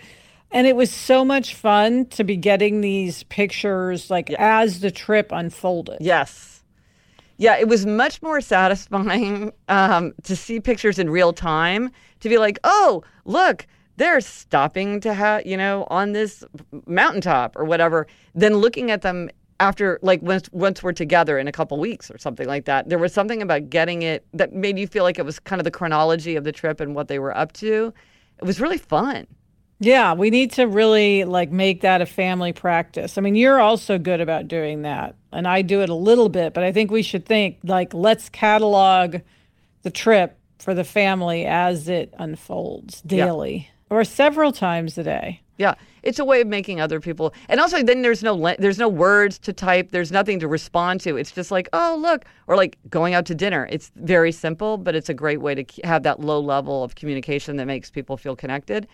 And 0.51 0.67
it 0.67 0.75
was 0.75 0.91
so 0.91 1.25
much 1.25 1.55
fun 1.55 2.05
to 2.07 2.23
be 2.23 2.35
getting 2.35 2.81
these 2.81 3.23
pictures 3.23 4.11
like 4.11 4.29
as 4.31 4.81
the 4.81 4.91
trip 4.91 5.31
unfolded. 5.31 5.97
Yes. 6.01 6.50
Yeah, 7.41 7.57
it 7.57 7.67
was 7.67 7.87
much 7.87 8.21
more 8.21 8.39
satisfying 8.39 9.51
um, 9.67 10.13
to 10.25 10.35
see 10.35 10.59
pictures 10.59 10.99
in 10.99 11.09
real 11.09 11.33
time, 11.33 11.89
to 12.19 12.29
be 12.29 12.37
like, 12.37 12.59
oh, 12.63 13.03
look, 13.25 13.65
they're 13.97 14.21
stopping 14.21 14.99
to 14.99 15.15
have, 15.15 15.43
you 15.43 15.57
know, 15.57 15.87
on 15.89 16.11
this 16.11 16.43
mountaintop 16.85 17.55
or 17.55 17.65
whatever, 17.65 18.05
than 18.35 18.57
looking 18.57 18.91
at 18.91 19.01
them 19.01 19.27
after, 19.59 19.99
like, 20.03 20.21
once, 20.21 20.49
once 20.51 20.83
we're 20.83 20.91
together 20.91 21.39
in 21.39 21.47
a 21.47 21.51
couple 21.51 21.79
weeks 21.79 22.11
or 22.11 22.19
something 22.19 22.47
like 22.47 22.65
that. 22.65 22.89
There 22.89 22.99
was 22.99 23.11
something 23.11 23.41
about 23.41 23.71
getting 23.71 24.03
it 24.03 24.23
that 24.35 24.53
made 24.53 24.77
you 24.77 24.85
feel 24.85 25.03
like 25.03 25.17
it 25.17 25.25
was 25.25 25.39
kind 25.39 25.59
of 25.59 25.63
the 25.63 25.71
chronology 25.71 26.35
of 26.35 26.43
the 26.43 26.51
trip 26.51 26.79
and 26.79 26.93
what 26.93 27.07
they 27.07 27.17
were 27.17 27.35
up 27.35 27.53
to. 27.53 27.91
It 28.37 28.45
was 28.45 28.61
really 28.61 28.77
fun. 28.77 29.25
Yeah, 29.79 30.13
we 30.13 30.29
need 30.29 30.51
to 30.51 30.67
really 30.67 31.23
like 31.23 31.49
make 31.49 31.81
that 31.81 32.01
a 32.01 32.05
family 32.05 32.53
practice. 32.53 33.17
I 33.17 33.21
mean, 33.21 33.33
you're 33.33 33.59
also 33.59 33.97
good 33.97 34.21
about 34.21 34.47
doing 34.47 34.83
that, 34.83 35.15
and 35.31 35.47
I 35.47 35.61
do 35.61 35.81
it 35.81 35.89
a 35.89 35.95
little 35.95 36.29
bit, 36.29 36.53
but 36.53 36.63
I 36.63 36.71
think 36.71 36.91
we 36.91 37.03
should 37.03 37.25
think 37.25 37.57
like 37.63 37.93
let's 37.93 38.29
catalog 38.29 39.17
the 39.83 39.91
trip 39.91 40.37
for 40.59 40.73
the 40.73 40.83
family 40.83 41.45
as 41.45 41.87
it 41.89 42.13
unfolds 42.17 43.01
daily 43.01 43.69
or 43.89 44.03
several 44.03 44.51
times 44.51 44.97
a 44.97 45.03
day. 45.03 45.41
Yeah, 45.57 45.75
it's 46.01 46.17
a 46.17 46.25
way 46.25 46.41
of 46.41 46.47
making 46.47 46.81
other 46.81 46.99
people, 46.99 47.33
and 47.47 47.59
also 47.59 47.83
then 47.83 48.01
there's 48.01 48.23
no 48.23 48.33
le- 48.33 48.55
there's 48.57 48.79
no 48.79 48.89
words 48.89 49.37
to 49.39 49.53
type. 49.53 49.91
There's 49.91 50.11
nothing 50.11 50.39
to 50.39 50.47
respond 50.47 51.01
to. 51.01 51.17
It's 51.17 51.31
just 51.31 51.51
like, 51.51 51.69
oh 51.73 51.99
look, 52.01 52.25
or 52.47 52.55
like 52.55 52.77
going 52.89 53.13
out 53.13 53.25
to 53.27 53.35
dinner. 53.35 53.67
It's 53.71 53.91
very 53.95 54.31
simple, 54.31 54.77
but 54.77 54.95
it's 54.95 55.09
a 55.09 55.13
great 55.13 55.41
way 55.41 55.53
to 55.53 55.81
have 55.83 56.01
that 56.03 56.19
low 56.19 56.39
level 56.39 56.83
of 56.83 56.95
communication 56.95 57.57
that 57.57 57.65
makes 57.65 57.91
people 57.91 58.17
feel 58.17 58.35
connected. 58.35 58.87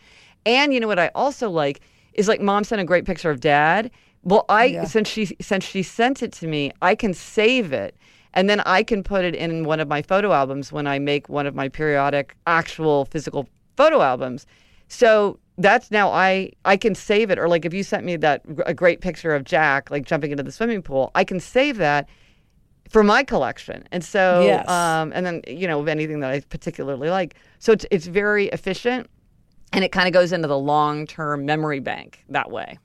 And 0.45 0.73
you 0.73 0.79
know 0.79 0.88
what 0.88 0.99
I 0.99 1.09
also 1.15 1.49
like 1.49 1.81
is 2.13 2.27
like 2.27 2.41
mom 2.41 2.63
sent 2.65 2.81
a 2.81 2.85
great 2.85 3.05
picture 3.05 3.29
of 3.29 3.39
dad. 3.39 3.91
Well, 4.24 4.45
I 4.49 4.84
since 4.86 5.07
she 5.07 5.26
since 5.39 5.63
she 5.63 5.84
sent 5.84 6.22
it 6.24 6.32
to 6.34 6.47
me, 6.47 6.72
I 6.82 6.95
can 6.95 7.13
save 7.13 7.72
it. 7.74 7.95
And 8.34 8.49
then 8.49 8.59
I 8.61 8.84
can 8.84 9.01
put 9.03 9.26
it 9.26 9.34
in 9.34 9.63
one 9.63 9.80
of 9.80 9.88
my 9.88 10.01
photo 10.03 10.32
albums 10.32 10.72
when 10.72 10.86
I 10.86 10.99
make 10.99 11.28
one 11.28 11.47
of 11.47 11.55
my 11.55 11.70
periodic 11.70 12.36
actual 12.45 13.05
physical 13.05 13.47
photo 13.78 14.01
albums. 14.01 14.45
So 14.89 15.39
that's 15.57 15.89
now 15.89 16.09
I 16.11 16.51
I 16.65 16.78
can 16.78 16.93
save 16.93 17.32
it 17.32 17.39
or 17.39 17.47
like 17.47 17.65
if 17.65 17.74
you 17.74 17.84
sent 17.84 18.05
me 18.05 18.15
that 18.18 18.43
a 18.65 18.74
great 18.74 19.01
picture 19.01 19.34
of 19.34 19.43
Jack 19.43 19.89
like 19.89 20.05
jumping 20.05 20.32
into 20.32 20.43
the 20.43 20.51
swimming 20.51 20.82
pool, 20.82 21.09
I 21.15 21.24
can 21.24 21.39
save 21.39 21.78
that 21.78 22.07
for 22.89 23.03
my 23.03 23.24
collection. 23.24 23.88
And 23.91 24.03
so 24.03 24.43
Yes. 24.43 24.70
um 24.70 25.11
and 25.15 25.26
then 25.26 25.41
you 25.47 25.68
know 25.68 25.80
of 25.80 25.88
anything 25.88 26.20
that 26.20 26.32
I 26.32 26.41
particularly 26.41 27.09
like. 27.09 27.36
So 27.59 27.72
it's 27.72 27.86
it's 27.91 28.07
very 28.07 28.47
efficient 28.49 29.09
and 29.74 29.84
it 29.84 29.91
kind 29.91 30.07
of 30.07 30.13
goes 30.13 30.32
into 30.32 30.47
the 30.47 30.59
long-term 30.59 31.45
memory 31.45 31.80
bank 31.80 32.24
that 32.30 32.51
way. 32.51 32.78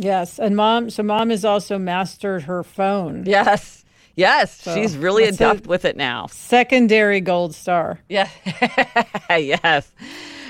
Yes, 0.00 0.38
and 0.38 0.56
mom. 0.56 0.88
So 0.88 1.02
mom 1.02 1.28
has 1.30 1.44
also 1.44 1.78
mastered 1.78 2.42
her 2.44 2.62
phone. 2.62 3.24
Yes. 3.26 3.84
Yes, 4.16 4.62
she's 4.74 4.96
really 4.96 5.24
adept 5.24 5.66
with 5.66 5.84
it 5.84 5.96
now. 5.96 6.26
Secondary 6.26 7.20
gold 7.20 7.54
star. 7.54 8.00
Yeah. 8.08 8.28
yes. 9.30 9.92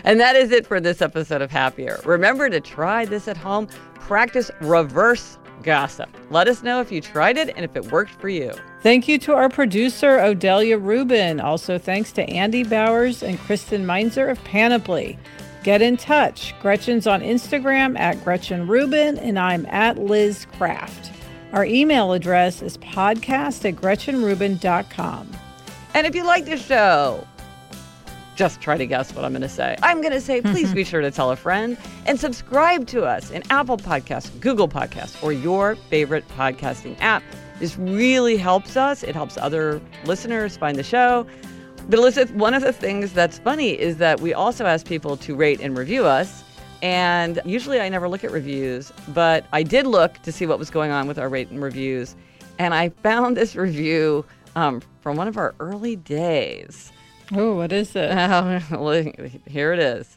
And 0.02 0.18
that 0.18 0.34
is 0.34 0.50
it 0.50 0.66
for 0.66 0.80
this 0.80 1.02
episode 1.02 1.42
of 1.42 1.50
Happier. 1.50 2.00
Remember 2.04 2.48
to 2.48 2.60
try 2.60 3.04
this 3.04 3.28
at 3.28 3.36
home. 3.36 3.66
Practice 3.94 4.50
reverse 4.60 5.38
gossip. 5.62 6.08
Let 6.30 6.48
us 6.48 6.62
know 6.62 6.80
if 6.80 6.90
you 6.90 7.00
tried 7.00 7.36
it 7.36 7.50
and 7.54 7.64
if 7.64 7.76
it 7.76 7.92
worked 7.92 8.12
for 8.20 8.28
you. 8.28 8.52
Thank 8.82 9.06
you 9.08 9.18
to 9.18 9.34
our 9.34 9.48
producer, 9.48 10.18
Odelia 10.18 10.82
Rubin. 10.82 11.38
Also, 11.38 11.78
thanks 11.78 12.12
to 12.12 12.22
Andy 12.28 12.64
Bowers 12.64 13.22
and 13.22 13.38
Kristen 13.38 13.84
Meinzer 13.84 14.28
of 14.28 14.42
Panoply. 14.44 15.18
Get 15.62 15.82
in 15.82 15.96
touch. 15.96 16.54
Gretchen's 16.60 17.06
on 17.06 17.20
Instagram 17.20 17.98
at 17.98 18.22
Gretchen 18.24 18.66
Rubin, 18.66 19.18
and 19.18 19.38
I'm 19.38 19.66
at 19.66 19.98
Liz 19.98 20.46
Craft. 20.56 21.12
Our 21.52 21.64
email 21.64 22.12
address 22.12 22.62
is 22.62 22.78
podcast 22.78 23.68
at 23.68 23.74
gretchenrubin.com. 23.74 25.30
And 25.94 26.06
if 26.06 26.14
you 26.14 26.24
like 26.24 26.44
the 26.46 26.56
show, 26.56 27.26
just 28.36 28.60
try 28.62 28.78
to 28.78 28.86
guess 28.86 29.14
what 29.14 29.24
I'm 29.24 29.32
going 29.32 29.42
to 29.42 29.48
say. 29.48 29.76
I'm 29.82 30.00
going 30.00 30.14
to 30.14 30.20
say, 30.20 30.40
please 30.42 30.72
be 30.72 30.84
sure 30.84 31.02
to 31.02 31.10
tell 31.10 31.30
a 31.30 31.36
friend 31.36 31.76
and 32.06 32.18
subscribe 32.18 32.86
to 32.88 33.04
us 33.04 33.30
in 33.30 33.42
Apple 33.50 33.76
Podcasts, 33.76 34.38
Google 34.40 34.68
Podcasts, 34.68 35.22
or 35.22 35.32
your 35.32 35.74
favorite 35.76 36.26
podcasting 36.28 36.96
app. 37.00 37.22
This 37.58 37.76
really 37.76 38.38
helps 38.38 38.78
us. 38.78 39.02
It 39.02 39.14
helps 39.14 39.36
other 39.36 39.82
listeners 40.04 40.56
find 40.56 40.78
the 40.78 40.82
show. 40.82 41.26
But 41.90 41.98
Elizabeth, 41.98 42.32
one 42.36 42.54
of 42.54 42.62
the 42.62 42.72
things 42.72 43.12
that's 43.12 43.40
funny 43.40 43.70
is 43.70 43.96
that 43.96 44.20
we 44.20 44.32
also 44.32 44.64
ask 44.64 44.86
people 44.86 45.16
to 45.16 45.34
rate 45.34 45.60
and 45.60 45.76
review 45.76 46.06
us. 46.06 46.44
And 46.82 47.40
usually 47.44 47.80
I 47.80 47.88
never 47.88 48.08
look 48.08 48.22
at 48.22 48.30
reviews, 48.30 48.92
but 49.08 49.44
I 49.52 49.64
did 49.64 49.88
look 49.88 50.16
to 50.22 50.30
see 50.30 50.46
what 50.46 50.56
was 50.56 50.70
going 50.70 50.92
on 50.92 51.08
with 51.08 51.18
our 51.18 51.28
rate 51.28 51.50
and 51.50 51.60
reviews. 51.60 52.14
And 52.60 52.74
I 52.74 52.90
found 53.02 53.36
this 53.36 53.56
review 53.56 54.24
um, 54.54 54.80
from 55.00 55.16
one 55.16 55.26
of 55.26 55.36
our 55.36 55.52
early 55.58 55.96
days. 55.96 56.92
Oh, 57.32 57.56
what 57.56 57.72
is 57.72 57.90
it? 57.96 58.62
Here 59.48 59.72
it 59.72 59.80
is. 59.80 60.16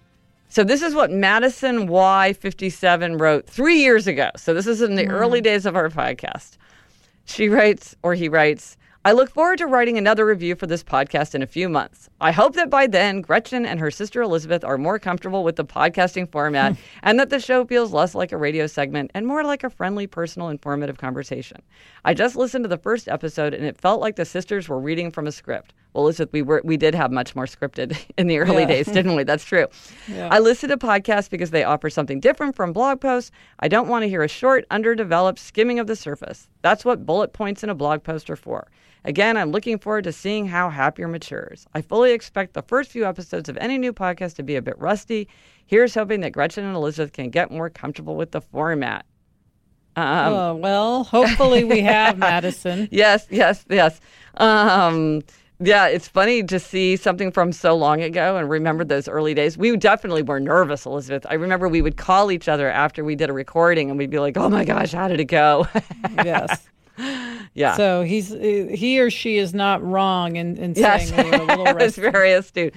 So 0.50 0.64
this 0.64 0.84
is 0.84 0.94
what 0.94 1.10
Madison 1.10 1.88
Y57 1.88 3.20
wrote 3.20 3.48
three 3.48 3.80
years 3.80 4.06
ago. 4.06 4.30
So 4.38 4.54
this 4.54 4.68
is 4.68 4.84
in 4.84 4.94
the 4.94 5.08
early 5.08 5.42
days 5.42 5.66
of 5.66 5.76
our 5.76 5.90
podcast. 5.90 6.58
She 7.26 7.50
writes, 7.50 7.96
or 8.04 8.14
he 8.14 8.30
writes, 8.30 8.78
I 9.06 9.12
look 9.12 9.30
forward 9.30 9.58
to 9.58 9.68
writing 9.68 9.98
another 9.98 10.26
review 10.26 10.56
for 10.56 10.66
this 10.66 10.82
podcast 10.82 11.36
in 11.36 11.42
a 11.42 11.48
few 11.48 11.68
months. 11.68 12.10
I 12.22 12.32
hope 12.32 12.56
that 12.56 12.70
by 12.70 12.88
then, 12.88 13.20
Gretchen 13.20 13.66
and 13.66 13.78
her 13.82 13.92
sister 13.92 14.22
Elizabeth 14.22 14.64
are 14.64 14.78
more 14.78 14.98
comfortable 14.98 15.44
with 15.44 15.58
the 15.58 15.66
podcasting 15.66 16.32
format 16.32 16.78
and 17.04 17.20
that 17.20 17.30
the 17.30 17.42
show 17.42 17.66
feels 17.66 17.92
less 17.92 18.16
like 18.16 18.32
a 18.32 18.38
radio 18.38 18.66
segment 18.66 19.12
and 19.14 19.28
more 19.28 19.44
like 19.44 19.66
a 19.66 19.70
friendly, 19.70 20.08
personal, 20.08 20.48
informative 20.48 21.00
conversation. 21.00 21.62
I 22.06 22.14
just 22.14 22.38
listened 22.38 22.64
to 22.64 22.70
the 22.70 22.78
first 22.78 23.10
episode 23.10 23.54
and 23.54 23.66
it 23.66 23.78
felt 23.78 24.00
like 24.00 24.16
the 24.16 24.24
sisters 24.24 24.70
were 24.70 24.80
reading 24.80 25.12
from 25.12 25.28
a 25.28 25.34
script. 25.34 25.74
Well, 25.94 26.06
Elizabeth, 26.06 26.34
we 26.34 26.42
were 26.42 26.62
we 26.64 26.76
did 26.78 26.96
have 26.96 27.12
much 27.12 27.36
more 27.36 27.46
scripted 27.46 27.98
in 28.18 28.28
the 28.28 28.40
early 28.40 28.62
Yeah. 28.62 28.68
days, 28.68 28.88
didn't 28.88 29.16
we? 29.16 29.24
That's 29.24 29.46
true. 29.46 29.68
I 30.12 30.40
listen 30.40 30.70
to 30.70 30.78
podcasts 30.78 31.30
because 31.30 31.52
they 31.52 31.64
offer 31.64 31.90
something 31.90 32.20
different 32.20 32.56
from 32.56 32.74
blog 32.74 33.00
posts. 33.00 33.32
I 33.60 33.68
don't 33.68 33.88
want 33.88 34.04
to 34.04 34.10
hear 34.10 34.24
a 34.24 34.28
short, 34.28 34.66
underdeveloped 34.72 35.40
skimming 35.40 35.80
of 35.80 35.88
the 35.88 35.96
surface. 35.96 36.50
That's 36.64 36.84
what 36.84 37.06
bullet 37.06 37.34
points 37.34 37.64
in 37.64 37.70
a 37.70 37.76
blog 37.76 38.04
post 38.04 38.30
are 38.30 38.36
for. 38.36 38.68
Again, 39.06 39.36
I'm 39.36 39.52
looking 39.52 39.78
forward 39.78 40.06
to 40.06 40.14
seeing 40.14 40.48
how 40.48 40.70
Happier 40.70 41.10
matures. 41.10 41.68
I 41.74 41.82
fully 41.82 42.14
expect 42.14 42.54
the 42.54 42.62
first 42.62 42.90
few 42.90 43.06
episodes 43.06 43.50
of 43.50 43.58
any 43.58 43.78
new 43.78 43.92
podcast 43.92 44.36
to 44.38 44.44
be 44.44 44.56
a 44.56 44.62
bit 44.62 44.80
rusty. 44.80 45.28
Here's 45.66 45.94
hoping 45.94 46.22
that 46.22 46.32
Gretchen 46.32 46.64
and 46.64 46.76
Elizabeth 46.76 47.12
can 47.12 47.30
get 47.30 47.52
more 47.52 47.70
comfortable 47.70 48.16
with 48.16 48.32
the 48.32 48.40
format. 48.42 49.06
Um, 49.96 50.34
oh, 50.34 50.56
well, 50.56 51.04
hopefully 51.04 51.66
we 51.66 51.82
have, 51.82 52.18
Madison. 52.18 52.88
Yes, 52.92 53.28
yes, 53.30 53.64
yes. 53.70 54.00
Um, 54.38 55.22
yeah, 55.66 55.88
it's 55.88 56.08
funny 56.08 56.44
to 56.44 56.60
see 56.60 56.96
something 56.96 57.32
from 57.32 57.52
so 57.52 57.76
long 57.76 58.02
ago 58.02 58.38
and 58.38 58.50
remember 58.50 58.84
those 58.84 59.08
early 59.08 59.34
days. 59.34 59.58
We 59.58 59.76
definitely 59.78 60.24
were 60.24 60.40
nervous, 60.40 60.86
Elizabeth. 60.86 61.26
I 61.30 61.36
remember 61.36 61.68
we 61.68 61.82
would 61.82 61.98
call 61.98 62.32
each 62.32 62.48
other 62.48 62.70
after 62.70 63.04
we 63.04 63.16
did 63.16 63.30
a 63.30 63.34
recording 63.34 63.90
and 63.90 63.98
we'd 63.98 64.10
be 64.10 64.20
like, 64.20 64.38
oh 64.38 64.50
my 64.50 64.66
gosh, 64.66 64.92
how 64.92 65.08
did 65.08 65.20
it 65.20 65.26
go? 65.26 65.68
Yes. 66.24 66.68
yeah. 67.56 67.76
So 67.76 68.04
he's 68.04 68.30
he 68.30 69.00
or 69.00 69.10
she 69.10 69.38
is 69.38 69.54
not 69.54 69.84
wrong 69.84 70.36
in, 70.36 70.58
in 70.58 70.74
yes, 70.76 71.10
saying 71.10 71.32
we 71.32 71.38
were 71.38 71.44
a 71.44 71.48
little 71.48 71.68
it 71.68 71.76
was 71.78 71.96
very 71.96 72.34
astute. 72.34 72.76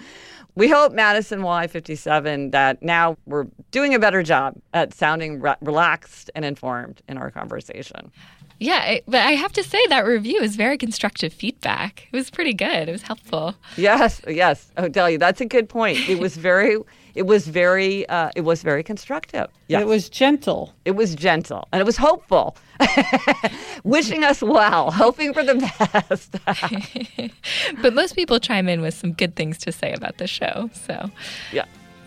We 0.55 0.69
hope 0.71 0.93
Madison 0.93 1.41
Y57 1.41 2.53
that 2.53 2.83
now 2.83 3.19
we're 3.27 3.45
doing 3.73 3.95
a 3.95 3.99
better 3.99 4.23
job 4.23 4.55
at 4.73 4.95
sounding 4.95 5.41
re- 5.41 5.57
relaxed 5.61 6.31
and 6.35 6.47
informed 6.47 7.03
in 7.11 7.19
our 7.19 7.31
conversation. 7.31 8.11
Yeah, 8.59 8.99
but 9.07 9.21
I 9.21 9.33
have 9.33 9.53
to 9.55 9.63
say 9.63 9.85
that 9.89 10.07
review 10.07 10.41
is 10.41 10.57
very 10.57 10.79
constructive 10.79 11.33
feedback. 11.33 12.09
It 12.11 12.17
was 12.17 12.31
pretty 12.31 12.55
good. 12.55 12.89
It 12.89 12.93
was 12.93 13.03
helpful. 13.03 13.55
Yes, 13.77 14.23
yes. 14.27 14.71
I'll 14.77 14.91
tell 14.91 15.11
you, 15.11 15.19
that's 15.19 15.41
a 15.41 15.45
good 15.47 15.69
point. 15.69 16.09
It 16.09 16.19
was 16.19 16.37
very, 16.37 16.79
it 17.15 17.27
was 17.27 17.47
very, 17.47 18.09
uh, 18.09 18.31
it 18.35 18.43
was 18.43 18.63
very 18.63 18.83
constructive. 18.83 19.49
Yes. 19.69 19.83
It 19.83 19.87
was 19.87 20.09
gentle. 20.09 20.75
It 20.85 20.93
was 20.93 21.15
gentle 21.15 21.69
and 21.73 21.81
it 21.81 21.85
was 21.85 21.99
hopeful, 21.99 22.57
wishing 23.85 24.25
us 24.25 24.43
well, 24.43 24.91
hoping 24.91 25.35
for 25.35 25.43
the 25.43 25.57
best. 25.57 26.37
But 27.83 27.95
most 27.95 28.15
people 28.15 28.39
chime 28.41 28.69
in 28.69 28.81
with 28.81 28.95
some 28.95 29.13
good 29.13 29.37
things 29.37 29.59
to 29.59 29.73
say 29.73 29.93
about 29.93 30.19
the 30.19 30.27
show. 30.27 30.71
So 30.87 31.11
yeah. 31.53 31.67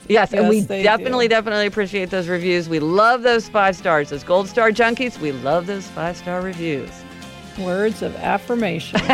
Yes, 0.09 0.33
and 0.33 0.49
we 0.49 0.61
definitely, 0.61 1.27
do. 1.27 1.35
definitely 1.35 1.67
appreciate 1.67 2.09
those 2.09 2.27
reviews. 2.27 2.67
We 2.67 2.79
love 2.79 3.21
those 3.21 3.47
five 3.47 3.75
stars. 3.75 4.09
Those 4.09 4.23
gold 4.23 4.47
star 4.49 4.71
junkies, 4.71 5.19
we 5.19 5.31
love 5.31 5.67
those 5.67 5.87
five 5.87 6.17
star 6.17 6.41
reviews. 6.41 6.89
Words 7.59 8.01
of 8.01 8.15
affirmation. 8.15 8.99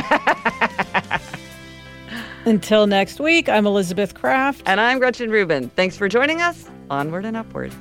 Until 2.46 2.88
next 2.88 3.20
week, 3.20 3.50
I'm 3.50 3.66
Elizabeth 3.66 4.14
Craft. 4.14 4.64
And 4.68 4.80
I'm 4.80 5.00
Gretchen 5.00 5.30
Rubin. 5.32 5.70
Thanks 5.70 5.98
for 5.98 6.08
joining 6.08 6.42
us. 6.42 6.70
Onward 6.90 7.26
and 7.26 7.36
upward. 7.36 7.74